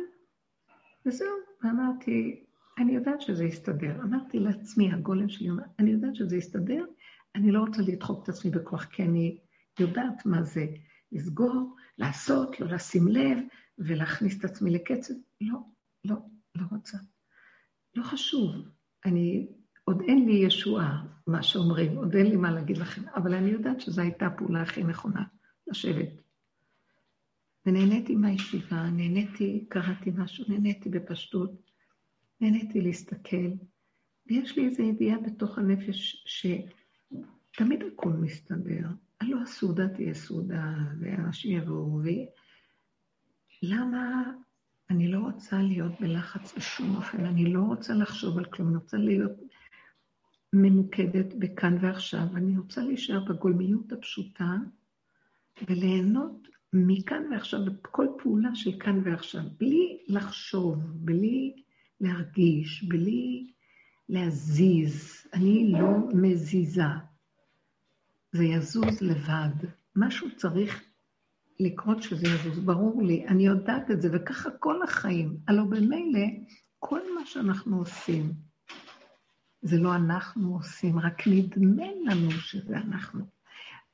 וזהו, 1.06 1.36
ואמרתי, 1.64 2.46
אני 2.80 2.91
יודעת 2.91 3.21
שזה 3.21 3.45
יסתדר. 3.45 4.01
אמרתי 4.03 4.39
לעצמי, 4.39 4.91
הגולם 4.91 5.30
שלי 5.30 5.49
אומר, 5.49 5.63
אני 5.80 5.91
יודעת 5.91 6.15
שזה 6.15 6.38
יסתדר, 6.38 6.86
אני 7.36 7.51
לא 7.51 7.59
רוצה 7.59 7.82
לדחוק 7.82 8.23
את 8.23 8.30
עצמי 8.30 8.51
בכוח, 8.51 8.86
כי 8.86 9.03
אני 9.03 9.39
יודעת 9.80 10.25
מה 10.25 10.43
זה 10.43 10.65
לסגור, 11.11 11.75
לעשות, 11.97 12.59
לא 12.59 12.67
לשים 12.67 13.07
לב, 13.07 13.38
ולהכניס 13.77 14.39
את 14.39 14.45
עצמי 14.45 14.71
לקצב. 14.71 15.13
לא, 15.41 15.59
לא, 16.05 16.15
לא 16.55 16.65
רוצה. 16.71 16.97
לא 17.95 18.03
חשוב. 18.03 18.51
אני, 19.05 19.47
עוד 19.84 20.01
אין 20.01 20.25
לי 20.25 20.32
ישועה, 20.32 21.05
מה 21.27 21.43
שאומרים, 21.43 21.97
עוד 21.97 22.15
אין 22.15 22.25
לי 22.27 22.36
מה 22.36 22.51
להגיד 22.51 22.77
לכם, 22.77 23.01
אבל 23.15 23.34
אני 23.34 23.49
יודעת 23.49 23.82
שזו 23.82 24.01
הייתה 24.01 24.25
הפעולה 24.25 24.61
הכי 24.61 24.84
נכונה, 24.84 25.23
לשבת. 25.67 26.09
ונהניתי 27.65 28.15
מהישיבה, 28.15 28.89
נהניתי, 28.89 29.65
קראתי 29.69 30.11
משהו, 30.15 30.45
נהניתי 30.47 30.89
בפשטות, 30.89 31.68
נהניתי 32.42 32.82
להסתכל, 32.82 33.52
ויש 34.28 34.58
לי 34.58 34.66
איזו 34.66 34.84
ידיעה 34.84 35.20
בתוך 35.20 35.58
הנפש 35.58 36.24
שתמיד 36.26 37.84
הכול 37.94 38.14
מסתדר. 38.14 38.88
הלא 39.22 39.42
הסעודה 39.42 39.88
תהיה 39.88 40.14
סעודה, 40.14 40.74
ואנשים 41.00 41.58
יבואו, 41.58 42.02
ו... 42.04 42.08
למה 43.64 44.32
אני 44.90 45.08
לא 45.08 45.20
רוצה 45.20 45.62
להיות 45.62 45.92
בלחץ 46.00 46.58
בשום 46.58 46.96
אופן, 46.96 47.26
אני 47.26 47.54
לא 47.54 47.62
רוצה 47.62 47.94
לחשוב 47.94 48.38
על 48.38 48.46
כלום, 48.46 48.68
אני 48.68 48.78
רוצה 48.78 48.98
להיות 48.98 49.32
ממוקדת 50.54 51.34
בכאן 51.40 51.78
ועכשיו, 51.82 52.28
אני 52.36 52.58
רוצה 52.58 52.82
להישאר 52.82 53.26
בגולמיות 53.26 53.92
הפשוטה 53.92 54.56
וליהנות 55.68 56.48
מכאן 56.74 57.24
ועכשיו, 57.32 57.60
בכל 57.66 58.08
פעולה 58.24 58.50
של 58.56 58.80
כאן 58.80 59.02
ועכשיו, 59.06 59.42
בלי 59.58 59.98
לחשוב, 60.08 60.84
בלי 60.86 61.64
להרגיש, 62.02 62.84
בלי 62.84 63.52
להזיז. 64.10 65.28
אני 65.34 65.72
לא 65.72 65.89
מזיזה. 66.14 66.84
זה 68.32 68.43
יזוז 68.43 69.02
לבד. 69.02 69.68
משהו 69.95 70.36
צריך 70.36 70.84
לקרות 71.60 72.04
שזה 72.04 72.28
יזוז, 72.28 72.60
ברור 72.60 73.04
לי, 73.04 73.28
אני 73.28 73.45
יודעת 73.45 73.91
את 73.91 74.02
זה, 74.02 74.10
וככה 74.14 74.50
כל 74.60 74.84
החיים. 74.84 75.38
הלוא 75.47 75.66
במילא, 75.66 76.28
כל 76.80 77.00
מה 77.16 77.26
שאנחנו 77.26 77.78
עושים, 77.78 78.34
זה 79.62 79.78
לא 79.78 79.95
אנחנו 79.95 80.54
עושים, 80.54 81.00
רק 81.00 81.28
נדמה 81.28 81.88
לנו 82.06 82.32
שזה 82.32 82.78
אנחנו. 82.78 83.26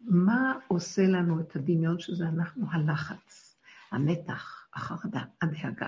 מה 0.01 0.53
עושה 0.67 1.01
לנו 1.01 1.39
את 1.39 1.55
הדמיון 1.55 1.99
שזה 1.99 2.27
אנחנו? 2.27 2.65
הלחץ, 2.71 3.57
המתח, 3.91 4.67
החרדה, 4.73 5.21
הדאגה. 5.41 5.87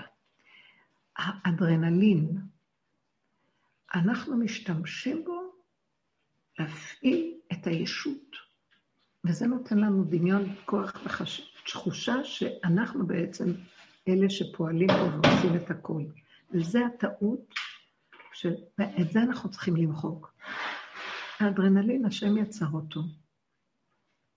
האדרנלין, 1.18 2.38
אנחנו 3.94 4.36
משתמשים 4.36 5.24
בו 5.24 5.52
להפעיל 6.58 7.34
את 7.52 7.66
הישות, 7.66 8.36
וזה 9.24 9.46
נותן 9.46 9.78
לנו 9.78 10.04
דמיון, 10.04 10.54
כוח 10.64 10.92
ותחושה 11.04 12.24
שאנחנו 12.24 13.06
בעצם 13.06 13.44
אלה 14.08 14.30
שפועלים 14.30 14.88
פה 14.88 15.28
ועושים 15.28 15.56
את 15.56 15.70
הכול. 15.70 16.04
וזה 16.54 16.86
הטעות, 16.86 17.54
ואת 18.78 19.10
זה 19.12 19.22
אנחנו 19.22 19.50
צריכים 19.50 19.76
למחוק. 19.76 20.34
האדרנלין, 21.40 22.04
השם 22.04 22.36
יצר 22.36 22.66
אותו, 22.72 23.00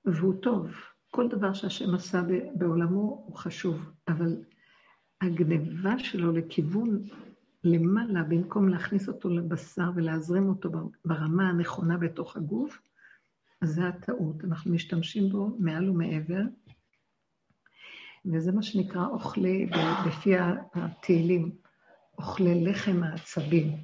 והוא 0.06 0.42
טוב. 0.42 0.72
כל 1.12 1.28
דבר 1.28 1.54
שהשם 1.54 1.96
עשה 1.96 2.22
בעולמו 2.56 3.24
הוא 3.28 3.36
חשוב, 3.36 3.92
אבל 4.08 4.44
הגניבה 5.22 6.00
שלו 6.00 6.32
לכיוון 6.32 7.04
למעלה, 7.64 8.24
במקום 8.24 8.70
להכניס 8.70 9.08
אותו 9.08 9.30
לבשר 9.30 9.92
ולהזרים 9.96 10.50
אותו 10.50 10.70
ברמה 11.06 11.50
הנכונה 11.50 11.98
בתוך 11.98 12.38
הגוף, 12.38 12.82
אז 13.62 13.70
זה 13.70 13.88
הטעות. 13.88 14.44
אנחנו 14.44 14.74
משתמשים 14.74 15.30
בו 15.30 15.56
מעל 15.60 15.90
ומעבר, 15.90 16.42
וזה 18.26 18.52
מה 18.52 18.64
שנקרא 18.64 19.08
אוכלי, 19.08 19.70
לפי 20.08 20.34
התהילים, 20.74 21.52
אוכלי 22.18 22.64
לחם 22.64 23.04
העצבים, 23.04 23.78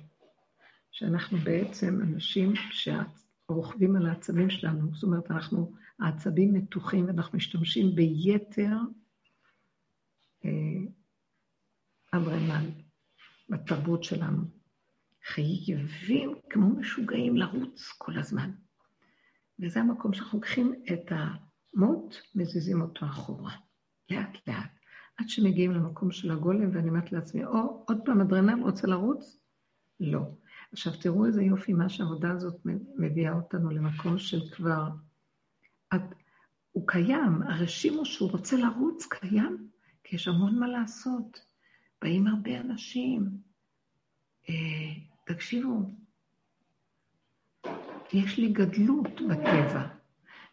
שאנחנו 0.92 1.38
בעצם 1.38 2.00
אנשים 2.02 2.54
שרוכבים 2.72 3.96
על 3.96 4.08
העצבים 4.08 4.50
שלנו, 4.50 4.94
זאת 4.94 5.04
אומרת, 5.04 5.32
אנחנו, 5.32 5.74
העצבים 6.00 6.54
מתוחים 6.54 7.06
ואנחנו 7.06 7.38
משתמשים 7.38 7.96
ביתר 7.96 8.78
אברמל 12.14 12.70
בתרבות 13.50 14.04
שלנו. 14.04 14.44
חייבים 15.28 16.36
כמו 16.50 16.70
משוגעים 16.70 17.38
לרוץ 17.38 17.94
כל 17.98 18.20
הזמן. 18.20 18.52
וזה 19.60 19.80
המקום 19.80 20.14
שאנחנו 20.14 20.38
לוקחים 20.40 20.74
את 20.94 21.12
המוט, 21.12 22.16
מזיזים 22.36 22.82
אותו 22.82 23.06
אחורה. 23.06 23.56
לאט 24.10 24.48
לאט, 24.48 24.72
עד 25.18 25.30
שמגיעים 25.30 25.72
למקום 25.72 26.12
של 26.12 26.32
הגולם, 26.32 26.76
ואני 26.76 26.90
אומרת 26.90 27.12
לעצמי, 27.12 27.46
או, 27.46 27.84
עוד 27.88 27.98
פעם 28.06 28.22
אדרנל 28.22 28.62
רוצה 28.62 28.88
לרוץ? 28.88 29.40
לא. 30.00 30.22
עכשיו, 30.72 30.94
תראו 31.02 31.26
איזה 31.26 31.44
יופי 31.44 31.74
מה 31.74 31.90
שהעבודה 31.90 32.32
הזאת 32.32 32.56
מביאה 32.98 33.34
אותנו 33.34 33.70
למקום 33.70 34.18
של 34.18 34.40
כבר... 34.52 34.90
את, 35.96 36.02
הוא 36.72 36.88
קיים, 36.88 37.42
הרשימו 37.42 38.06
שהוא 38.06 38.32
רוצה 38.32 38.58
לרוץ 38.58 39.06
קיים, 39.06 39.70
כי 40.04 40.16
יש 40.16 40.28
המון 40.28 40.60
מה 40.60 40.68
לעשות. 40.68 41.47
באים 42.02 42.28
הרבה 42.28 42.60
אנשים. 42.60 43.30
אה, 44.50 44.56
תקשיבו, 45.24 45.92
יש 48.14 48.38
לי 48.38 48.50
גדלות 48.54 49.22
בטבע. 49.30 49.88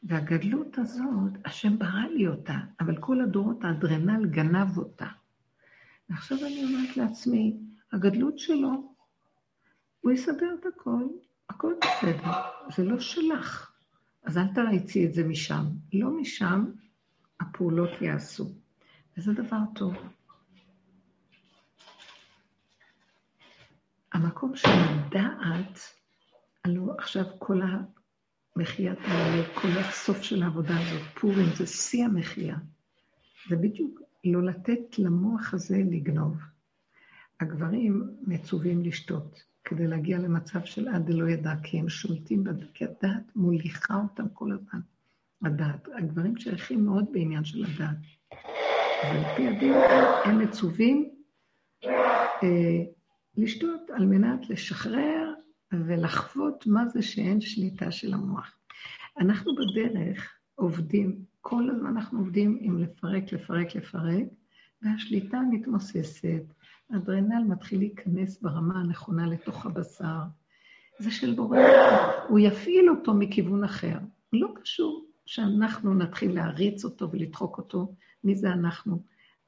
והגדלות 0.04 0.78
הזאת, 0.78 1.32
השם 1.44 1.78
ברא 1.78 2.06
לי 2.14 2.28
אותה, 2.28 2.54
אבל 2.80 2.96
כל 3.00 3.20
הדורות 3.20 3.64
האדרנל 3.64 4.26
גנב 4.26 4.78
אותה. 4.78 5.06
ועכשיו 6.08 6.38
אני 6.38 6.64
אומרת 6.64 6.96
לעצמי, 6.96 7.56
הגדלות 7.92 8.38
שלו, 8.38 8.94
הוא 10.00 10.12
יסדר 10.12 10.56
את 10.60 10.66
הכל, 10.66 11.04
הכל 11.48 11.72
בסדר, 11.80 12.30
זה 12.76 12.84
לא 12.84 13.00
שלך. 13.00 13.72
אז 14.24 14.38
אל 14.38 14.54
תריצי 14.54 15.06
את 15.06 15.14
זה 15.14 15.24
משם. 15.24 15.64
לא 15.92 16.10
משם 16.10 16.64
הפעולות 17.40 17.90
יעשו. 18.00 18.44
וזה 19.16 19.32
דבר 19.32 19.58
טוב. 19.74 19.94
המקום 24.14 24.56
של 24.56 24.68
הדעת, 24.68 25.78
הלוא 26.64 26.94
עכשיו 26.98 27.24
כל 27.38 27.60
מחיית 28.56 28.98
העולה, 29.06 29.42
כל 29.54 29.68
הסוף 29.68 30.22
של 30.22 30.42
העבודה 30.42 30.74
הזאת, 30.80 31.02
פורים 31.20 31.46
זה 31.56 31.66
שיא 31.66 32.04
המחייה. 32.04 32.56
זה 33.48 33.56
בדיוק 33.56 34.00
לא 34.24 34.42
לתת 34.42 34.98
למוח 34.98 35.54
הזה 35.54 35.76
לגנוב. 35.90 36.36
הגברים 37.40 38.10
מצווים 38.26 38.82
לשתות 38.82 39.42
כדי 39.64 39.86
להגיע 39.86 40.18
למצב 40.18 40.64
של 40.64 40.88
עד 40.88 41.06
דלא 41.06 41.28
ידע, 41.28 41.54
כי 41.62 41.78
הם 41.78 41.88
שולטים 41.88 42.44
בדעת, 42.44 42.70
כי 42.74 42.84
הדעת 42.84 43.36
מוליכה 43.36 43.94
אותם 43.94 44.28
כל 44.28 44.52
הזמן. 44.52 44.80
הדעת. 45.44 45.88
הגברים 45.98 46.36
שייכים 46.36 46.84
מאוד 46.84 47.04
בעניין 47.12 47.44
של 47.44 47.64
הדעת. 47.64 47.96
ועל 49.04 49.36
פי 49.36 49.48
הדין 49.48 49.74
הם 50.24 50.38
מצווים 50.38 51.10
אה, 51.84 52.84
לשתות 53.36 53.90
על 53.90 54.06
מנת 54.06 54.50
לשחרר 54.50 55.34
ולחוות 55.72 56.66
מה 56.66 56.88
זה 56.88 57.02
שאין 57.02 57.40
שליטה 57.40 57.90
של 57.90 58.14
המוח. 58.14 58.56
אנחנו 59.18 59.52
בדרך 59.54 60.32
עובדים, 60.54 61.24
כל 61.40 61.70
הזמן 61.70 61.86
אנחנו 61.86 62.18
עובדים 62.18 62.58
עם 62.60 62.78
לפרק, 62.78 63.32
לפרק, 63.32 63.76
לפרק, 63.76 64.24
והשליטה 64.82 65.40
מתמוססת, 65.50 66.42
האדרנל 66.90 67.44
מתחיל 67.48 67.78
להיכנס 67.78 68.42
ברמה 68.42 68.80
הנכונה 68.80 69.26
לתוך 69.26 69.66
הבשר. 69.66 70.18
זה 70.98 71.10
של 71.10 71.34
בורא, 71.34 71.58
הוא 72.28 72.38
יפעיל 72.38 72.90
אותו 72.90 73.14
מכיוון 73.14 73.64
אחר. 73.64 73.98
לא 74.32 74.48
קשור 74.62 75.06
שאנחנו 75.26 75.94
נתחיל 75.94 76.34
להריץ 76.34 76.84
אותו 76.84 77.10
ולדחוק 77.10 77.58
אותו. 77.58 77.94
מי 78.24 78.34
זה 78.34 78.52
אנחנו? 78.52 79.02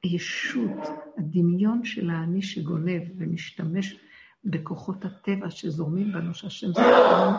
הישות, 0.06 0.88
הדמיון 1.18 1.84
של 1.84 2.10
האני 2.10 2.42
שגונב 2.42 3.02
ומשתמש 3.16 3.96
בכוחות 4.44 5.04
הטבע 5.04 5.50
שזורמים 5.50 6.12
בנו, 6.12 6.34
שהשם 6.34 6.66
זוכר 6.66 7.30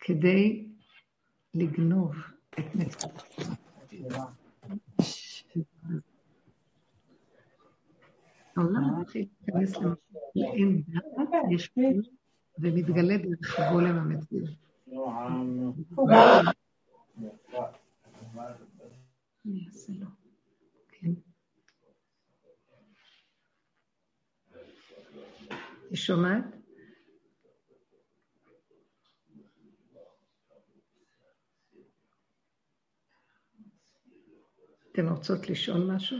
כדי 0.00 0.68
לגנוב 1.54 2.16
את 2.58 2.64
נפשנו. 2.74 3.54
העולם 8.56 9.00
מתחיל 9.00 9.26
להיכנס 9.46 9.76
לאין 10.36 10.82
דעת, 10.88 11.28
יש 11.50 11.70
ומתגלה 12.58 13.16
דרך 13.16 13.58
הגולם 13.58 13.98
המציאות. 13.98 14.50
אני 19.46 19.66
אעשה 19.68 19.92
לו. 19.92 20.06
כן. 20.88 21.12
היא 25.90 25.96
שומעת? 25.96 26.44
אתן 34.92 35.08
רוצות 35.08 35.50
לשאול 35.50 35.90
משהו? 35.94 36.18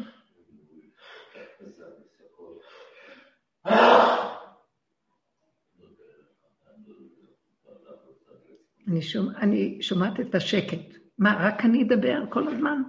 אני, 8.88 9.02
שומע, 9.02 9.38
אני 9.38 9.82
שומעת 9.82 10.20
את 10.20 10.34
השקט. 10.34 10.98
מה, 11.18 11.36
רק 11.40 11.64
אני 11.64 11.82
אדבר 11.82 12.22
כל 12.30 12.48
הזמן? 12.48 12.82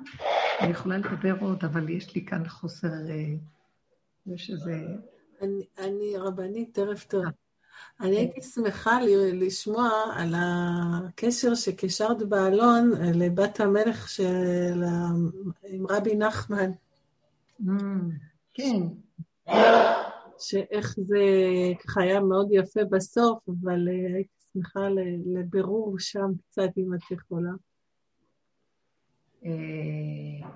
אני 0.62 0.72
יכולה 0.72 0.98
לדבר 0.98 1.36
עוד, 1.42 1.64
אבל 1.66 1.90
יש 1.90 2.16
לי 2.16 2.26
כאן 2.26 2.48
חוסר... 2.48 2.88
אה, 2.88 3.36
יש 4.26 4.50
איזה... 4.50 4.72
אני, 5.42 5.66
אני 5.78 6.18
רבנית, 6.18 6.80
ערב 6.80 7.04
טוב. 7.08 7.26
אני 8.00 8.18
הייתי 8.18 8.42
שמחה 8.42 9.00
לשמוע 9.34 9.90
על 10.16 10.34
הקשר 10.38 11.56
שקשרת 11.56 12.24
באלון 12.24 12.92
לבת 13.14 13.60
המלך 13.60 14.10
של... 14.10 14.84
עם 15.64 15.88
רבי 15.90 16.16
נחמן. 16.16 16.72
Mm, 17.62 17.70
כן. 18.54 18.82
שאיך 20.40 20.96
זה 21.08 21.24
ככה 21.84 22.02
היה 22.02 22.20
מאוד 22.20 22.48
יפה 22.52 22.84
בסוף, 22.92 23.50
אבל 23.50 23.88
אה, 23.88 24.16
הייתי 24.16 24.34
שמחה 24.54 24.88
לבירור 25.26 26.00
שם 26.00 26.32
קצת, 26.50 26.70
אם 26.78 26.94
את 26.94 27.12
יכולה. 27.12 27.52
אה, 29.46 30.50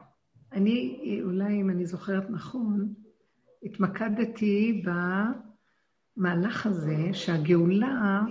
אני, 0.52 1.20
אולי 1.24 1.62
אם 1.62 1.70
אני 1.70 1.86
זוכרת 1.86 2.30
נכון, 2.30 2.94
התמקדתי 3.64 4.84
במהלך 6.18 6.66
הזה 6.66 7.14
שהגאולה, 7.14 8.22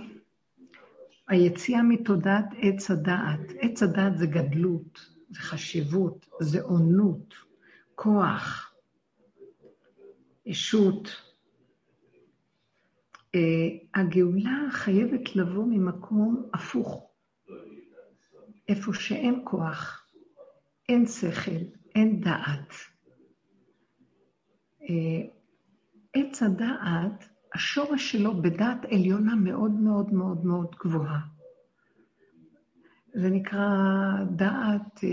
היציאה 1.27 1.83
מתודעת 1.83 2.45
עץ 2.61 2.91
הדעת. 2.91 3.39
עץ 3.59 3.83
הדעת 3.83 4.17
זה 4.17 4.25
גדלות, 4.25 5.09
זה 5.29 5.39
חשיבות, 5.39 6.25
זה 6.41 6.61
עונות, 6.61 7.33
כוח, 7.95 8.73
ישות. 10.45 11.09
אה, 13.35 13.41
הגאולה 13.95 14.65
חייבת 14.71 15.35
לבוא 15.35 15.65
ממקום 15.65 16.49
הפוך, 16.53 17.09
איפה 18.69 18.93
שאין 18.93 19.41
כוח, 19.43 20.07
אין 20.89 21.05
שכל, 21.05 21.51
אין 21.95 22.21
דעת. 22.21 22.92
אה, 24.89 25.27
עץ 26.13 26.43
הדעת, 26.43 27.29
השורש 27.55 28.11
שלו 28.11 28.41
בדעת 28.41 28.85
עליונה 28.85 29.35
מאוד 29.35 29.71
מאוד 29.71 30.13
מאוד 30.13 30.45
מאוד 30.45 30.75
גבוהה. 30.83 31.19
זה 33.13 33.29
נקרא 33.29 33.69
דעת 34.35 35.03
אה, 35.03 35.09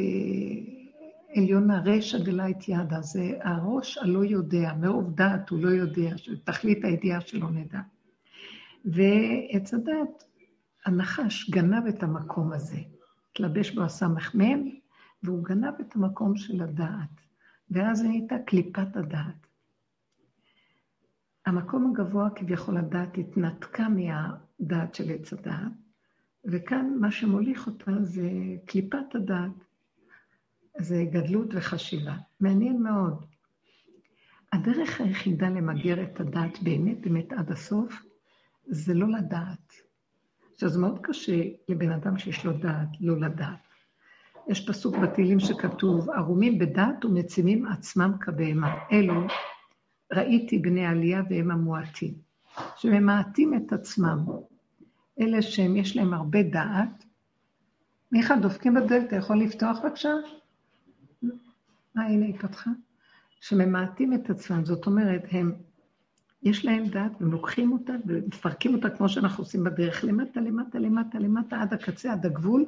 עליונה 1.36 1.82
רשע 1.84 2.18
דלית 2.18 2.68
ידה, 2.68 3.00
זה 3.00 3.38
הראש 3.42 3.98
הלא 3.98 4.24
יודע, 4.24 4.72
מרוב 4.80 5.14
דעת 5.14 5.50
הוא 5.50 5.62
לא 5.62 5.68
יודע, 5.68 6.18
שתכלית 6.18 6.84
הידיעה 6.84 7.20
שלו 7.20 7.48
נדע. 7.48 7.80
ועץ 8.84 9.74
הדעת, 9.74 10.24
הנחש 10.86 11.50
גנב 11.50 11.86
את 11.86 12.02
המקום 12.02 12.52
הזה, 12.52 12.78
התלבש 13.30 13.70
בו 13.70 13.82
הסמ"ם, 13.82 14.68
והוא 15.22 15.44
גנב 15.44 15.74
את 15.80 15.96
המקום 15.96 16.36
של 16.36 16.62
הדעת, 16.62 17.20
ואז 17.70 18.02
היא 18.02 18.10
הייתה 18.10 18.36
קליפת 18.46 18.96
הדעת. 18.96 19.49
המקום 21.51 21.92
הגבוה 21.92 22.30
כביכול 22.30 22.76
הדעת 22.76 23.18
התנתקה 23.18 23.86
מהדעת 23.88 24.94
של 24.94 25.11
עץ 25.11 25.32
הדעת, 25.32 25.72
וכאן 26.44 26.96
מה 27.01 27.11
שמוליך 27.11 27.66
אותה 27.66 27.92
זה 28.01 28.30
קליפת 28.66 29.14
הדעת, 29.14 29.64
זה 30.78 31.05
גדלות 31.12 31.48
וחשיבה. 31.55 32.14
מעניין 32.40 32.82
מאוד. 32.82 33.24
הדרך 34.53 35.01
היחידה 35.01 35.48
למגר 35.48 36.03
את 36.03 36.20
הדעת 36.20 36.62
באמת 36.62 37.01
באמת 37.01 37.32
עד 37.32 37.51
הסוף, 37.51 38.03
זה 38.66 38.94
לא 38.94 39.09
לדעת. 39.09 39.72
עכשיו, 40.55 40.68
זה 40.68 40.80
מאוד 40.80 40.98
קשה 41.03 41.42
לבן 41.68 41.92
אדם 41.92 42.18
שיש 42.18 42.44
לו 42.44 42.53
דעת, 42.53 42.88
לא 43.01 43.20
לדעת. 43.20 43.68
יש 44.48 44.68
פסוק 44.68 44.96
בתהילים 44.96 45.40
שכתוב, 45.40 46.11
ערומים 46.11 46.59
בדעת 46.59 47.05
ומצימים 47.05 47.66
עצמם 47.66 48.12
כבהמה. 48.20 48.74
אלו 48.92 49.26
ראיתי 50.12 50.58
בני 50.58 50.86
עלייה 50.86 51.22
והם 51.30 51.50
המועטים, 51.50 52.14
שממעטים 52.76 53.54
את 53.54 53.72
עצמם. 53.72 54.24
אלה 55.20 55.42
שהם, 55.42 55.76
יש 55.76 55.96
להם 55.96 56.14
הרבה 56.14 56.42
דעת. 56.42 57.04
מיכה, 58.12 58.36
דופקים 58.36 58.74
בדלת, 58.74 59.06
אתה 59.06 59.16
יכול 59.16 59.38
לפתוח 59.40 59.78
בבקשה? 59.84 60.12
אה, 61.98 62.02
הנה 62.02 62.26
היא 62.26 62.38
פתחה. 62.38 62.70
שממעטים 63.40 64.14
את 64.14 64.30
עצמם, 64.30 64.64
זאת 64.64 64.86
אומרת, 64.86 65.22
הם, 65.30 65.52
יש 66.42 66.64
להם 66.64 66.86
דעת, 66.86 67.12
והם 67.20 67.32
לוקחים 67.32 67.72
אותה 67.72 67.92
ומפרקים 68.06 68.74
אותה 68.74 68.90
כמו 68.90 69.08
שאנחנו 69.08 69.44
עושים 69.44 69.64
בדרך, 69.64 70.04
למטה, 70.04 70.40
למטה, 70.40 70.78
למטה, 70.78 71.18
למטה, 71.18 71.61
עד 71.61 71.72
הקצה, 71.72 72.12
עד 72.12 72.26
הגבול. 72.26 72.64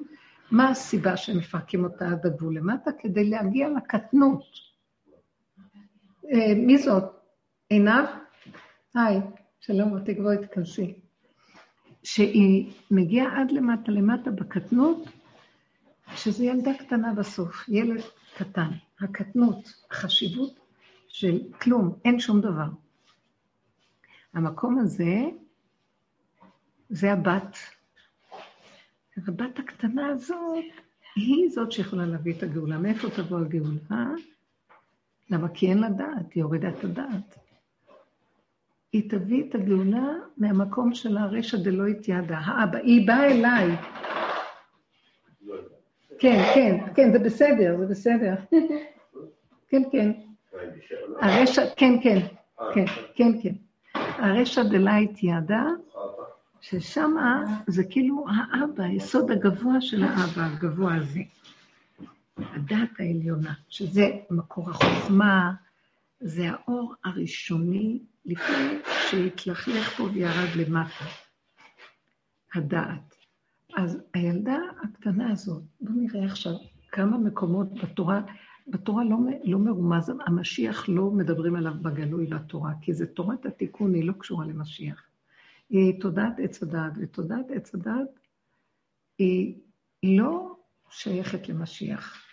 מה 0.51 0.69
הסיבה 0.69 1.17
שהם 1.17 1.39
מפרקים 1.39 1.85
אותה 1.85 2.09
עד 2.09 2.27
הגבול 2.27 2.57
למטה? 2.57 2.91
כדי 2.99 3.31
להגיע 3.31 3.69
לקטנות. 3.77 4.45
אה, 6.33 6.55
מי 6.57 6.79
זאת? 6.79 7.22
עינב? 7.73 8.05
היי, 8.95 9.21
שלום, 9.61 10.05
תגבוהי, 10.05 10.47
תכנסי. 10.47 10.95
שהיא 12.03 12.73
מגיעה 12.91 13.41
עד 13.41 13.51
למטה 13.51 13.93
למטה 13.93 14.31
בקטנות, 14.31 15.05
שזה 16.17 16.45
ילדה 16.45 16.71
קטנה 16.79 17.15
בסוף, 17.15 17.69
ילד 17.69 18.01
קטן. 18.37 18.69
הקטנות, 19.01 19.73
החשיבות 19.91 20.59
של 21.09 21.39
כלום, 21.61 21.99
אין 22.05 22.21
שום 22.21 22.41
דבר. 22.41 22.69
המקום 24.35 24.79
הזה, 24.79 25.15
זה 26.91 27.13
הבת. 27.13 27.57
הבת 29.17 29.59
הקטנה 29.59 30.07
הזאת, 30.07 30.65
היא 31.17 31.51
זאת 31.51 31.73
שיכולה 31.73 32.07
להביא 32.07 32.35
את 32.35 32.43
הגאולה. 32.43 32.79
מאיפה 32.79 33.09
תבוא 33.11 33.41
הגאולה? 33.41 34.11
למה? 35.31 35.49
כי 35.49 35.71
אין 35.71 35.79
לה 35.79 35.91
דעת, 35.91 36.33
היא 36.35 36.43
הורידה 36.43 36.69
את 36.69 36.85
הדעת. 36.85 37.42
היא 38.93 39.11
תביא 39.11 39.45
את 39.45 39.55
הגאולה 39.55 40.13
מהמקום 40.37 40.95
של 40.95 41.17
הרשע 41.17 41.57
דלא 41.57 41.87
התיידה. 41.87 42.39
האבא, 42.39 42.79
היא 42.79 43.07
באה 43.07 43.31
אליי. 43.31 43.77
כן, 46.19 46.43
כן, 46.55 46.79
כן, 46.95 47.13
זה 47.13 47.19
בסדר, 47.19 47.77
זה 47.79 47.87
בסדר. 47.87 48.35
כן, 49.69 49.83
כן. 49.93 50.13
הרשע, 51.21 51.63
כן, 51.77 51.95
כן, 52.03 52.19
כן, 52.75 52.85
כן, 53.15 53.33
כן. 53.43 53.55
הרשע 53.95 54.63
דלית 54.63 55.23
ידע, 55.23 55.63
ששם 56.61 57.15
זה 57.67 57.85
כאילו 57.85 58.25
האבא, 58.29 58.85
היסוד 58.85 59.31
הגבוה 59.31 59.81
של 59.81 60.05
האבא, 60.05 60.43
הגבוה 60.43 60.95
הזה. 60.95 61.21
הדת 62.37 62.91
העליונה, 62.99 63.53
שזה 63.69 64.11
מקור 64.31 64.71
החוכמה, 64.71 65.53
זה 66.21 66.51
האור 66.51 66.95
הראשוני 67.05 67.99
לפני 68.27 68.79
שהתלכלך 69.11 69.97
פה 69.97 70.03
וירד 70.03 70.49
למטה. 70.57 71.05
הדעת. 72.55 73.15
אז 73.77 73.99
הילדה 74.15 74.59
הקטנה 74.83 75.33
הזאת, 75.33 75.63
בואו 75.81 75.97
נראה 75.97 76.25
עכשיו 76.25 76.53
כמה 76.93 77.19
מקומות 77.19 77.75
בתורה, 77.83 78.21
בתורה 78.69 79.05
לא, 79.05 79.17
לא 79.45 79.59
מרומז, 79.59 80.13
המשיח 80.27 80.89
לא 80.89 81.11
מדברים 81.11 81.57
עליו 81.57 81.73
בגלוי 81.83 82.27
בתורה, 82.27 82.73
כי 82.81 82.95
זה 82.95 83.07
תורת 83.07 83.47
התיקון, 83.47 83.95
היא 83.95 84.05
לא 84.05 84.13
קשורה 84.13 84.47
למשיח. 84.47 85.03
היא 85.71 86.01
תודעת 86.01 86.33
עץ 86.39 86.63
הדעת, 86.63 86.93
ותודעת 87.01 87.51
עץ 87.51 87.75
הדעת 87.75 88.09
היא 89.19 89.61
לא 90.03 90.57
שייכת 90.91 91.49
למשיח. 91.49 92.25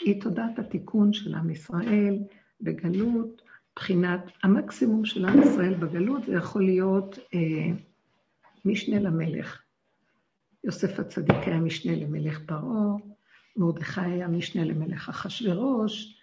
היא 0.00 0.22
תודעת 0.22 0.58
התיקון 0.58 1.12
של 1.12 1.34
עם 1.34 1.50
ישראל 1.50 2.18
בגלות, 2.60 3.41
מבחינת 3.72 4.24
המקסימום 4.42 5.04
של 5.04 5.24
עם 5.24 5.42
ישראל 5.42 5.74
בגלות, 5.74 6.24
זה 6.26 6.32
יכול 6.32 6.64
להיות 6.64 7.18
אה, 7.34 7.74
משנה 8.64 9.00
למלך. 9.00 9.62
יוסף 10.64 10.98
הצדיק 10.98 11.36
היה 11.46 11.60
משנה 11.60 11.96
למלך 11.96 12.38
פרעה, 12.46 12.96
מרדכי 13.56 14.00
היה 14.00 14.28
משנה 14.28 14.64
למלך 14.64 15.08
אחשורוש, 15.08 16.22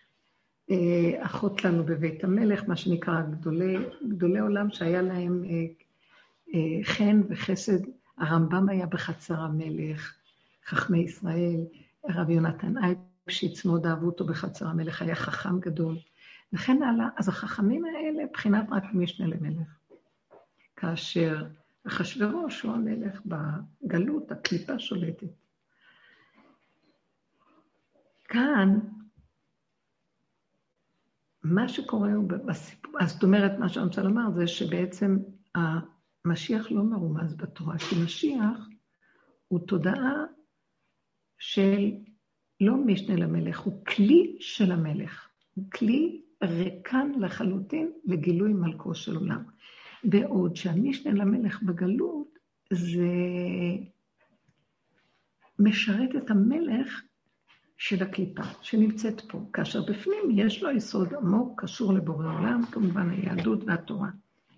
אה, 0.71 1.25
אחות 1.25 1.65
לנו 1.65 1.83
בבית 1.83 2.23
המלך, 2.23 2.63
מה 2.67 2.75
שנקרא 2.75 3.21
גדולי, 3.21 3.75
גדולי 4.07 4.39
עולם 4.39 4.69
שהיה 4.71 5.01
להם 5.01 5.43
אה, 5.49 5.65
אה, 6.53 6.83
חן 6.83 7.21
וחסד. 7.29 7.79
הרמב"ם 8.17 8.69
היה 8.69 8.85
בחצר 8.85 9.39
המלך, 9.39 10.13
חכמי 10.65 10.99
ישראל, 10.99 11.65
הרב 12.03 12.29
יונתן 12.29 12.73
אייפשיץ 12.77 13.65
מאוד 13.65 13.85
אהבו 13.85 14.05
אותו 14.05 14.25
בחצר 14.25 14.67
המלך, 14.67 15.01
היה 15.01 15.15
חכם 15.15 15.59
גדול. 15.59 15.97
וכן 16.53 16.83
הלאה. 16.83 17.07
אז 17.17 17.29
החכמים 17.29 17.85
האלה, 17.85 18.23
בחינת 18.33 18.65
רק 18.71 18.83
משנה 18.93 19.27
למלך. 19.27 19.79
כאשר 20.75 21.47
אחשוורוש 21.87 22.61
הוא 22.61 22.73
המלך 22.73 23.21
בגלות, 23.25 24.31
הקליפה 24.31 24.79
שולטת. 24.79 25.27
כאן, 28.23 28.79
מה 31.43 31.69
שקורה 31.69 32.13
הוא 32.13 32.29
בסיפור, 32.29 32.93
אז 32.99 33.11
זאת 33.11 33.23
אומרת, 33.23 33.59
מה 33.59 33.69
שאני 33.69 33.85
רוצה 33.85 34.03
לומר 34.03 34.31
זה 34.35 34.47
שבעצם 34.47 35.17
המשיח 35.55 36.71
לא 36.71 36.83
מרומז 36.83 37.35
בתורה, 37.35 37.77
כי 37.77 37.95
משיח 38.03 38.67
הוא 39.47 39.59
תודעה 39.67 40.13
של 41.39 41.91
לא 42.61 42.77
משנה 42.77 43.15
למלך, 43.15 43.59
הוא 43.59 43.85
כלי 43.85 44.37
של 44.39 44.71
המלך. 44.71 45.29
הוא 45.55 45.71
כלי 45.71 46.21
ריקן 46.43 47.11
לחלוטין 47.19 47.91
לגילוי 48.05 48.53
מלכו 48.53 48.95
של 48.95 49.15
עולם. 49.15 49.43
בעוד 50.03 50.55
שהמשנה 50.55 51.13
למלך 51.13 51.63
בגלות 51.63 52.39
זה 52.73 53.07
משרת 55.59 56.09
את 56.17 56.29
המלך 56.31 57.01
של 57.77 58.03
הקליפה 58.03 58.43
שנמצאת 58.61 59.21
פה, 59.21 59.39
כאשר 59.53 59.85
בפנים 59.85 60.23
יש 60.31 60.63
לו 60.63 60.71
יסוד 60.71 61.13
עמוק, 61.13 61.61
קשור 61.63 61.93
לבורא 61.93 62.25
עולם, 62.25 62.61
כמובן 62.71 63.09
היהדות 63.09 63.63
והתורה, 63.63 64.09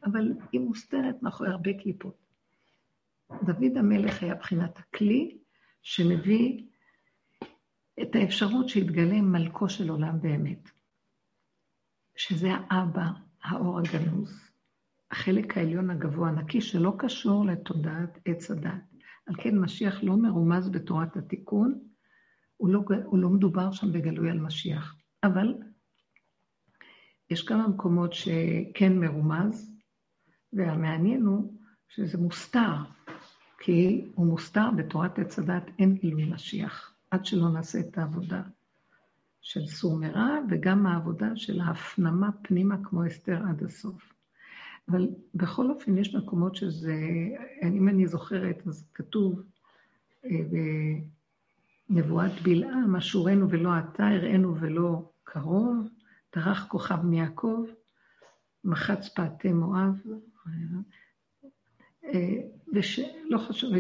אבל 0.06 0.34
היא 0.52 0.62
מוסתרת 0.62 1.24
מאחורי 1.24 1.50
הרבה 1.50 1.74
קליפות. 1.74 2.18
דוד 3.44 3.78
המלך 3.78 4.24
היה 4.24 4.36
בחינת 4.36 4.80
הכלי 4.80 5.38
שמביא 5.82 6.64
את 8.02 8.16
האפשרות 8.16 8.70
שיתגלה 8.70 9.22
מלכו 9.22 9.70
של 9.70 9.90
עולם 9.90 10.22
באמת, 10.22 10.72
שזה 12.22 12.50
האבא, 12.70 13.08
האור 13.44 13.80
הגנוז. 13.80 14.50
החלק 15.12 15.58
העליון 15.58 15.90
הגבוה 15.90 16.30
הנקי 16.30 16.62
שלא 16.62 16.94
קשור 16.98 17.46
לתודעת 17.46 18.20
עץ 18.26 18.52
הדת. 18.52 18.82
על 19.26 19.36
כן 19.38 19.58
משיח 19.58 20.04
לא 20.04 20.18
מרומז 20.18 20.70
בתורת 20.70 21.18
התיקון, 21.18 21.80
הוא 22.58 22.70
לא, 22.70 22.82
הוא 23.06 23.20
לא 23.20 23.30
מדובר 23.30 23.72
שם 23.72 23.92
בגלוי 23.92 24.32
על 24.32 24.40
משיח. 24.40 24.96
אבל 25.24 25.54
יש 27.30 27.44
כמה 27.44 27.68
מקומות 27.68 28.14
שכן 28.14 29.00
מרומז, 29.00 29.72
והמעניין 30.54 31.22
הוא 31.22 31.54
שזה 31.90 32.18
מוסתר, 32.18 32.76
כי 33.60 34.06
הוא 34.16 34.28
מוסתר 34.28 34.72
בתורת 34.78 35.20
עץ 35.20 35.40
הדת, 35.40 35.64
אין 35.80 35.94
גילוי 35.94 36.26
משיח, 36.26 36.94
עד 37.12 37.26
שלא 37.26 37.50
נעשה 37.50 37.80
את 37.80 37.98
העבודה 37.98 38.42
של 39.42 39.66
סור 39.66 40.00
מרע, 40.00 40.38
וגם 40.50 40.88
העבודה 40.88 41.36
של 41.36 41.62
ההפנמה 41.62 42.30
פנימה 42.42 42.76
כמו 42.84 43.08
אסתר 43.08 43.42
עד 43.50 43.64
הסוף. 43.64 44.14
אבל 44.90 45.10
בכל 45.34 45.70
אופן 45.72 45.98
יש 45.98 46.16
מקומות 46.16 46.56
שזה, 46.56 46.96
אם 47.64 47.90
אני 47.90 48.08
זוכרת, 48.08 48.68
אז 48.68 48.88
כתוב 48.94 49.42
אה, 50.26 50.40
בנבואת 51.90 52.42
בלעם, 52.44 52.96
אשורנו 52.96 53.50
ולא 53.50 53.70
אתה, 53.80 54.08
הראינו 54.08 54.56
ולא 54.60 55.12
קרוב, 55.24 55.90
טרח 56.30 56.68
כוכב 56.68 57.06
מיעקב, 57.06 57.66
מחץ 58.64 59.10
פעתי 59.10 59.54
מואב, 59.54 60.02
אה, 62.04 62.38
ולא 62.74 63.38
חשוב, 63.38 63.74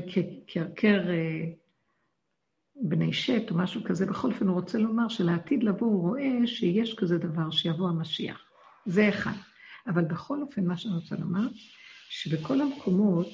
קרקר 0.47 1.09
אה, 1.09 1.51
בני 2.81 3.13
שת 3.13 3.51
או 3.51 3.55
משהו 3.55 3.83
כזה, 3.83 4.05
בכל 4.05 4.31
אופן 4.31 4.47
הוא 4.47 4.55
רוצה 4.55 4.77
לומר 4.77 5.07
שלעתיד 5.07 5.63
לבוא 5.63 5.87
הוא 5.87 6.01
רואה 6.01 6.37
שיש 6.45 6.95
כזה 6.95 7.17
דבר, 7.17 7.51
שיבוא 7.51 7.89
המשיח. 7.89 8.41
זה 8.85 9.09
אחד. 9.09 9.35
אבל 9.87 10.05
בכל 10.05 10.41
אופן, 10.41 10.65
מה 10.65 10.77
שאני 10.77 10.95
רוצה 10.95 11.15
לומר, 11.15 11.47
שבכל 12.09 12.61
המקומות 12.61 13.27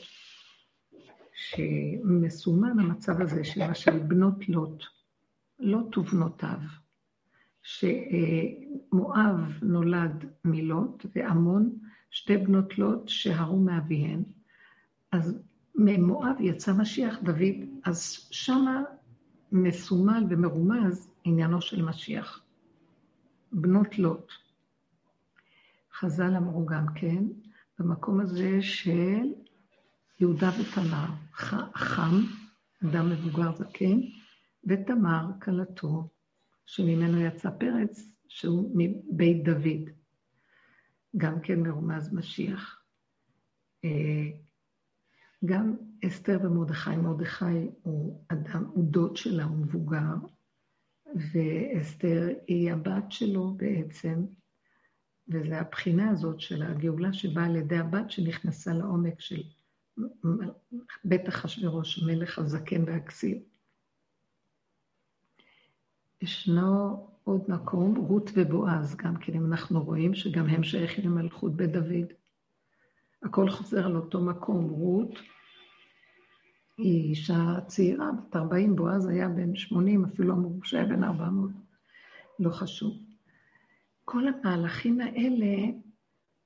שמסומן 1.36 2.80
המצב 2.80 3.22
הזה, 3.22 3.42
למשל 3.58 4.00
בנות 4.00 4.50
לוט, 4.50 4.84
לוט 5.60 5.98
ובנותיו, 5.98 6.60
שמואב 7.64 9.40
נולד 9.62 10.26
מלוט 10.46 11.06
ועמון, 11.16 11.80
שתי 12.12 12.38
בנות 12.38 12.78
לוט 12.78 13.08
שהרו 13.08 13.60
מאביהן, 13.60 14.24
אז 15.12 15.44
ממואב 15.76 16.36
יצא 16.40 16.74
משיח 16.74 17.20
דוד, 17.24 17.56
אז 17.84 18.28
שמה 18.32 18.84
מסומל 19.52 20.24
ומרומז 20.30 21.10
עניינו 21.24 21.62
של 21.62 21.82
משיח. 21.82 22.44
בנות 23.52 23.98
לוט. 24.00 24.32
חז"ל 25.94 26.36
אמרו 26.36 26.66
גם 26.66 26.86
כן, 26.96 27.24
במקום 27.80 28.20
הזה 28.20 28.62
של 28.62 29.34
יהודה 30.20 30.50
ותמר, 30.50 31.06
חם, 31.76 32.16
אדם 32.86 33.10
מבוגר 33.10 33.56
זקן, 33.56 34.00
ותמר 34.64 35.28
כלתו, 35.42 36.10
שממנו 36.66 37.22
יצא 37.22 37.50
פרץ, 37.60 38.12
שהוא 38.28 38.72
מבית 38.76 39.44
דוד. 39.44 39.90
גם 41.18 41.42
כן 41.42 41.60
מרומז 41.60 42.14
משיח. 42.14 42.82
אה, 43.86 44.30
גם 45.46 45.76
אסתר 46.06 46.40
ומרדכי, 46.44 46.96
מרדכי 46.96 47.70
הוא 47.82 48.26
אדם, 48.28 48.64
הוא 48.66 48.92
דוד 48.92 49.18
שלה, 49.18 49.44
הוא 49.44 49.58
מבוגר, 49.58 50.16
ואסתר 51.16 52.28
היא 52.48 52.72
הבת 52.72 53.12
שלו 53.12 53.54
בעצם, 53.58 54.26
וזה 55.28 55.60
הבחינה 55.60 56.10
הזאת 56.10 56.40
של 56.40 56.64
הגאולה 56.64 57.14
שבאה 57.14 57.46
על 57.46 57.56
ידי 57.56 57.78
הבת 57.78 58.12
שנכנסה 58.12 58.74
לעומק 58.74 59.22
של 59.22 59.44
בית 61.04 61.30
אחשורוש, 61.30 62.04
מלך 62.04 62.40
הזקן 62.40 62.84
והכסיל. 62.84 63.44
ישנו 66.22 67.08
עוד 67.24 67.42
מקום, 67.48 67.96
רות 67.96 68.32
ובועז, 68.36 68.96
גם 68.96 69.18
כן, 69.18 69.34
אם 69.34 69.46
אנחנו 69.46 69.84
רואים 69.84 70.16
שגם 70.16 70.46
הם 70.48 70.64
שייכים 70.64 71.12
למלכות 71.12 71.56
בית 71.56 71.72
דוד. 71.72 72.14
הכל 73.24 73.50
חוזר 73.50 73.86
על 73.86 73.96
אותו 73.96 74.22
מקום. 74.22 74.70
רות 74.70 75.20
היא 76.78 77.10
אישה 77.10 77.60
צעירה, 77.68 78.12
בת 78.12 78.36
40, 78.36 78.76
בועז 78.76 79.08
היה 79.08 79.30
בן 79.30 79.56
80, 79.56 80.06
אפילו 80.06 80.34
אמרו 80.34 80.60
שהיה 80.64 80.86
בן 80.86 81.04
400, 81.04 81.52
לא 82.40 82.50
חשוב. 82.50 82.98
כל 84.06 84.28
המהלכים 84.28 85.02
האלה 85.02 85.72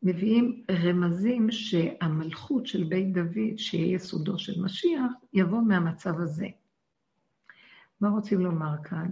מביאים 0.04 0.64
רמזים 0.72 1.52
שהמלכות 1.52 2.68
של 2.68 2.84
בית 2.84 3.14
דוד, 3.14 3.58
שיהיה 3.58 3.96
יסודו 3.96 4.40
של 4.40 4.62
משיח, 4.62 5.12
יבוא 5.34 5.62
מהמצב 5.62 6.20
הזה. 6.20 6.48
מה 8.02 8.10
רוצים 8.10 8.40
לומר 8.40 8.84
כאן? 8.84 9.12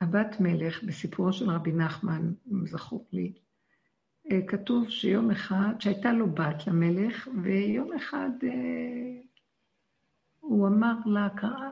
הבת 0.00 0.40
מלך, 0.40 0.84
בסיפורו 0.84 1.32
של 1.32 1.50
רבי 1.50 1.72
נחמן, 1.72 2.32
אם 2.52 2.66
זכור 2.66 3.08
לי, 3.12 3.32
אה, 4.30 4.40
כתוב 4.46 4.90
שיום 4.90 5.30
אחד, 5.30 5.74
שהייתה 5.78 6.12
לו 6.12 6.30
בת 6.30 6.66
למלך, 6.66 7.28
ויום 7.42 7.92
אחד 7.92 8.30
אה, 8.42 9.29
הוא 10.50 10.68
אמר 10.68 10.94
לה, 11.06 11.28
קרה 11.36 11.70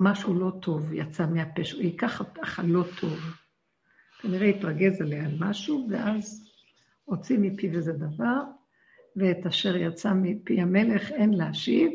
משהו 0.00 0.34
לא 0.34 0.52
טוב, 0.62 0.92
יצא 0.92 1.26
מהפה 1.26 1.62
היא 1.78 1.98
ככה 1.98 2.24
ככה 2.24 2.62
לא 2.62 2.84
טוב. 3.00 3.18
כנראה 4.20 4.46
התרגז 4.46 5.00
עליה 5.00 5.24
על 5.24 5.36
משהו, 5.38 5.88
ואז 5.90 6.50
הוציא 7.04 7.38
מפיו 7.38 7.74
איזה 7.74 7.92
דבר, 7.92 8.42
ואת 9.16 9.46
אשר 9.46 9.76
יצא 9.76 10.12
מפי 10.14 10.60
המלך 10.60 11.10
אין 11.10 11.34
להשיב, 11.34 11.92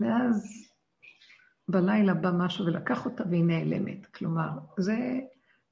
ואז 0.00 0.68
בלילה 1.68 2.14
בא 2.14 2.30
משהו 2.38 2.66
ולקח 2.66 3.06
אותה 3.06 3.24
והיא 3.30 3.44
נעלמת. 3.44 4.06
כלומר, 4.06 4.50
זה 4.78 4.96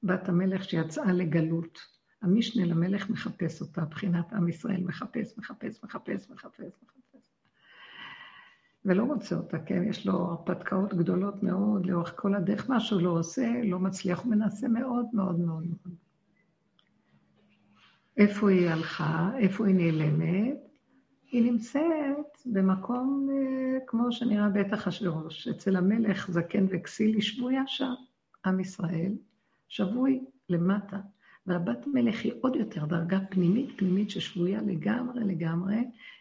בת 0.03 0.29
המלך 0.29 0.63
שיצאה 0.63 1.11
לגלות. 1.13 1.79
המשנה 2.21 2.65
למלך 2.65 3.09
מחפש 3.09 3.61
אותה, 3.61 3.81
מבחינת 3.81 4.33
עם 4.33 4.47
ישראל 4.47 4.83
מחפש, 4.83 5.37
מחפש, 5.37 5.83
מחפש, 5.83 6.29
מחפש, 6.29 6.73
מחפש. 6.83 7.04
ולא 8.85 9.05
מוצא 9.05 9.35
אותה, 9.35 9.59
כן? 9.59 9.83
יש 9.83 10.07
לו 10.07 10.13
הרפתקאות 10.13 10.93
גדולות 10.93 11.43
מאוד 11.43 11.85
לאורך 11.85 12.13
כל 12.15 12.35
הדרך, 12.35 12.69
מה 12.69 12.79
שהוא 12.79 13.01
לא 13.01 13.09
עושה, 13.09 13.51
לא 13.63 13.79
מצליח, 13.79 14.19
הוא 14.19 14.31
מנסה 14.31 14.67
מאוד 14.67 15.05
מאוד 15.13 15.39
מאוד. 15.39 15.63
איפה 18.17 18.49
היא 18.49 18.69
הלכה? 18.69 19.29
איפה 19.37 19.67
היא 19.67 19.75
נעלמת? 19.75 20.57
היא 21.31 21.51
נמצאת 21.51 22.37
במקום 22.45 23.29
אה, 23.31 23.79
כמו 23.87 24.11
שנראה 24.11 24.49
בית 24.49 24.73
אחשורוש, 24.73 25.47
אצל 25.47 25.75
המלך 25.75 26.31
זקן 26.31 26.65
וכסיל, 26.69 27.13
היא 27.13 27.21
שבויה 27.21 27.63
שם, 27.67 27.93
עם 28.45 28.59
ישראל, 28.59 29.13
שבוי 29.67 30.23
למטה. 30.49 30.99
והבת 31.47 31.87
מלך 31.93 32.23
היא 32.23 32.33
עוד 32.41 32.55
יותר 32.55 32.85
דרגה 32.85 33.19
פנימית 33.29 33.69
פנימית 33.77 34.09
ששבויה 34.09 34.61
לגמרי 34.61 35.23
לגמרי, 35.23 35.77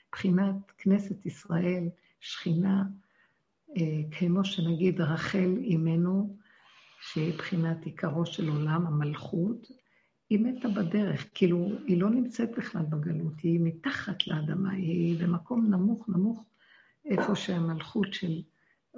מבחינת 0.08 0.72
כנסת 0.78 1.26
ישראל, 1.26 1.88
שכינה, 2.24 2.84
אה, 3.76 4.00
כמו 4.18 4.44
שנגיד 4.44 5.00
רחל 5.00 5.54
אימנו, 5.60 6.36
שהיא 7.00 7.32
מבחינת 7.34 7.84
עיקרו 7.84 8.26
של 8.26 8.48
עולם, 8.48 8.86
המלכות, 8.86 9.68
היא 10.30 10.38
מתה 10.38 10.68
בדרך, 10.68 11.26
כאילו, 11.34 11.70
היא 11.86 12.00
לא 12.00 12.10
נמצאת 12.10 12.50
בכלל 12.58 12.82
בגלות, 12.82 13.40
היא 13.42 13.60
מתחת 13.62 14.26
לאדמה, 14.26 14.70
היא 14.70 15.24
במקום 15.24 15.74
נמוך 15.74 16.08
נמוך, 16.08 16.44
איפה 17.04 17.34
שהמלכות 17.34 18.12
של 18.12 18.42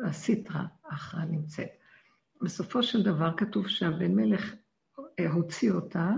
הסיטרא 0.04 0.62
אחרא 0.82 1.24
נמצאת. 1.24 1.70
בסופו 2.42 2.82
של 2.82 3.02
דבר 3.02 3.36
כתוב 3.36 3.68
שהבן 3.68 4.14
מלך 4.14 4.54
אה, 5.18 5.30
הוציא 5.32 5.72
אותה, 5.72 6.10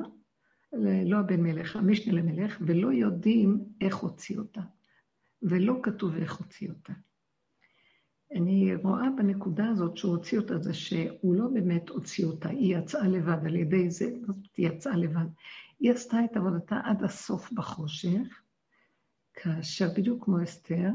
לא 1.07 1.17
הבן 1.19 1.41
מלך, 1.41 1.77
המשנה 1.77 2.13
למלך, 2.13 2.59
ולא 2.61 2.93
יודעים 2.93 3.65
איך 3.81 3.97
הוציא 3.97 4.39
אותה. 4.39 4.61
ולא 5.43 5.75
כתוב 5.83 6.17
איך 6.17 6.37
הוציא 6.37 6.69
אותה. 6.69 6.93
אני 8.35 8.75
רואה 8.75 9.11
בנקודה 9.17 9.69
הזאת 9.69 9.97
שהוא 9.97 10.17
הוציא 10.17 10.39
אותה, 10.39 10.59
זה 10.59 10.75
שהוא 10.75 11.35
לא 11.35 11.47
באמת 11.55 11.89
הוציא 11.89 12.27
אותה, 12.27 12.49
היא 12.49 12.77
יצאה 12.77 13.09
לבד 13.09 13.47
על 13.47 13.57
ידי 13.57 13.91
זה, 13.91 14.11
היא 14.57 14.69
יצאה 14.69 14.97
לבד. 14.97 15.27
היא 15.81 15.93
עשתה 15.93 16.25
את 16.25 16.37
עבודתה 16.37 16.81
עד 16.85 17.05
הסוף 17.05 17.53
בחושך, 17.53 18.43
כאשר, 19.35 19.89
בדיוק 19.97 20.25
כמו 20.25 20.43
אסתר, 20.43 20.91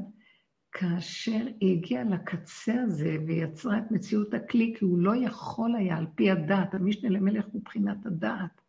כאשר 0.71 1.47
היא 1.59 1.77
הגיעה 1.77 2.03
לקצה 2.03 2.73
הזה 2.83 3.17
ויצרה 3.27 3.77
את 3.77 3.91
מציאות 3.91 4.33
הכלי, 4.33 4.73
כי 4.77 4.85
הוא 4.85 4.99
לא 4.99 5.15
יכול 5.15 5.75
היה, 5.75 5.97
על 5.97 6.07
פי 6.15 6.31
הדעת, 6.31 6.73
המשנה 6.73 7.09
למלך 7.09 7.45
מבחינת 7.53 8.05
הדעת, 8.05 8.61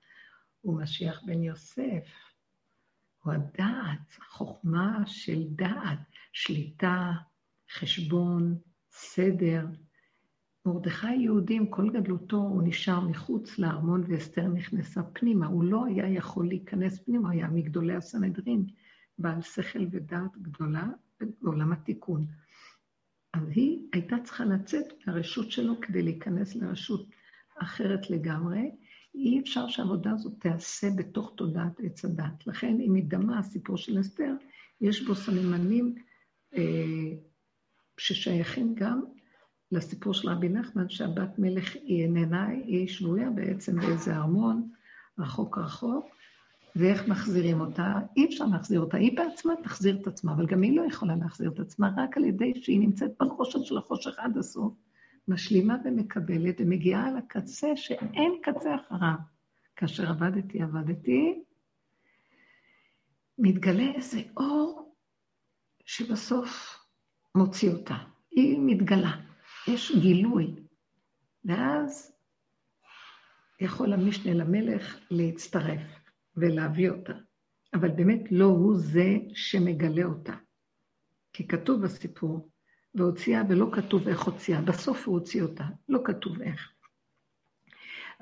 הוא 0.60 0.82
משיח 0.82 1.22
בן 1.26 1.42
יוסף. 1.42 2.04
הוא 3.24 3.32
הדעת, 3.32 4.18
חוכמה 4.28 5.02
של 5.06 5.44
דעת, 5.48 5.98
שליטה, 6.32 7.12
חשבון, 7.72 8.58
סדר. 8.90 9.66
מרדכי 10.66 11.14
יהודי 11.14 11.56
עם 11.56 11.66
כל 11.66 11.90
גדלותו, 11.90 12.36
הוא 12.36 12.62
נשאר 12.64 13.00
מחוץ 13.00 13.58
לארמון 13.58 14.04
ואסתר 14.08 14.48
נכנסה 14.48 15.02
פנימה. 15.02 15.46
הוא 15.46 15.64
לא 15.64 15.86
היה 15.86 16.08
יכול 16.08 16.48
להיכנס 16.48 16.98
פנימה, 16.98 17.30
היה 17.30 17.48
מגדולי 17.48 17.94
הסנהדרין, 17.94 18.66
בעל 19.18 19.42
שכל 19.42 19.86
ודעת 19.90 20.38
גדולה 20.38 20.86
בעולם 21.40 21.72
התיקון. 21.72 22.26
אז 23.32 23.48
היא 23.48 23.88
הייתה 23.92 24.16
צריכה 24.24 24.44
לצאת 24.44 24.86
מהרשות 25.06 25.50
שלו 25.50 25.80
כדי 25.80 26.02
להיכנס 26.02 26.54
לרשות 26.54 27.06
אחרת 27.58 28.10
לגמרי. 28.10 28.70
אי 29.14 29.40
אפשר 29.40 29.68
שהעבודה 29.68 30.10
הזאת 30.10 30.32
תיעשה 30.38 30.90
בתוך 30.96 31.32
תודעת 31.36 31.80
עץ 31.82 32.04
הדת. 32.04 32.46
לכן, 32.46 32.80
אם 32.80 32.92
מדמה 32.92 33.38
הסיפור 33.38 33.76
של 33.76 34.00
אסתר, 34.00 34.34
יש 34.80 35.06
בו 35.06 35.14
סממנים 35.14 35.94
אה, 36.54 37.12
ששייכים 37.98 38.74
גם 38.74 39.02
לסיפור 39.72 40.14
של 40.14 40.28
רבי 40.28 40.48
נחמן, 40.48 40.88
שהבת 40.88 41.38
מלך 41.38 41.74
היא 41.74 42.02
איננה, 42.02 42.46
היא 42.46 42.88
שבויה 42.88 43.30
בעצם 43.30 43.80
באיזה 43.80 44.16
ארמון 44.16 44.68
רחוק 45.18 45.58
רחוק, 45.58 46.06
ואיך 46.76 47.08
מחזירים 47.08 47.60
אותה? 47.60 47.94
אי 48.16 48.26
אפשר 48.26 48.44
להחזיר 48.46 48.80
אותה, 48.80 48.96
היא 48.96 49.16
בעצמה 49.16 49.54
תחזיר 49.62 49.96
את 50.00 50.06
עצמה, 50.06 50.32
אבל 50.32 50.46
גם 50.46 50.62
היא 50.62 50.76
לא 50.76 50.82
יכולה 50.82 51.16
להחזיר 51.16 51.50
את 51.50 51.60
עצמה, 51.60 51.90
רק 51.96 52.16
על 52.16 52.24
ידי 52.24 52.52
שהיא 52.54 52.80
נמצאת 52.80 53.10
בחושך 53.20 53.58
של 53.64 53.78
החושך 53.78 54.18
עד 54.18 54.38
הסוף, 54.38 54.72
משלימה 55.28 55.76
ומקבלת, 55.84 56.60
ומגיעה 56.60 57.10
לקצה 57.12 57.76
שאין 57.76 58.32
קצה 58.42 58.74
אחריו. 58.74 59.16
כאשר 59.76 60.10
עבדתי, 60.10 60.62
עבדתי, 60.62 61.42
מתגלה 63.38 63.94
איזה 63.94 64.20
אור 64.36 64.94
שבסוף 65.84 66.78
מוציא 67.34 67.70
אותה. 67.70 67.96
היא 68.30 68.58
מתגלה, 68.60 69.20
יש 69.68 69.92
גילוי. 70.00 70.54
ואז 71.44 72.12
יכול 73.60 73.92
המשנה 73.92 74.34
למלך 74.34 74.98
להצטרף 75.10 75.80
ולהביא 76.36 76.90
אותה. 76.90 77.12
אבל 77.74 77.88
באמת 77.88 78.32
לא 78.32 78.44
הוא 78.44 78.76
זה 78.76 79.16
שמגלה 79.34 80.04
אותה. 80.04 80.32
כי 81.32 81.48
כתוב 81.48 81.82
בסיפור, 81.82 82.48
והוציאה 82.94 83.42
ולא 83.48 83.66
כתוב 83.72 84.08
איך 84.08 84.22
הוציאה. 84.22 84.60
בסוף 84.60 85.08
הוא 85.08 85.14
הוציא 85.14 85.42
אותה, 85.42 85.64
לא 85.88 86.00
כתוב 86.04 86.42
איך. 86.42 86.70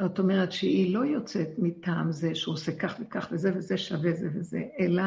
זאת 0.01 0.18
אומרת 0.18 0.53
שהיא 0.53 0.95
לא 0.95 1.05
יוצאת 1.05 1.49
מטעם 1.59 2.12
זה 2.12 2.35
שהוא 2.35 2.55
עושה 2.55 2.77
כך 2.79 2.97
וכך 3.01 3.29
וזה 3.33 3.57
וזה 3.57 3.79
שווה 3.79 4.12
זה 4.12 4.29
וזה, 4.35 4.62
אלא 4.81 5.03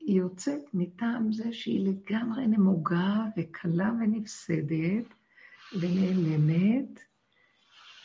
היא 0.00 0.18
יוצאת 0.18 0.62
מטעם 0.74 1.32
זה 1.32 1.52
שהיא 1.52 1.88
לגמרי 1.88 2.46
נמוגה 2.46 3.24
וקלה 3.36 3.90
ונפסדת 4.00 5.14
ונעלמת 5.80 7.00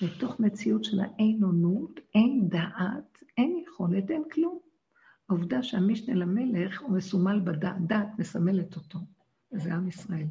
לתוך 0.02 0.40
מציאות 0.40 0.84
של 0.84 1.00
האין 1.00 1.44
עונות, 1.44 2.00
אין 2.16 2.50
דעת, 2.50 3.24
אין 3.38 3.64
יכולת, 3.68 4.12
אין 4.12 4.24
כלום. 4.32 4.60
העובדה 5.30 5.64
שהמשנה 5.64 6.16
למלך 6.16 6.82
הוא 6.82 6.92
מסומל 6.92 7.40
בדעת, 7.40 7.88
דעת 7.88 8.20
מסמלת 8.20 8.76
אותו, 8.76 9.00
וזה 9.52 9.74
עם 9.74 9.88
ישראל. 9.88 10.28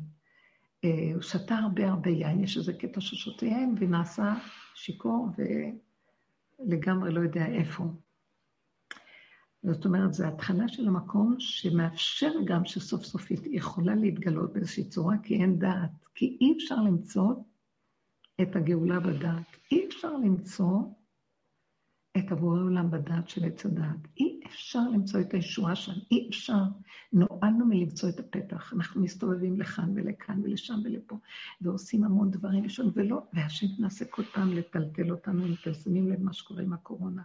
אה, 0.84 1.10
הוא 1.14 1.22
שתה 1.22 1.54
הרבה 1.54 1.88
הרבה 1.88 2.10
יין, 2.10 2.44
יש 2.44 2.56
איזה 2.56 2.72
קטע 2.72 3.00
ששותה 3.00 3.46
יין 3.46 3.74
ונעשה 3.78 4.34
שיכור 4.74 5.28
ולגמרי 6.60 7.12
לא 7.12 7.20
יודע 7.20 7.46
איפה. 7.46 7.84
זאת 9.62 9.84
אומרת, 9.84 10.14
זו 10.14 10.26
התחלה 10.26 10.68
של 10.68 10.88
המקום 10.88 11.34
שמאפשר 11.38 12.32
גם 12.44 12.64
שסוף 12.64 13.04
סוף 13.04 13.30
היא 13.30 13.38
יכולה 13.44 13.94
להתגלות 13.94 14.52
באיזושהי 14.52 14.88
צורה, 14.88 15.14
כי 15.22 15.34
אין 15.34 15.58
דעת. 15.58 15.90
כי 16.14 16.38
אי 16.40 16.54
אפשר 16.56 16.76
למצוא 16.76 17.34
את 18.42 18.56
הגאולה 18.56 19.00
בדעת. 19.00 19.56
אי 19.72 19.86
אפשר 19.88 20.12
למצוא 20.12 20.82
את 22.18 22.32
הבורא 22.32 22.60
עולם 22.60 22.90
בדעת 22.90 23.28
של 23.28 23.44
עץ 23.44 23.66
הדעת. 23.66 24.08
אי 24.16 24.40
אפשר 24.46 24.88
למצוא 24.92 25.20
את 25.20 25.34
הישועה 25.34 25.76
שם, 25.76 25.92
אי 26.10 26.28
אפשר. 26.30 26.62
נועלנו 27.12 27.66
מלמצוא 27.66 28.08
את 28.08 28.20
הפתח. 28.20 28.72
אנחנו 28.72 29.02
מסתובבים 29.02 29.60
לכאן 29.60 29.92
ולכאן 29.94 30.40
ולשם 30.44 30.78
ולפה, 30.84 31.16
ועושים 31.60 32.04
המון 32.04 32.30
דברים 32.30 32.64
ראשון, 32.64 32.90
ולא, 32.94 33.22
והשם 33.32 33.66
מנסה 33.78 34.04
כל 34.04 34.22
פעם 34.34 34.52
לטלטל 34.52 35.10
אותנו, 35.10 35.46
אם 35.46 35.54
אתם 35.62 35.74
שמים 35.74 36.08
לב 36.08 36.22
מה 36.22 36.32
שקורה 36.32 36.62
עם 36.62 36.72
הקורונה. 36.72 37.22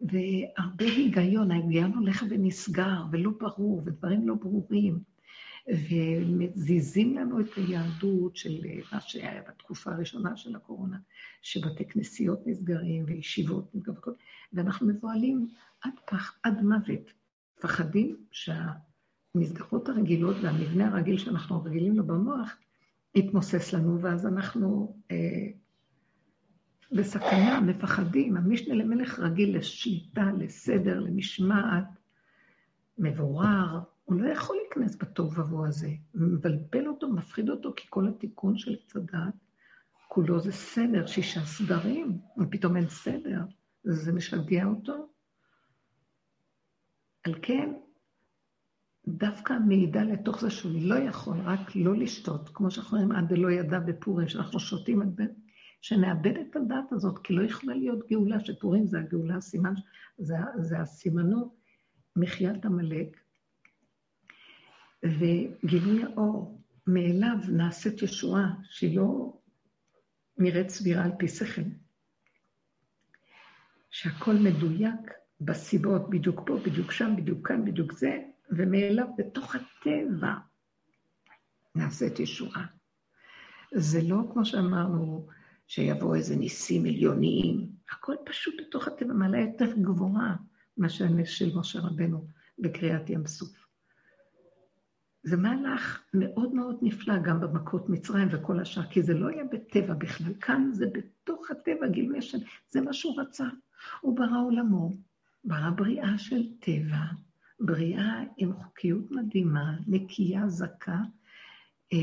והרבה 0.00 0.84
היגיון, 0.84 1.50
ההיגיון 1.50 1.92
הולך 1.92 2.24
ונסגר, 2.30 3.02
ולא 3.12 3.30
ברור, 3.40 3.82
ודברים 3.86 4.28
לא 4.28 4.34
ברורים. 4.34 5.09
ומזיזים 5.68 7.16
לנו 7.16 7.40
את 7.40 7.46
היהדות 7.56 8.36
של 8.36 8.60
מה 8.92 9.00
שהיה 9.00 9.42
בתקופה 9.48 9.92
הראשונה 9.92 10.36
של 10.36 10.56
הקורונה, 10.56 10.98
שבתי 11.42 11.84
כנסיות 11.88 12.46
נסגרים 12.46 13.04
וישיבות 13.06 13.74
מתגבקות, 13.74 14.14
ואנחנו 14.52 14.86
מבוהלים 14.86 15.48
עד 15.80 15.92
עד 16.42 16.62
מוות. 16.62 17.12
מפחדים 17.58 18.16
שהמסגרות 18.30 19.88
הרגילות 19.88 20.36
והמבנה 20.42 20.88
הרגיל 20.88 21.18
שאנחנו 21.18 21.62
רגילים 21.62 21.96
לו 21.96 22.06
במוח 22.06 22.56
יתמוסס 23.14 23.72
לנו, 23.72 24.02
ואז 24.02 24.26
אנחנו 24.26 24.96
אה, 25.10 25.46
בסכנה, 26.92 27.60
מפחדים. 27.60 28.36
המשנה 28.36 28.74
למלך 28.74 29.18
רגיל 29.18 29.56
לשליטה, 29.56 30.30
לסדר, 30.38 31.00
למשמעת, 31.00 31.84
מבורר. 32.98 33.80
הוא 34.10 34.20
לא 34.20 34.28
יכול 34.28 34.56
להיכנס 34.56 34.96
בתוהו 34.96 35.32
ובוהו 35.32 35.66
הזה. 35.66 35.90
מבלבל 36.14 36.86
אותו, 36.86 37.08
מפחיד 37.08 37.50
אותו, 37.50 37.72
כי 37.76 37.86
כל 37.90 38.08
התיקון 38.08 38.58
של 38.58 38.74
עץ 38.74 38.96
הדעת, 38.96 39.34
כולו 40.08 40.40
זה 40.40 40.52
סדר, 40.52 41.06
שישה 41.06 41.40
סדרים, 41.40 42.18
ופתאום 42.38 42.76
אין 42.76 42.88
סדר. 42.88 43.40
זה 43.84 44.12
משגע 44.12 44.64
אותו. 44.64 45.08
על 47.24 47.34
כן, 47.42 47.72
דווקא 49.08 49.54
מעידה 49.66 50.02
לתוך 50.02 50.40
זה 50.40 50.50
שהוא 50.50 50.72
לא 50.74 50.94
יכול 50.94 51.36
רק 51.44 51.76
לא 51.76 51.96
לשתות, 51.96 52.50
כמו 52.54 52.70
שאנחנו 52.70 52.96
רואים 52.96 53.12
עד 53.12 53.28
דלא 53.28 53.50
ידע 53.50 53.78
בפורים, 53.78 54.28
שאנחנו 54.28 54.60
שותים, 54.60 55.02
שנאבד 55.80 56.36
את 56.36 56.56
הדעת 56.56 56.92
הזאת, 56.92 57.18
כי 57.18 57.32
לא 57.32 57.42
יכולה 57.42 57.74
להיות 57.74 58.08
גאולה, 58.10 58.40
שפורים 58.40 58.86
זה 58.86 58.98
הגאולה, 58.98 59.36
הסימן, 59.36 59.74
זה, 60.18 60.36
זה 60.58 60.80
הסימנו 60.80 61.54
מחיית 62.16 62.64
עמלק, 62.64 63.19
וגילוי 65.04 66.02
האור, 66.04 66.60
מאליו 66.86 67.36
נעשית 67.48 68.02
ישועה, 68.02 68.50
שהיא 68.70 68.96
לא 68.96 69.32
נראית 70.38 70.70
סבירה 70.70 71.04
על 71.04 71.10
פי 71.18 71.28
שכל. 71.28 71.62
שהכל 73.90 74.34
מדויק 74.34 75.10
בסיבות, 75.40 76.10
בדיוק 76.10 76.40
פה, 76.46 76.58
בדיוק 76.64 76.92
שם, 76.92 77.14
בדיוק 77.16 77.48
כאן, 77.48 77.64
בדיוק 77.64 77.92
זה, 77.92 78.18
ומאליו 78.50 79.06
בתוך 79.18 79.54
הטבע 79.54 80.34
נעשית 81.74 82.20
ישועה. 82.20 82.66
זה 83.74 84.02
לא 84.02 84.16
כמו 84.32 84.44
שאמרנו, 84.44 85.26
שיבוא 85.66 86.16
איזה 86.16 86.36
ניסים 86.36 86.86
עליוניים, 86.86 87.66
הכל 87.90 88.14
פשוט 88.26 88.54
בתוך 88.60 88.88
הטבע, 88.88 89.12
מעלה 89.12 89.40
יותר 89.40 89.72
גבוהה 89.72 90.36
מאשר 90.78 91.04
הנס 91.04 91.28
של 91.28 91.58
משה 91.58 91.80
רבנו 91.80 92.26
בקריאת 92.58 93.10
ים 93.10 93.26
סוף. 93.26 93.59
זה 95.22 95.36
מהלך 95.36 96.02
מאוד 96.14 96.54
מאוד 96.54 96.78
נפלא 96.82 97.18
גם 97.18 97.40
במכות 97.40 97.88
מצרים 97.88 98.28
וכל 98.30 98.60
השאר, 98.60 98.82
כי 98.82 99.02
זה 99.02 99.14
לא 99.14 99.28
היה 99.28 99.44
בטבע 99.44 99.94
בכלל, 99.94 100.32
כאן 100.40 100.70
זה 100.72 100.86
בתוך 100.86 101.50
הטבע, 101.50 101.86
גילוי 101.86 102.18
השם, 102.18 102.38
זה 102.70 102.80
מה 102.80 102.92
שהוא 102.92 103.20
רצה. 103.20 103.44
הוא 104.00 104.16
ברא 104.16 104.44
עולמו, 104.46 104.96
ברא 105.44 105.70
בריאה 105.70 106.18
של 106.18 106.42
טבע, 106.60 107.04
בריאה 107.60 108.22
עם 108.36 108.52
חוקיות 108.52 109.10
מדהימה, 109.10 109.76
נקייה, 109.86 110.48
זכה, 110.48 110.98
אה, 111.92 111.98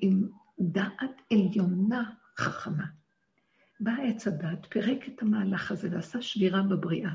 עם 0.00 0.28
דעת 0.60 1.22
עליונה 1.32 2.10
חכמה. 2.38 2.84
בא 3.80 3.92
עץ 4.02 4.26
הדת, 4.26 4.66
פירק 4.68 5.08
את 5.08 5.22
המהלך 5.22 5.72
הזה 5.72 5.88
ועשה 5.92 6.22
שבירה 6.22 6.62
בבריאה. 6.62 7.10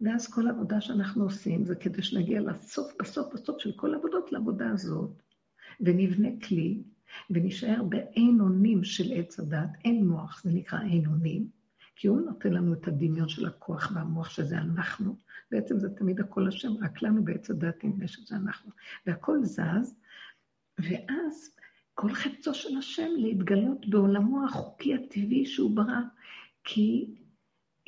ואז 0.00 0.32
כל 0.32 0.46
העבודה 0.46 0.80
שאנחנו 0.80 1.24
עושים 1.24 1.64
זה 1.64 1.74
כדי 1.74 2.02
שנגיע 2.02 2.40
לסוף, 2.40 2.92
בסוף, 3.00 3.34
בסוף 3.34 3.58
של 3.58 3.72
כל 3.72 3.94
העבודות 3.94 4.32
לעבודה 4.32 4.70
הזאת, 4.70 5.22
ונבנה 5.80 6.28
כלי, 6.48 6.82
ונשאר 7.30 7.82
בעין 7.82 8.40
אונים 8.40 8.84
של 8.84 9.12
עץ 9.12 9.40
הדת, 9.40 9.70
אין 9.84 10.06
מוח, 10.06 10.42
זה 10.44 10.50
נקרא 10.52 10.80
עין 10.80 11.06
אונים, 11.06 11.48
כי 11.96 12.08
הוא 12.08 12.20
נותן 12.20 12.52
לנו 12.52 12.72
את 12.72 12.88
הדמיון 12.88 13.28
של 13.28 13.46
הכוח 13.46 13.92
והמוח, 13.94 14.30
שזה 14.30 14.58
אנחנו. 14.58 15.16
בעצם 15.50 15.78
זה 15.78 15.88
תמיד 15.88 16.20
הכל 16.20 16.48
השם, 16.48 16.72
רק 16.84 17.02
לנו 17.02 17.24
בעץ 17.24 17.50
הדת 17.50 17.84
נדמה 17.84 18.08
שזה 18.08 18.36
אנחנו. 18.36 18.70
והכל 19.06 19.44
זז, 19.44 19.94
ואז 20.78 21.54
כל 21.94 22.14
חפצו 22.14 22.54
של 22.54 22.78
השם 22.78 23.08
להתגלות 23.16 23.88
בעולמו 23.88 24.44
החוקי 24.44 24.94
הטבעי 24.94 25.46
שהוא 25.46 25.76
ברא, 25.76 26.00
כי 26.64 27.14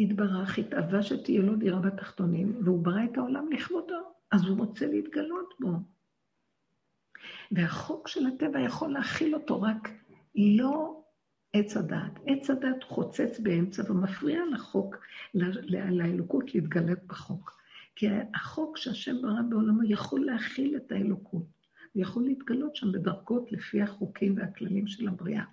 יתברך, 0.01 0.59
התאווה 0.59 1.03
שתהיה 1.03 1.40
לו 1.40 1.57
דירה 1.57 1.80
בתחתונים, 1.80 2.61
והוא 2.64 2.84
ברא 2.84 3.05
את 3.05 3.18
העולם 3.18 3.53
לכבודו, 3.53 4.12
אז 4.30 4.44
הוא 4.44 4.59
רוצה 4.59 4.86
להתגלות 4.86 5.55
בו. 5.61 5.72
והחוק 7.53 8.09
של 8.09 8.26
הטבע 8.26 8.61
יכול 8.61 8.92
להכיל 8.92 9.34
אותו, 9.34 9.62
רק 9.62 9.88
לא 10.34 11.03
עץ 11.53 11.76
הדת. 11.76 12.18
עץ 12.26 12.51
הדת 12.51 12.84
חוצץ 12.84 13.40
באמצע 13.40 13.92
ומפריע 13.92 14.40
לחוק, 14.53 14.96
לאלוקות 15.34 16.55
להתגלת 16.55 17.07
בחוק. 17.07 17.61
כי 17.96 18.07
החוק 18.34 18.76
שהשם 18.76 19.22
ברא 19.22 19.42
בעולמו 19.48 19.82
יכול 19.84 20.26
להכיל 20.26 20.76
את 20.76 20.92
האלוקות. 20.92 21.46
הוא 21.92 22.03
יכול 22.03 22.24
להתגלות 22.24 22.76
שם 22.76 22.92
בדרגות 22.92 23.53
לפי 23.53 23.82
החוקים 23.82 24.36
והכללים 24.36 24.86
של 24.86 25.09
הבריאה. 25.09 25.44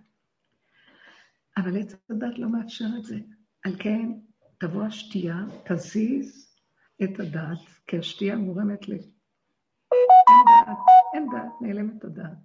אבל 1.58 1.78
עץ 1.78 1.96
הדת 2.10 2.40
לא 2.40 2.50
מאפשר 2.50 2.86
את 2.98 3.04
זה. 3.04 3.20
על 3.64 3.76
כן, 3.80 4.12
תבוא 4.60 4.84
השתייה, 4.84 5.36
תזיז 5.66 6.56
את 7.04 7.20
הדעת, 7.20 7.60
כי 7.88 7.98
השתייה 7.98 8.36
גורמת 8.36 8.90
ל... 8.90 8.92
אין 8.94 10.46
דעת, 10.50 10.78
אין 11.14 11.30
דעת, 11.32 11.62
נעלמת 11.62 12.04
הדעת. 12.04 12.38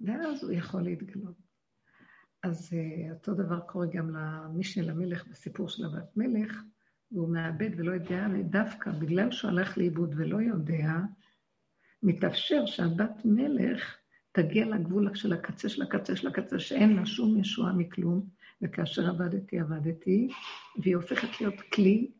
ואז 0.00 0.44
הוא 0.44 0.52
יכול 0.52 0.82
להתגלות. 0.82 1.36
אז 2.42 2.72
uh, 2.72 3.12
אותו 3.14 3.34
דבר 3.34 3.60
קורה 3.60 3.86
גם 3.86 4.10
למשנה 4.16 4.84
למלך 4.84 5.26
בסיפור 5.26 5.68
של 5.68 5.84
הבת 5.84 6.16
מלך, 6.16 6.62
והוא 7.12 7.28
מאבד 7.28 7.70
ולא 7.76 7.92
יודע, 7.92 8.26
ודווקא 8.32 8.90
בגלל 8.90 9.30
שהוא 9.30 9.50
הלך 9.50 9.78
לאיבוד 9.78 10.14
ולא 10.16 10.42
יודע, 10.42 10.88
מתאפשר 12.02 12.66
שהבת 12.66 13.24
מלך 13.24 13.96
תגיע 14.32 14.66
לגבול 14.66 15.14
של 15.14 15.32
הקצה 15.32 15.68
של 15.68 15.82
הקצה 15.82 16.16
של 16.16 16.28
הקצה, 16.28 16.58
שאין 16.58 16.96
לה 16.96 17.06
שום 17.06 17.38
ישועה 17.38 17.72
מכלום, 17.72 18.28
וכאשר 18.62 19.08
עבדתי, 19.08 19.60
עבדתי, 19.60 20.28
והיא 20.82 20.96
הופכת 20.96 21.40
להיות 21.40 21.60
כלי 21.60 22.10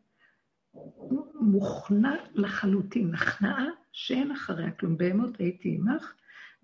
מוכנע 1.41 2.14
לחלוטין, 2.34 3.14
הכנעה 3.14 3.66
שאין 3.93 4.30
אחריה 4.30 4.70
כלום. 4.70 4.97
בהמות 4.97 5.39
הייתי 5.39 5.74
עמך, 5.74 6.14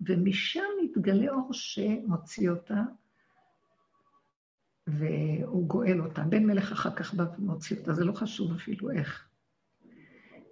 ומשם 0.01 0.63
מתגלה 0.83 1.31
אור 1.31 1.49
שמוציא 1.53 2.49
אותה, 2.49 2.81
והוא 4.87 5.67
גואל 5.67 6.01
אותה. 6.01 6.23
בן 6.23 6.45
מלך 6.45 6.71
אחר 6.71 6.95
כך 6.95 7.13
בא 7.13 7.25
ומוציא 7.37 7.77
אותה, 7.77 7.93
זה 7.93 8.05
לא 8.05 8.11
חשוב 8.11 8.53
אפילו 8.53 8.91
איך. 8.91 9.27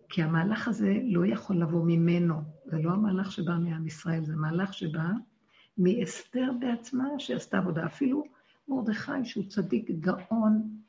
כי 0.09 0.23
המהלך 0.23 0.67
הזה 0.67 0.93
לא 1.03 1.25
יכול 1.25 1.61
לבוא 1.61 1.85
ממנו, 1.85 2.41
זה 2.65 2.77
לא 2.77 2.91
המהלך 2.91 3.31
שבא 3.31 3.53
מעם 3.57 3.87
ישראל, 3.87 4.25
זה 4.25 4.35
מהלך 4.35 4.73
שבא 4.73 5.07
מאסתר 5.77 6.51
בעצמה, 6.59 7.05
שעשתה 7.17 7.57
עבודה. 7.57 7.85
אפילו 7.85 8.23
מרדכי, 8.71 9.11
שהוא 9.25 9.45
צדיק 9.49 9.91
גאון 9.91 10.81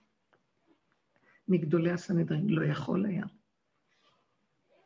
מגדולי 1.49 1.91
הסנהדרין, 1.91 2.49
לא 2.49 2.65
יכול 2.65 3.07
היה. 3.07 3.25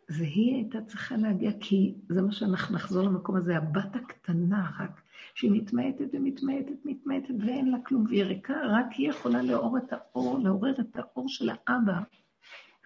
והיא 0.09 0.55
הייתה 0.55 0.81
צריכה 0.81 1.17
להגיע, 1.17 1.51
כי 1.61 1.95
זה 2.09 2.23
מה 2.23 2.33
שאנחנו 2.33 2.75
נחזור 2.75 3.03
למקום 3.03 3.37
הזה, 3.37 3.57
הבת 3.57 3.97
הקטנה 3.97 4.71
רק, 4.81 5.01
שהיא 5.35 5.51
מתמעטת 5.51 6.07
ומתמעטת, 6.13 6.85
מתמעטת, 6.85 7.35
ואין 7.41 7.71
לה 7.71 7.79
כלום, 7.87 8.05
והיא 8.07 8.25
ריקה, 8.25 8.55
רק 8.71 8.87
היא 8.93 9.11
יכולה 9.11 9.43
לעורר 9.43 9.79
את 9.79 9.93
האור, 9.93 10.39
לעורר 10.39 10.81
את 10.81 10.97
האור 10.97 11.29
של 11.29 11.49
האבא, 11.49 12.01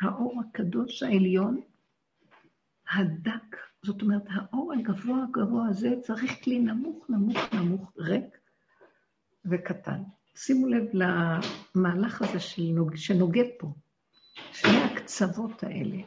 האור 0.01 0.41
הקדוש 0.41 1.03
העליון, 1.03 1.61
הדק, 2.91 3.57
זאת 3.83 4.03
אומרת, 4.03 4.23
האור 4.31 4.73
הגבוה 4.73 5.25
הגבוה 5.25 5.69
הזה 5.69 5.95
צריך 6.03 6.45
כלי 6.45 6.59
נמוך, 6.59 7.11
נמוך, 7.11 7.39
נמוך, 7.55 7.93
ריק, 7.99 8.40
וקטן. 9.45 10.03
שימו 10.35 10.67
לב 10.67 10.85
למהלך 10.93 12.23
הזה 12.23 12.41
שנוג... 12.41 12.97
שנוגד 12.97 13.49
פה, 13.59 13.73
שני 14.53 14.79
הקצוות 14.85 15.63
האלה. 15.63 15.99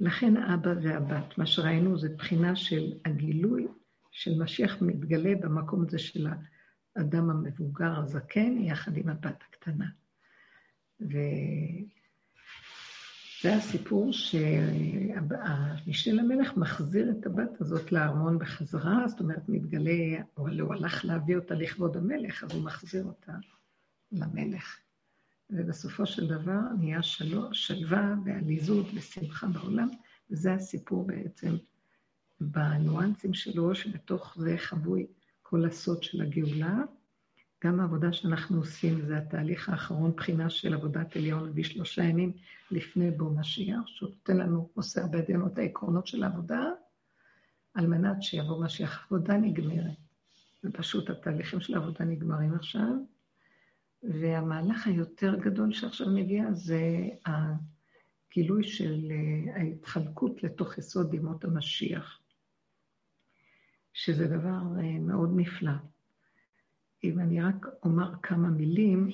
לכן 0.00 0.36
האבא 0.36 0.70
והבת, 0.82 1.38
מה 1.38 1.46
שראינו 1.46 1.98
זה 1.98 2.08
בחינה 2.08 2.56
של 2.56 2.92
הגילוי 3.04 3.66
של 4.10 4.42
משיח 4.42 4.82
מתגלה 4.82 5.34
במקום 5.40 5.84
הזה 5.86 5.98
של 5.98 6.26
האדם 6.96 7.30
המבוגר, 7.30 7.98
הזקן, 7.98 8.58
יחד 8.58 8.96
עם 8.96 9.08
הבת 9.08 9.42
הקטנה. 9.48 9.86
ו... 11.00 11.16
זה 13.42 13.54
הסיפור 13.54 14.12
שהמשנה 14.12 15.42
למלך 16.22 16.56
מחזיר 16.56 17.10
את 17.10 17.26
הבת 17.26 17.60
הזאת 17.60 17.92
לארמון 17.92 18.38
בחזרה, 18.38 19.08
זאת 19.08 19.20
אומרת, 19.20 19.48
מתגלה, 19.48 20.22
אבל 20.36 20.60
הוא 20.60 20.74
הלך 20.74 21.04
להביא 21.04 21.36
אותה 21.36 21.54
לכבוד 21.54 21.96
המלך, 21.96 22.44
אז 22.44 22.52
הוא 22.52 22.64
מחזיר 22.64 23.04
אותה 23.04 23.32
למלך. 24.12 24.78
ובסופו 25.50 26.06
של 26.06 26.28
דבר 26.28 26.60
נהיה 26.78 27.02
שלו, 27.02 27.54
שלווה 27.54 28.14
ועליזות 28.24 28.86
ושמחה 28.94 29.46
בעולם, 29.46 29.88
וזה 30.30 30.52
הסיפור 30.54 31.06
בעצם 31.06 31.56
בניואנסים 32.40 33.34
שלו, 33.34 33.74
שבתוך 33.74 34.36
זה 34.38 34.54
חבוי 34.58 35.06
כל 35.42 35.64
הסוד 35.64 36.02
של 36.02 36.22
הגאולה. 36.22 36.78
גם 37.64 37.80
העבודה 37.80 38.12
שאנחנו 38.12 38.58
עושים 38.58 39.00
זה 39.06 39.18
התהליך 39.18 39.68
האחרון, 39.68 40.12
בחינה 40.16 40.50
של 40.50 40.74
עבודת 40.74 41.16
עליון 41.16 41.54
בשלושה 41.54 42.02
ימים 42.04 42.32
לפני 42.70 43.10
בוא 43.10 43.30
משיח, 43.30 43.86
שהוא 43.86 44.10
נותן 44.10 44.36
לנו, 44.36 44.70
מוסר 44.76 45.06
בידינו 45.06 45.46
את 45.46 45.58
העקרונות 45.58 46.06
של 46.06 46.22
העבודה, 46.22 46.62
על 47.74 47.86
מנת 47.86 48.22
שיבוא 48.22 48.64
משיח. 48.64 49.06
עבודה 49.10 49.36
נגמרת. 49.36 49.96
ופשוט 50.64 51.10
התהליכים 51.10 51.60
של 51.60 51.74
העבודה 51.74 52.04
נגמרים 52.04 52.54
עכשיו, 52.54 52.92
והמהלך 54.02 54.86
היותר 54.86 55.34
גדול 55.34 55.72
שעכשיו 55.72 56.10
מגיע 56.10 56.52
זה 56.52 56.80
הגילוי 57.26 58.64
של 58.64 59.10
אה, 59.10 59.56
ההתחלקות 59.60 60.42
לתוך 60.42 60.78
יסוד 60.78 61.14
ימות 61.14 61.44
המשיח, 61.44 62.20
שזה 63.92 64.26
דבר 64.26 64.80
אה, 64.80 64.98
מאוד 65.00 65.32
נפלא. 65.36 65.72
אם 67.04 67.18
אני 67.18 67.42
רק 67.42 67.66
אומר 67.82 68.12
כמה 68.22 68.48
מילים, 68.48 69.10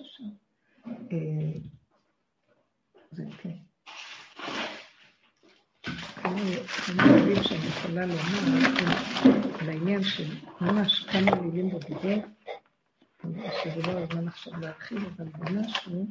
עכשיו. 0.00 0.26
אה, 1.12 1.58
זה 3.12 3.24
כן. 3.38 3.56
כמה 6.14 6.34
מילים 6.34 7.42
שאני 7.42 7.66
יכולה 7.66 8.06
לומר 8.06 8.68
על 9.60 9.68
העניין 9.68 10.02
של 10.02 10.34
ממש 10.60 11.06
כמה 11.06 11.40
מילים 11.40 11.70
בודדות, 11.70 12.24
שזה 13.64 13.82
לא 13.86 13.98
הזמן 13.98 14.28
עכשיו 14.28 14.60
להרחיב, 14.60 14.98
אבל 15.16 15.28
במשהו, 15.28 16.06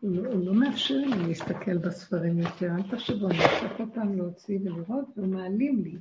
הוא 0.00 0.46
לא 0.46 0.54
מאפשר 0.54 0.94
לי 0.94 1.26
להסתכל 1.28 1.78
בספרים 1.78 2.38
יותר, 2.38 2.66
אל 2.66 2.82
תחשבו, 2.90 3.28
אני 3.28 3.38
צריך 3.38 3.72
כל 3.76 3.84
פעם 3.94 4.16
להוציא 4.16 4.58
ולראות, 4.64 5.04
והוא 5.16 5.28
מעלים 5.28 5.84
לי. 5.84 5.96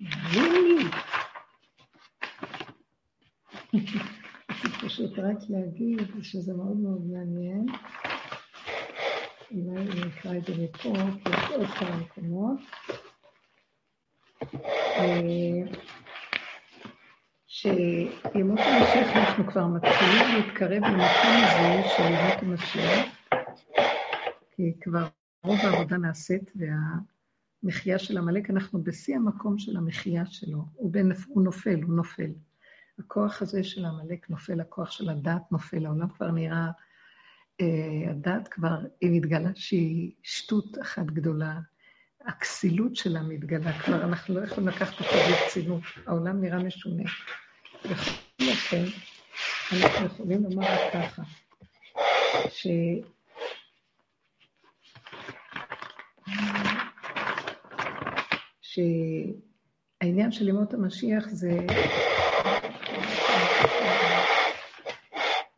מעלים 0.00 0.78
לי. 0.78 0.84
פשוט 4.84 5.18
רק 5.18 5.36
להגיד 5.48 6.00
שזה 6.22 6.54
מאוד 6.54 6.76
מאוד 6.76 7.00
מעניין. 7.06 7.66
אולי 9.50 9.76
אני 9.76 10.00
אקרא 10.08 10.36
את 10.36 10.44
זה 10.44 10.52
מפה, 10.62 10.92
כי 11.24 11.30
יש 11.30 11.50
עוד 11.56 11.66
כמה 11.66 11.96
מקומות. 11.96 12.58
שימות 17.46 18.58
המשיח 18.58 19.16
אנחנו 19.16 19.46
כבר 19.46 19.66
מתחילים 19.66 20.34
להתקרב 20.36 20.82
למקום 20.82 21.44
הזה 21.44 21.88
של 21.88 22.02
ימות 22.02 22.42
המשיח, 22.42 23.16
כי 24.50 24.72
כבר 24.80 25.08
רוב 25.44 25.58
העבודה 25.62 25.96
נעשית 25.96 26.52
והמחיה 26.56 27.98
של 27.98 28.18
עמלק, 28.18 28.50
אנחנו 28.50 28.84
בשיא 28.84 29.16
המקום 29.16 29.58
של 29.58 29.76
המחיה 29.76 30.26
שלו, 30.26 30.64
הוא, 30.74 30.92
בנפ... 30.92 31.24
הוא 31.28 31.42
נופל, 31.42 31.82
הוא 31.82 31.94
נופל. 31.94 32.30
הכוח 32.98 33.42
הזה 33.42 33.64
של 33.64 33.84
עמלק 33.84 34.30
נופל, 34.30 34.60
הכוח 34.60 34.90
של 34.90 35.08
הדת 35.08 35.52
נופל, 35.52 35.86
העולם 35.86 36.08
כבר 36.08 36.30
נראה, 36.30 36.70
אה, 37.60 38.10
הדת 38.10 38.48
כבר, 38.48 38.78
היא 39.00 39.10
מתגלה 39.12 39.50
שהיא 39.54 40.12
שטות 40.22 40.78
אחת 40.82 41.06
גדולה, 41.06 41.60
הכסילות 42.26 42.96
שלה 42.96 43.22
מתגלה, 43.22 43.78
כבר 43.78 44.04
אנחנו 44.04 44.34
לא 44.34 44.44
יכולים 44.44 44.68
לקחת 44.68 45.00
אותה 45.00 45.16
ברצינות, 45.30 45.82
העולם 46.06 46.40
נראה 46.40 46.58
משונה. 46.58 47.10
בכל 47.84 48.12
אופן, 48.50 48.84
אנחנו 49.72 50.06
יכולים 50.06 50.42
לומר 50.42 50.66
ככה, 50.92 51.22
ש... 52.48 52.66
שהעניין 60.00 60.32
של 60.32 60.48
ימות 60.48 60.74
המשיח 60.74 61.28
זה... 61.28 61.50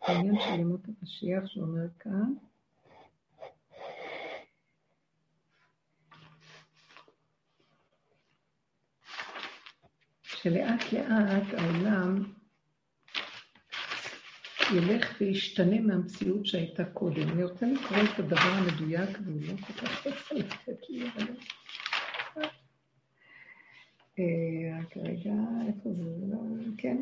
העניין 0.06 0.34
של 0.40 0.60
ימות 0.60 0.80
המשיח 0.88 1.46
שאומר 1.46 1.86
כאן, 1.98 2.34
שלאט 10.48 10.92
לאט 10.92 11.54
העולם 11.58 12.32
ילך 14.76 15.16
וישתנה 15.20 15.80
מהמציאות 15.80 16.46
שהייתה 16.46 16.84
קודם. 16.84 17.28
אני 17.28 17.44
רוצה 17.44 17.66
לקרוא 17.66 17.98
את 18.14 18.18
הדבר 18.18 18.38
המדויק, 18.40 19.18
והוא 19.24 19.40
לא 19.42 19.56
כל 19.66 19.72
כך 19.72 20.06
רוצה 20.06 20.34
לתת 20.34 20.88
לי, 20.88 21.08
אבל... 21.08 21.26
אה, 24.18 24.80
רק 24.80 24.96
רגע, 24.96 25.32
איפה 25.68 25.90
זה? 25.92 26.02
כן. 26.78 26.96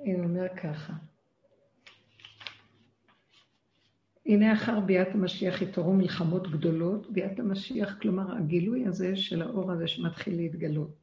אני 0.00 0.14
אומר 0.14 0.48
ככה. 0.56 0.92
הנה 4.26 4.52
אחר 4.52 4.80
ביאת 4.80 5.08
המשיח 5.14 5.62
התעוררו 5.62 5.92
מלחמות 5.92 6.50
גדולות, 6.50 7.12
ביאת 7.12 7.40
המשיח, 7.40 7.98
כלומר 8.02 8.36
הגילוי 8.36 8.86
הזה 8.86 9.16
של 9.16 9.42
האור 9.42 9.72
הזה 9.72 9.88
שמתחיל 9.88 10.36
להתגלות. 10.36 10.96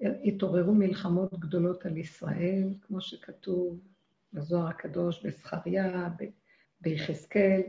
התעוררו 0.00 0.74
מלחמות 0.74 1.38
גדולות 1.38 1.86
על 1.86 1.96
ישראל, 1.96 2.74
כמו 2.80 3.00
שכתוב 3.00 3.80
בזוהר 4.32 4.68
הקדוש, 4.68 5.26
בזכריה, 5.26 6.08
ביחזקאל, 6.80 7.60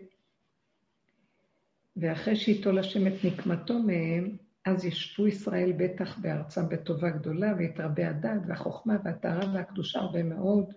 ואחרי 1.97 2.35
שיטול 2.35 2.79
השם 2.79 3.07
את 3.07 3.13
נקמתו 3.23 3.79
מהם, 3.79 4.37
אז 4.65 4.85
ישבו 4.85 5.27
ישראל 5.27 5.73
בטח 5.77 6.17
בארצם 6.17 6.69
בטובה 6.69 7.09
גדולה, 7.09 7.53
ויתרבה 7.57 8.09
הדת 8.09 8.41
והחוכמה 8.47 8.97
והטהרה 9.03 9.53
והקדושה 9.53 9.99
הרבה 9.99 10.23
מאוד. 10.23 10.73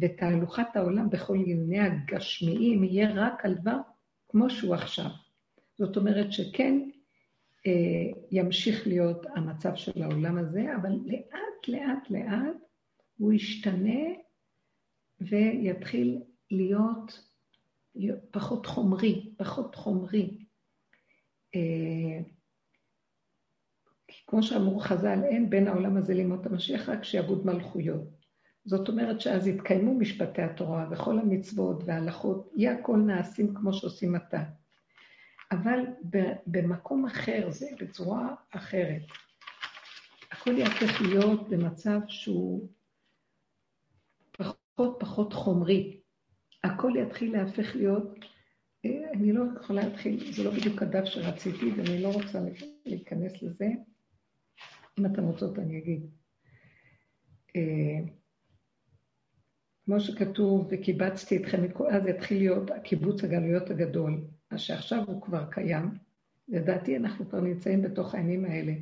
ותהלוכת 0.00 0.66
העולם 0.74 1.10
בכל 1.10 1.36
ענייני 1.36 1.80
הגשמיים 1.80 2.84
יהיה 2.84 3.12
רק 3.14 3.44
על 3.44 3.54
דבר 3.54 3.76
כמו 4.28 4.50
שהוא 4.50 4.74
עכשיו. 4.74 5.10
זאת 5.78 5.96
אומרת 5.96 6.32
שכן 6.32 6.88
אה, 7.66 8.20
ימשיך 8.30 8.86
להיות 8.86 9.26
המצב 9.34 9.74
של 9.74 10.02
העולם 10.02 10.38
הזה, 10.38 10.76
אבל 10.76 10.90
לאט, 11.06 11.68
לאט, 11.68 12.10
לאט 12.10 12.56
הוא 13.18 13.32
ישתנה 13.32 14.00
ויתחיל 15.20 16.22
להיות 16.50 17.28
פחות 18.30 18.66
חומרי, 18.66 19.34
פחות 19.38 19.74
חומרי. 19.74 20.38
אה, 21.54 22.20
כמו 24.26 24.42
שאמרו 24.42 24.80
חז"ל, 24.80 25.18
אין 25.24 25.50
בין 25.50 25.68
העולם 25.68 25.96
הזה 25.96 26.14
לימות 26.14 26.46
המשיח, 26.46 26.88
רק 26.88 27.04
שיעבוד 27.04 27.46
מלכויות. 27.46 28.17
זאת 28.68 28.88
אומרת 28.88 29.20
שאז 29.20 29.46
יתקיימו 29.46 29.94
משפטי 29.94 30.42
התורה 30.42 30.88
וכל 30.90 31.18
המצוות 31.18 31.82
וההלכות, 31.86 32.52
יהיה 32.56 32.78
הכל 32.78 32.96
נעשים 32.96 33.54
כמו 33.54 33.72
שעושים 33.72 34.14
עתה. 34.14 34.42
אבל 35.52 35.80
במקום 36.46 37.06
אחר 37.06 37.50
זה, 37.50 37.66
בצורה 37.80 38.34
אחרת. 38.50 39.02
הכל 40.32 40.58
יהפך 40.58 41.00
להיות 41.00 41.48
במצב 41.48 41.98
שהוא 42.08 42.68
פחות 44.32 44.96
פחות 45.00 45.32
חומרי. 45.32 46.00
הכל 46.64 46.92
יתחיל 46.96 47.32
להפך 47.32 47.76
להיות, 47.76 48.14
אה, 48.84 49.10
אני 49.14 49.32
לא 49.32 49.44
יכולה 49.60 49.88
להתחיל, 49.88 50.32
זה 50.32 50.44
לא 50.44 50.50
בדיוק 50.50 50.82
הדף 50.82 51.04
שרציתי 51.04 51.70
ואני 51.70 52.02
לא 52.02 52.08
רוצה 52.08 52.40
להיכנס 52.86 53.42
לזה. 53.42 53.66
אם 54.98 55.06
אתן 55.06 55.24
רוצות 55.24 55.58
אני 55.58 55.78
אגיד. 55.78 56.10
כמו 59.88 60.00
שכתוב, 60.00 60.68
וקיבצתי 60.70 61.36
אתכם, 61.36 61.62
אז 61.90 62.06
יתחיל 62.06 62.38
להיות 62.38 62.70
קיבוץ 62.84 63.24
הגלויות 63.24 63.70
הגדול, 63.70 64.20
מה 64.50 64.58
שעכשיו 64.58 65.04
הוא 65.06 65.22
כבר 65.22 65.44
קיים. 65.50 65.90
לדעתי 66.48 66.96
אנחנו 66.96 67.28
כבר 67.28 67.40
נמצאים 67.40 67.82
בתוך 67.82 68.14
הימים 68.14 68.44
האלה. 68.44 68.72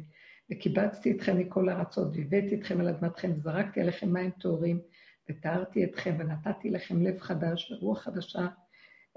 וקיבצתי 0.51 1.11
אתכם 1.13 1.39
מכל 1.39 1.69
ארצות, 1.69 2.09
והבאתי 2.17 2.55
אתכם 2.55 2.81
על 2.81 2.89
אדמתכם, 2.89 3.33
וזרקתי 3.37 3.81
עליכם 3.81 4.13
מים 4.13 4.31
טהורים, 4.31 4.81
וטהרתי 5.31 5.85
אתכם, 5.85 6.17
ונתתי 6.19 6.71
לכם 6.71 7.03
לב 7.03 7.21
חדש, 7.21 7.73
ורוח 7.73 8.03
חדשה 8.03 8.47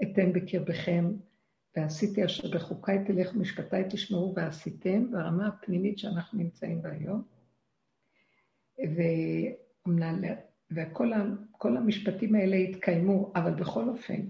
אתן 0.02 0.32
בקרבכם, 0.32 1.12
ועשיתי 1.76 2.24
אשר 2.24 2.50
בחוקיי 2.50 3.04
תלך 3.06 3.34
ומשפטיי 3.34 3.84
תשמעו 3.90 4.34
ועשיתם, 4.36 5.10
ברמה 5.10 5.46
הפנימית 5.46 5.98
שאנחנו 5.98 6.38
נמצאים 6.38 6.82
בה 6.82 6.90
היום. 6.90 7.22
ואומנם 8.78 10.24
וכל 10.72 11.76
המשפטים 11.76 12.34
האלה 12.34 12.56
התקיימו, 12.56 13.32
אבל 13.36 13.54
בכל 13.54 13.88
אופן, 13.88 14.20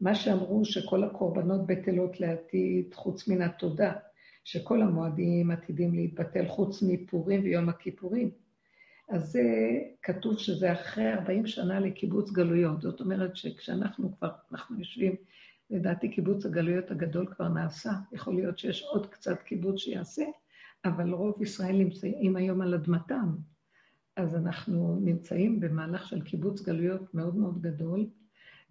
מה 0.00 0.14
שאמרו 0.14 0.64
שכל 0.64 1.04
הקורבנות 1.04 1.66
בטלות 1.66 2.20
לעתיד, 2.20 2.94
חוץ 2.94 3.28
מן 3.28 3.42
התודה, 3.42 3.92
שכל 4.44 4.82
המועדים 4.82 5.50
עתידים 5.50 5.94
להתבטל 5.94 6.48
חוץ 6.48 6.82
מפורים 6.82 7.42
ויום 7.42 7.68
הכיפורים. 7.68 8.30
אז 9.08 9.32
זה 9.32 9.42
כתוב 10.02 10.38
שזה 10.38 10.72
אחרי 10.72 11.12
40 11.12 11.46
שנה 11.46 11.80
לקיבוץ 11.80 12.30
גלויות. 12.30 12.82
זאת 12.82 13.00
אומרת 13.00 13.36
שכשאנחנו 13.36 14.18
כבר, 14.18 14.30
אנחנו 14.52 14.78
יושבים, 14.78 15.16
לדעתי 15.70 16.10
קיבוץ 16.10 16.46
הגלויות 16.46 16.90
הגדול 16.90 17.26
כבר 17.26 17.48
נעשה, 17.48 17.90
יכול 18.12 18.34
להיות 18.34 18.58
שיש 18.58 18.82
עוד 18.82 19.06
קצת 19.06 19.42
קיבוץ 19.42 19.78
שיעשה, 19.78 20.24
אבל 20.84 21.12
רוב 21.12 21.42
ישראל 21.42 21.76
נמצאים 21.76 22.36
היום 22.36 22.60
על 22.60 22.74
אדמתם. 22.74 23.51
אז 24.16 24.34
אנחנו 24.34 24.98
נמצאים 25.00 25.60
במהלך 25.60 26.06
של 26.06 26.22
קיבוץ 26.22 26.62
גלויות 26.62 27.14
מאוד 27.14 27.36
מאוד 27.36 27.62
גדול, 27.62 28.06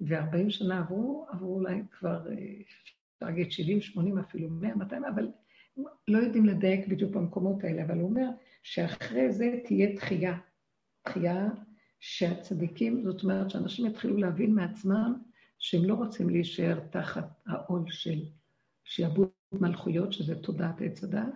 ו-40 0.01 0.49
שנה 0.49 0.79
עברו, 0.79 1.27
עברו 1.29 1.55
אולי 1.55 1.81
כבר, 1.91 2.31
אה, 2.31 2.33
אפשר 3.13 3.25
להגיד 3.25 3.51
70, 3.51 3.81
80, 3.81 4.17
אפילו 4.17 4.49
100, 4.49 4.75
200, 4.75 5.05
אבל 5.05 5.27
לא 6.07 6.17
יודעים 6.17 6.45
לדייק 6.45 6.87
בדיוק 6.87 7.11
במקומות 7.11 7.63
האלה, 7.63 7.83
אבל 7.83 7.99
הוא 7.99 8.09
אומר 8.09 8.27
שאחרי 8.63 9.31
זה 9.31 9.59
תהיה 9.65 9.95
תחייה. 9.95 10.37
תחייה 11.03 11.47
שהצדיקים, 11.99 13.03
זאת 13.03 13.23
אומרת 13.23 13.49
שאנשים 13.49 13.85
יתחילו 13.85 14.17
להבין 14.17 14.55
מעצמם 14.55 15.13
שהם 15.59 15.85
לא 15.85 15.93
רוצים 15.93 16.29
להישאר 16.29 16.79
תחת 16.89 17.29
העול 17.45 17.83
של 17.87 18.19
שיעבוד 18.83 19.29
מלכויות, 19.51 20.13
שזה 20.13 20.35
תודעת 20.35 20.81
עץ 20.81 21.03
הדת, 21.03 21.33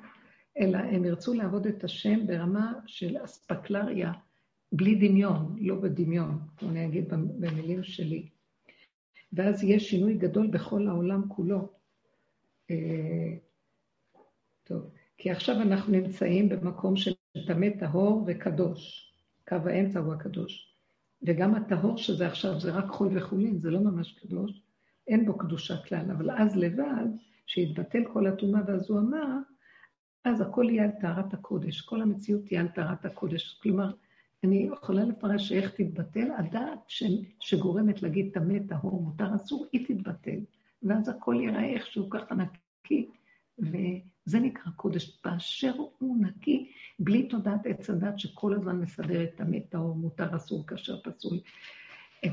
אלא 0.58 0.78
הם 0.78 1.06
ירצו 1.06 1.34
לעבוד 1.34 1.68
את 1.68 1.84
השם 1.84 2.28
ברמה 2.28 2.74
של 2.86 3.18
אספקלריה, 3.24 4.12
בלי 4.72 4.96
דמיון, 4.96 5.56
לא 5.60 5.76
בדמיון, 5.76 6.40
אני 6.62 6.86
אגיד 6.86 7.10
במילים 7.10 7.84
שלי. 7.84 8.30
ואז 9.34 9.64
יהיה 9.64 9.80
שינוי 9.80 10.14
גדול 10.14 10.48
בכל 10.48 10.88
העולם 10.88 11.28
כולו. 11.28 11.70
אה, 12.72 13.36
טוב, 14.64 14.90
כי 15.18 15.32
עכשיו 15.32 15.62
אנחנו 15.62 15.92
נמצאים 15.92 16.50
במקום 16.50 16.96
של 16.96 17.14
טמא 17.48 17.68
טהור 17.80 18.24
וקדוש. 18.28 19.12
קו 19.48 19.56
האמצע 19.56 20.00
הוא 20.00 20.14
הקדוש. 20.14 20.76
וגם 21.22 21.56
הטהור 21.56 21.98
שזה 21.98 22.28
עכשיו 22.28 22.60
זה 22.60 22.72
רק 22.72 22.86
חול 22.88 23.18
וחולין, 23.18 23.60
זה 23.60 23.72
לא 23.72 23.80
ממש 23.80 24.20
קדוש, 24.20 24.62
אין 25.08 25.26
בו 25.26 25.38
קדושה 25.38 25.78
כלל, 25.78 26.12
אבל 26.12 26.32
אז 26.32 26.56
לבד, 26.56 27.06
שיתבטל 27.46 28.04
כל 28.14 28.28
הטומאה 28.28 28.62
והזוהמה, 28.68 29.40
אז 30.26 30.42
הכל 30.42 30.66
יהיה 30.70 30.84
על 30.84 30.92
טהרת 31.02 31.34
הקודש, 31.34 31.82
כל 31.82 32.02
המציאות 32.02 32.46
תהיה 32.46 32.62
על 32.62 32.68
טהרת 32.68 33.06
הקודש. 33.06 33.60
כלומר, 33.64 33.92
אני 34.44 34.70
יכולה 34.74 35.04
לפרש 35.04 35.50
שאיך 35.50 35.72
תתבטל, 35.72 36.32
הדעת 36.38 36.80
ש... 36.88 37.04
שגורמת 37.40 38.02
להגיד 38.02 38.30
טמא, 38.34 38.60
טהור, 38.68 39.02
מותר, 39.02 39.36
אסור, 39.36 39.66
היא 39.72 39.88
תתבטל. 39.88 40.40
ואז 40.84 41.10
הכל 41.10 41.36
ייראה 41.40 41.66
איכשהו 41.66 42.10
ככה 42.10 42.36
נקי, 42.36 43.10
וזה 43.60 44.40
נקרא 44.40 44.72
קודש, 44.76 45.22
באשר 45.26 45.74
הוא 45.98 46.18
נקי, 46.22 46.72
בלי 47.00 47.28
תודעת 47.28 47.66
עץ 47.66 47.90
הדת 47.90 48.20
שכל 48.20 48.54
הזמן 48.54 48.76
מסדרת 48.80 49.30
טמא, 49.36 49.58
טהור, 49.70 49.96
מותר, 49.96 50.36
אסור, 50.36 50.68
כאשר 50.68 51.02
פסול. 51.02 51.40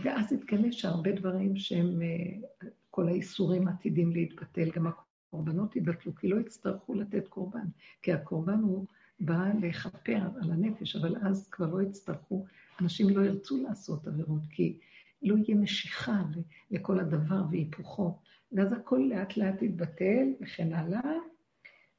ואז 0.03 0.33
יתגלה 0.33 0.73
שהרבה 0.73 1.13
דברים 1.13 1.57
שהם, 1.57 2.03
אה, 2.03 2.69
כל 2.91 3.09
האיסורים 3.09 3.69
עתידים 3.69 4.13
להתבטל, 4.13 4.71
גם 4.71 4.87
הקורבנות 5.33 5.77
יבטלו, 5.77 6.15
כי 6.15 6.29
לא 6.29 6.41
יצטרכו 6.41 6.95
לתת 6.95 7.29
קורבן, 7.29 7.67
כי 8.03 8.13
הקורבן 8.13 8.61
הוא 8.61 8.87
בא 9.21 9.49
לכפר 9.61 10.19
על 10.43 10.53
הנפש, 10.53 10.97
אבל 10.97 11.17
אז 11.23 11.49
כבר 11.51 11.67
לא 11.75 11.83
יצטרכו, 11.83 12.45
אנשים 12.81 13.09
לא 13.09 13.25
ירצו 13.25 13.63
לעשות 13.63 14.07
עבירות, 14.07 14.43
כי 14.51 14.79
לא 15.23 15.37
יהיה 15.37 15.57
משיכה 15.59 16.23
לכל 16.71 17.01
הדבר 17.01 17.43
והיפוכו. 17.51 18.19
ואז 18.53 18.73
הכל 18.73 19.09
לאט 19.11 19.37
לאט 19.37 19.63
יתבטל 19.63 20.33
וכן 20.41 20.73
הלאה, 20.73 21.15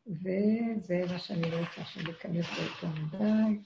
וזה 0.07 1.01
מה 1.11 1.19
שאני 1.19 1.51
לא 1.51 1.57
רוצה 1.57 1.81
עכשיו 1.81 2.03
להיכנס 2.03 2.45
בו 2.45 2.61
יותר 2.61 3.01
מדי. 3.01 3.59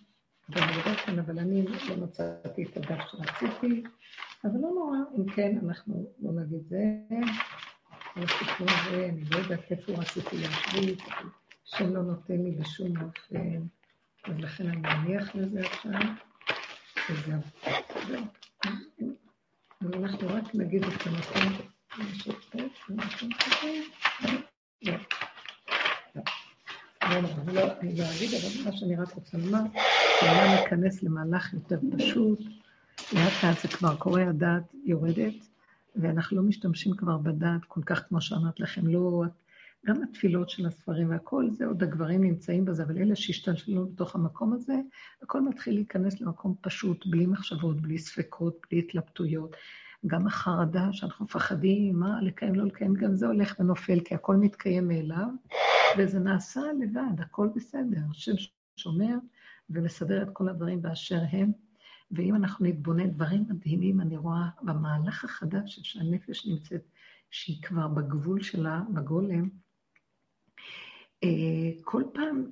מדבר 0.49 0.95
כאן, 1.05 1.19
אבל 1.19 1.39
אני 1.39 1.65
לא 1.89 1.95
מצאתי 2.03 2.63
את 2.63 2.77
הדף 2.77 2.99
שרציתי, 3.11 3.83
אבל 4.43 4.59
לא 4.59 4.69
נורא, 4.69 4.97
אם 5.17 5.25
כן, 5.35 5.57
אנחנו 5.63 6.11
לא 6.19 6.31
נגיד 6.31 6.61
זה. 6.69 7.01
הסיפור 8.23 8.67
הזה, 8.69 9.09
אני 9.09 9.23
לא 9.31 9.37
יודעת 9.37 9.71
איפה 9.71 9.91
רציתי 9.91 10.37
להשוויץ, 10.37 10.99
השם 11.65 11.95
לא 11.95 12.01
נותן 12.01 12.33
לי 12.43 12.51
בשום 12.51 12.93
אופן, 12.97 13.61
אז 14.23 14.39
לכן 14.39 14.67
אני 14.67 14.77
מניח 14.77 15.35
לזה 15.35 15.59
עכשיו, 15.59 15.91
וזהו. 17.09 17.41
אז 19.81 19.93
אנחנו 19.93 20.27
רק 20.27 20.55
נגיד 20.55 20.83
את 20.83 21.07
המקום, 21.07 21.67
אני 27.81 27.97
לא 27.97 28.03
אגיד, 28.15 28.33
אבל 28.33 28.63
מה 28.65 28.77
שאני 28.77 28.95
רק 28.95 29.13
רוצה 29.13 29.37
לומר, 29.37 29.59
שהעולם 30.19 30.51
ייכנס 30.51 31.03
למהלך 31.03 31.53
יותר 31.53 31.79
פשוט, 31.97 32.39
לאט 33.13 33.43
לאט 33.43 33.59
זה 33.61 33.67
כבר 33.67 33.95
קורה, 33.95 34.29
הדעת 34.29 34.63
יורדת, 34.85 35.33
ואנחנו 36.01 36.37
לא 36.37 36.43
משתמשים 36.43 36.95
כבר 36.95 37.17
בדעת 37.17 37.65
כל 37.67 37.81
כך, 37.85 38.07
כמו 38.07 38.21
שאמרת 38.21 38.59
לכם, 38.59 38.87
לא... 38.87 39.23
גם 39.85 40.03
התפילות 40.03 40.49
של 40.49 40.65
הספרים 40.65 41.09
והכל, 41.09 41.49
זה 41.51 41.65
עוד 41.65 41.83
הגברים 41.83 42.23
נמצאים 42.23 42.65
בזה, 42.65 42.83
אבל 42.83 42.97
אלה 42.97 43.15
שהשתלשלו 43.15 43.85
בתוך 43.85 44.15
המקום 44.15 44.53
הזה, 44.53 44.73
הכל 45.21 45.41
מתחיל 45.41 45.73
להיכנס 45.73 46.21
למקום 46.21 46.55
פשוט, 46.61 47.05
בלי 47.07 47.25
מחשבות, 47.25 47.81
בלי 47.81 47.97
ספקות, 47.97 48.65
בלי 48.71 48.79
התלבטויות. 48.79 49.55
גם 50.07 50.27
החרדה 50.27 50.87
שאנחנו 50.91 51.25
מפחדים, 51.25 51.99
מה 51.99 52.21
לקיים, 52.21 52.55
לא 52.55 52.65
לקיים, 52.65 52.93
גם 52.93 53.15
זה 53.15 53.27
הולך 53.27 53.55
ונופל, 53.59 53.99
כי 53.99 54.15
הכל 54.15 54.35
מתקיים 54.35 54.87
מאליו, 54.87 55.27
וזה 55.97 56.19
נעשה 56.19 56.61
לבד, 56.79 57.21
הכל 57.21 57.49
בסדר. 57.55 58.01
השם 58.11 58.31
שומר 58.75 59.15
ומסדר 59.69 60.21
את 60.21 60.27
כל 60.33 60.49
הדברים 60.49 60.81
באשר 60.81 61.19
הם, 61.31 61.51
ואם 62.11 62.35
אנחנו 62.35 62.65
נתבונן 62.65 63.09
דברים 63.09 63.45
מדהימים, 63.49 64.01
אני 64.01 64.17
רואה 64.17 64.49
במהלך 64.61 65.25
החדש 65.25 65.79
שהנפש 65.83 66.45
נמצאת, 66.45 66.81
שהיא 67.31 67.63
כבר 67.63 67.87
בגבול 67.87 68.41
שלה, 68.41 68.81
בגולם, 68.93 69.49
אה, 71.23 71.71
כל 71.83 72.03
פעם 72.13 72.51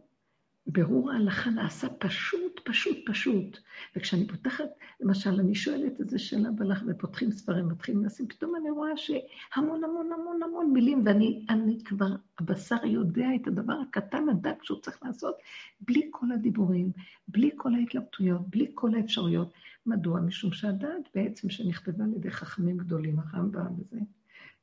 ברור 0.68 1.12
ההלכה 1.12 1.50
נעשה 1.50 1.88
פשוט, 1.90 2.60
פשוט, 2.64 2.98
פשוט. 3.06 3.58
וכשאני 3.96 4.28
פותחת, 4.28 4.66
למשל, 5.00 5.40
אני 5.40 5.56
שואלת 5.56 6.00
איזה 6.00 6.20
שאלה 6.20 6.52
בלך 6.52 6.84
ופותחים 6.88 7.32
ספרים, 7.32 7.68
מתחילים 7.68 8.06
לשים, 8.06 8.28
פתאום 8.28 8.56
אני 8.56 8.70
רואה 8.70 8.98
שהמון 8.98 9.84
המון 9.84 10.10
המון 10.14 10.44
המון 10.44 10.74
מילים, 10.74 11.02
ואני 11.06 11.46
אני 11.50 11.78
כבר, 11.86 12.16
הבשר 12.40 12.86
יודע 12.86 13.28
את 13.42 13.48
הדבר 13.48 13.74
הקטן, 13.74 14.30
הדק 14.30 14.64
שהוא 14.64 14.80
צריך 14.82 15.04
לעשות, 15.04 15.36
בלי 15.82 16.08
כל 16.12 16.32
הדיבורים, 16.32 16.92
בלי 17.28 17.50
כל 17.56 17.76
ההתלבטויות, 17.76 18.50
בלי 18.50 18.72
כל 18.74 18.96
האפשרויות. 18.96 19.54
מדוע? 19.86 20.20
משום 20.20 20.52
שהדעת 20.52 21.10
בעצם 21.16 21.50
שנכתבה 21.50 22.04
על 22.04 22.14
ידי 22.14 22.32
חכמים 22.32 22.78
גדולים, 22.78 23.20
הרמב"ם 23.20 23.80
וזה, 23.80 24.00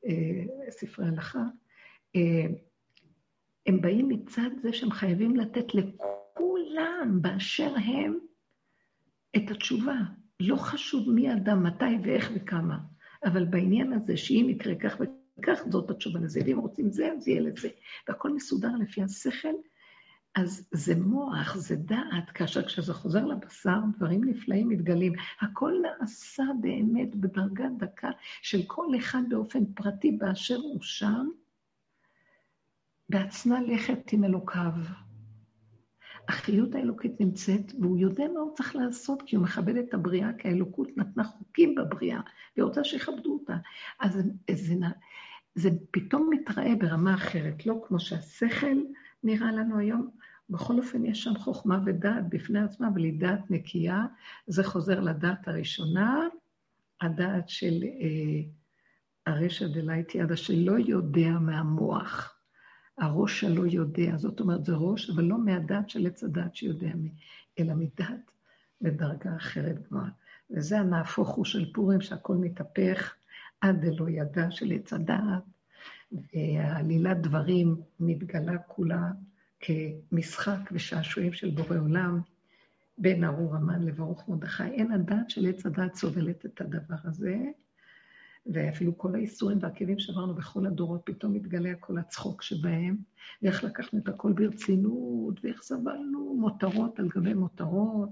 אה, 0.07 0.71
ספרי 0.71 1.07
הלכה, 1.07 1.45
אה, 2.17 2.47
הם 3.67 3.81
באים 3.81 4.09
מצד 4.09 4.51
זה 4.63 4.73
שהם 4.73 4.91
חייבים 4.91 5.37
לתת 5.37 5.75
לכולם 5.75 7.19
באשר 7.23 7.75
הם 7.75 8.19
את 9.37 9.51
התשובה. 9.51 9.97
לא 10.41 10.57
חשוב 10.57 11.11
מי 11.11 11.33
אדם, 11.33 11.63
מתי 11.63 11.85
ואיך 12.05 12.31
וכמה, 12.35 12.79
אבל 13.25 13.45
בעניין 13.45 13.93
הזה, 13.93 14.17
שאם 14.17 14.47
יקרה 14.51 14.75
כך 14.75 14.97
וכך, 15.01 15.63
זאת 15.71 15.91
התשובה 15.91 16.21
לזה, 16.21 16.41
ואם 16.47 16.59
רוצים 16.59 16.91
זה, 16.91 17.13
אז 17.13 17.29
יהיה 17.29 17.41
לזה. 17.41 17.69
והכל 18.09 18.35
מסודר 18.35 18.77
לפי 18.81 19.03
השכל, 19.03 19.55
אז 20.35 20.69
זה 20.73 20.95
מוח, 20.97 21.57
זה 21.57 21.77
דעת, 21.77 22.31
כאשר 22.35 22.63
כשזה 22.63 22.95
חוזר 22.95 23.27
לבשר, 23.27 23.79
דברים 23.97 24.25
נפלאים 24.25 24.69
מתגלים. 24.69 25.13
הכל 25.41 25.73
נעשה 25.83 26.45
באמת 26.61 27.17
בדרגה 27.17 27.67
דקה 27.79 28.11
של 28.43 28.63
כל 28.67 28.87
אחד 28.99 29.23
באופן 29.29 29.65
פרטי 29.75 30.13
באשר 30.13 30.57
הוא 30.57 30.83
שם, 30.83 31.29
בעצמה 33.13 33.61
לכת 33.61 34.13
עם 34.13 34.25
אלוקיו. 34.25 34.73
החיות 36.29 36.75
האלוקית 36.75 37.21
נמצאת, 37.21 37.73
והוא 37.81 37.99
יודע 37.99 38.25
מה 38.35 38.41
הוא 38.41 38.55
צריך 38.55 38.77
לעשות, 38.77 39.23
כי 39.27 39.37
הוא 39.37 39.45
מכבד 39.45 39.77
את 39.77 39.95
הבריאה, 39.95 40.33
כי 40.39 40.49
האלוקות 40.49 40.89
נתנה 40.97 41.25
חוקים 41.25 41.75
בבריאה, 41.75 42.21
והיא 42.57 42.65
רוצה 42.65 42.85
שיכבדו 42.85 43.33
אותה. 43.33 43.57
אז 44.01 44.13
זה, 44.51 44.75
זה, 45.55 45.71
פתאום 45.91 46.31
מתראה 46.33 46.75
ברמה 46.79 47.15
אחרת, 47.15 47.67
לא 47.67 47.83
כמו 47.89 48.01
שהשכל 48.01 48.77
נראה 49.25 49.53
לנו 49.53 49.79
היום. 49.79 50.11
בכל 50.51 50.79
אופן, 50.79 51.05
יש 51.05 51.23
שם 51.23 51.35
חוכמה 51.39 51.79
ודעת 51.87 52.29
בפני 52.29 52.61
עצמה, 52.61 52.89
אבל 52.89 53.05
היא 53.05 53.21
דעת 53.21 53.51
נקייה. 53.51 54.05
זה 54.47 54.65
חוזר 54.65 55.01
לדעת 55.01 55.49
הראשונה, 55.49 56.27
הדעת 57.01 57.49
של 57.49 57.83
אה, 57.85 58.43
הרישא 59.27 59.67
דלא 59.69 59.89
אתיידע, 59.89 60.37
שלא 60.37 60.79
יודע 60.79 61.31
מהמוח. 61.41 62.42
הראש 62.99 63.41
שלו 63.41 63.67
יודע, 63.67 64.17
זאת 64.17 64.41
אומרת, 64.41 64.65
זה 64.65 64.75
ראש, 64.75 65.11
אבל 65.11 65.25
לא 65.25 65.39
מהדעת 65.39 65.91
של 65.91 66.07
עץ 66.07 66.25
הדעת 66.25 66.57
שיודע 66.57 66.95
מי, 66.95 67.11
אלא 67.59 67.75
מדעת 67.75 68.31
בדרגה 68.81 69.37
אחרת 69.37 69.83
גבוהה. 69.83 70.09
וזה 70.51 70.81
הנהפוך 70.81 71.29
הוא 71.29 71.45
של 71.45 71.73
פורים, 71.73 72.01
שהכל 72.01 72.37
מתהפך, 72.37 73.15
עד 73.61 73.87
דלא 73.87 74.09
ידע 74.09 74.51
של 74.51 74.73
עץ 74.73 74.93
הדעת, 74.93 75.43
ועלילת 76.13 77.21
דברים 77.21 77.77
מתגלה 78.01 78.59
כולה 78.59 79.11
כמשחק 79.61 80.71
ושעשועים 80.73 81.33
של 81.33 81.51
בורא 81.51 81.79
עולם 81.79 82.21
בין 82.99 83.25
ארור 83.25 83.57
המן 83.57 83.83
לברוך 83.83 84.29
מרדכי. 84.29 84.63
אין 84.63 84.93
הדעת 84.93 85.31
של 85.31 85.47
עץ 85.49 85.67
הדעת 85.67 85.95
סובלת 85.95 86.47
את 86.47 86.61
הדבר 86.61 86.95
הזה, 87.05 87.37
ואפילו 88.47 88.99
כל 88.99 89.15
האיסורים 89.15 89.59
והכאבים 89.61 89.99
שעברנו 89.99 90.35
בכל 90.35 90.67
הדורות, 90.67 91.01
פתאום 91.05 91.33
מתגלה 91.33 91.75
כל 91.81 91.99
הצחוק 91.99 92.43
שבהם, 92.43 92.97
ואיך 93.43 93.65
לקחנו 93.65 93.99
את 93.99 94.09
הכל 94.09 94.33
ברצינות, 94.33 95.45
ואיך 95.45 95.63
סבלנו 95.63 96.37
מותרות 96.41 96.99
על 96.99 97.09
גבי 97.09 97.35
מותרות, 97.35 98.09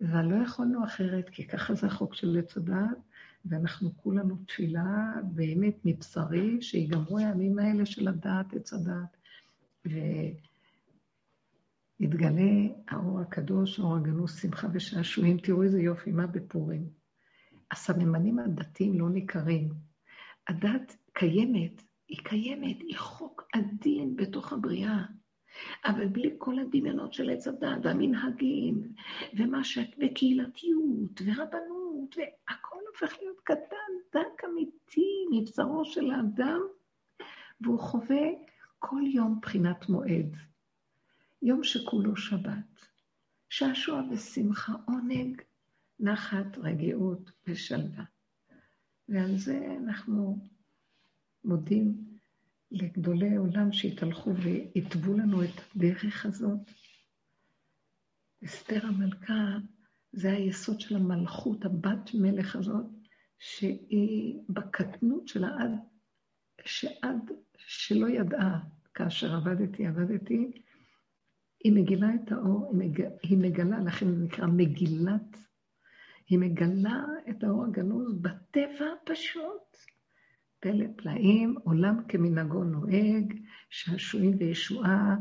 ולא 0.00 0.36
יכולנו 0.44 0.84
אחרת, 0.84 1.28
כי 1.28 1.46
ככה 1.46 1.74
זה 1.74 1.86
החוק 1.86 2.14
של 2.14 2.38
עץ 2.38 2.56
הדעת, 2.56 2.98
ואנחנו 3.44 3.96
כולנו 3.96 4.36
תפילה 4.46 5.14
באמת 5.32 5.74
מבשרי, 5.84 6.62
שיגמרו 6.62 7.18
הימים 7.18 7.58
האלה 7.58 7.86
של 7.86 8.08
הדעת, 8.08 8.54
עץ 8.54 8.72
הדעת, 8.72 9.16
ויתגלה 12.00 12.50
האור 12.88 13.20
הקדוש, 13.20 13.80
האור 13.80 13.96
הגנוז, 13.96 14.36
שמחה 14.36 14.68
ושעשועים. 14.72 15.38
תראו 15.38 15.62
איזה 15.62 15.80
יופי, 15.80 16.12
מה 16.12 16.26
בפורים. 16.26 16.97
הסממנים 17.72 18.38
הדתיים 18.38 19.00
לא 19.00 19.10
ניכרים. 19.10 19.68
הדת 20.48 20.96
קיימת, 21.12 21.82
היא 22.08 22.18
קיימת, 22.24 22.80
היא 22.80 22.98
חוק 22.98 23.48
עדין 23.52 24.16
בתוך 24.16 24.52
הבריאה. 24.52 25.04
אבל 25.84 26.06
בלי 26.06 26.34
כל 26.38 26.58
הדמיונות 26.58 27.12
של 27.12 27.30
עץ 27.30 27.48
הדת, 27.48 27.78
והמנהגים, 27.82 28.92
ומה 29.38 29.64
ש... 29.64 29.78
וקהילתיות, 29.78 31.20
ורבנות, 31.24 32.16
והכל 32.16 32.78
הופך 32.88 33.18
להיות 33.18 33.40
קטן, 33.44 33.92
דק 34.14 34.44
אמיתי 34.44 35.26
מבשרו 35.32 35.84
של 35.84 36.10
האדם, 36.10 36.60
והוא 37.60 37.78
חווה 37.78 38.26
כל 38.78 39.02
יום 39.14 39.38
בחינת 39.42 39.88
מועד. 39.88 40.36
יום 41.42 41.64
שכולו 41.64 42.16
שבת, 42.16 42.86
שעשוע 43.50 44.02
ושמחה, 44.10 44.72
עונג, 44.86 45.42
נחת, 46.00 46.58
רגיעות 46.58 47.30
ושלווה. 47.46 48.04
ועל 49.08 49.36
זה 49.36 49.76
אנחנו 49.84 50.48
מודים 51.44 52.08
לגדולי 52.70 53.36
עולם 53.36 53.72
שהתהלכו 53.72 54.30
והתוו 54.36 55.18
לנו 55.18 55.44
את 55.44 55.60
הדרך 55.74 56.26
הזאת. 56.26 56.58
אסתר 58.44 58.86
המלכה 58.86 59.56
זה 60.12 60.32
היסוד 60.32 60.80
של 60.80 60.96
המלכות, 60.96 61.64
הבת 61.64 62.10
מלך 62.14 62.56
הזאת, 62.56 62.86
שהיא 63.38 64.40
בקטנות 64.48 65.28
שלה 65.28 65.48
עד, 65.48 65.70
שעד 66.64 67.30
שלא 67.56 68.08
ידעה, 68.08 68.60
כאשר 68.94 69.34
עבדתי, 69.34 69.86
עבדתי, 69.86 70.50
היא 71.64 71.72
מגילה 71.72 72.14
את 72.14 72.32
האור, 72.32 72.70
היא, 72.70 72.78
מג... 72.78 73.02
היא 73.22 73.38
מגלה, 73.38 73.80
לכן 73.80 74.14
זה 74.14 74.24
נקרא 74.24 74.46
מגילת 74.46 75.47
היא 76.28 76.38
מגלה 76.38 77.04
את 77.30 77.44
האור 77.44 77.64
הגנוז 77.64 78.14
בטבע 78.14 78.86
הפשוט. 79.02 79.76
פלא 80.60 80.86
פלאים, 80.96 81.54
עולם 81.64 82.02
כמנהגו 82.08 82.64
נוהג, 82.64 83.34
שעשועים 83.70 84.36
וישועה, 84.38 85.16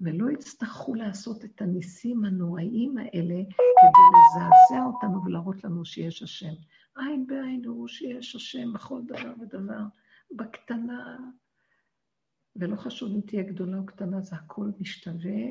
ולא 0.00 0.30
יצטרכו 0.30 0.94
לעשות 0.94 1.44
את 1.44 1.62
הניסים 1.62 2.24
הנוראיים 2.24 2.98
האלה 2.98 3.42
כדי 3.50 4.04
לזעזע 4.14 4.84
אותנו 4.86 5.24
ולהראות 5.24 5.64
לנו 5.64 5.84
שיש 5.84 6.22
השם. 6.22 6.54
עין 6.96 7.26
בעין 7.26 7.64
הוא 7.64 7.88
שיש 7.88 8.36
השם 8.36 8.72
בכל 8.72 9.02
דבר 9.06 9.32
ודבר, 9.40 9.82
בקטנה, 10.30 11.16
ולא 12.56 12.76
חשוב 12.76 13.12
אם 13.14 13.20
תהיה 13.20 13.42
גדולה 13.42 13.78
או 13.78 13.86
קטנה, 13.86 14.20
זה 14.20 14.36
הכל 14.36 14.70
משתווה 14.80 15.42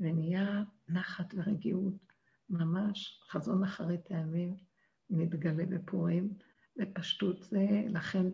ונהיה 0.00 0.62
נחת 0.88 1.34
ורגיעות. 1.36 2.07
ממש 2.50 3.20
חזון 3.30 3.64
אחרית 3.64 4.10
הימים 4.10 4.56
מתגלה 5.10 5.66
בפורים 5.66 6.34
בפשטות 6.76 7.42
זה, 7.42 7.66
לכן 7.88 8.26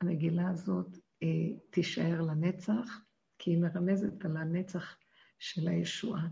המגילה 0.00 0.50
הזאת 0.50 0.98
אה, 1.22 1.28
תישאר 1.70 2.20
לנצח, 2.20 3.00
כי 3.38 3.50
היא 3.50 3.58
מרמזת 3.58 4.24
על 4.24 4.36
הנצח 4.36 4.96
של 5.38 5.68
הישועה, 5.68 6.28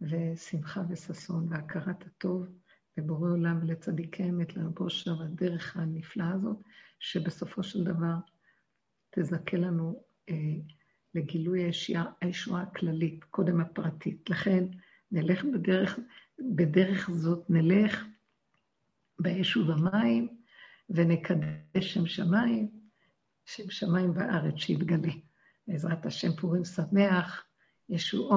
ושמחה 0.00 0.82
וששון 0.88 1.46
והכרת 1.48 2.06
הטוב 2.06 2.46
לבורא 2.96 3.30
עולם 3.30 3.58
ולצדיקי 3.62 4.30
אמת 4.30 4.56
לרבו 4.56 4.90
שם 4.90 5.20
הדרך 5.20 5.76
הנפלאה 5.76 6.32
הזאת, 6.32 6.56
שבסופו 6.98 7.62
של 7.62 7.84
דבר 7.84 8.14
תזכה 9.10 9.56
לנו 9.56 10.04
אה, 10.28 10.34
לגילוי 11.14 11.70
הישועה 12.20 12.62
הכללית, 12.62 13.24
קודם 13.24 13.60
הפרטית. 13.60 14.30
לכן 14.30 14.64
נלך 15.12 15.44
בדרך 15.44 15.98
בדרך 16.38 17.10
זאת 17.10 17.50
נלך 17.50 18.04
באש 19.18 19.56
ובמים 19.56 20.28
ונקדש 20.90 21.94
שם 21.94 22.06
שמיים, 22.06 22.70
שם 23.44 23.70
שמיים 23.70 24.14
בארץ 24.14 24.54
שיתגלה. 24.56 25.12
בעזרת 25.66 26.06
השם 26.06 26.32
פורים 26.40 26.64
שמח, 26.64 27.44
ישועו. 27.88 28.24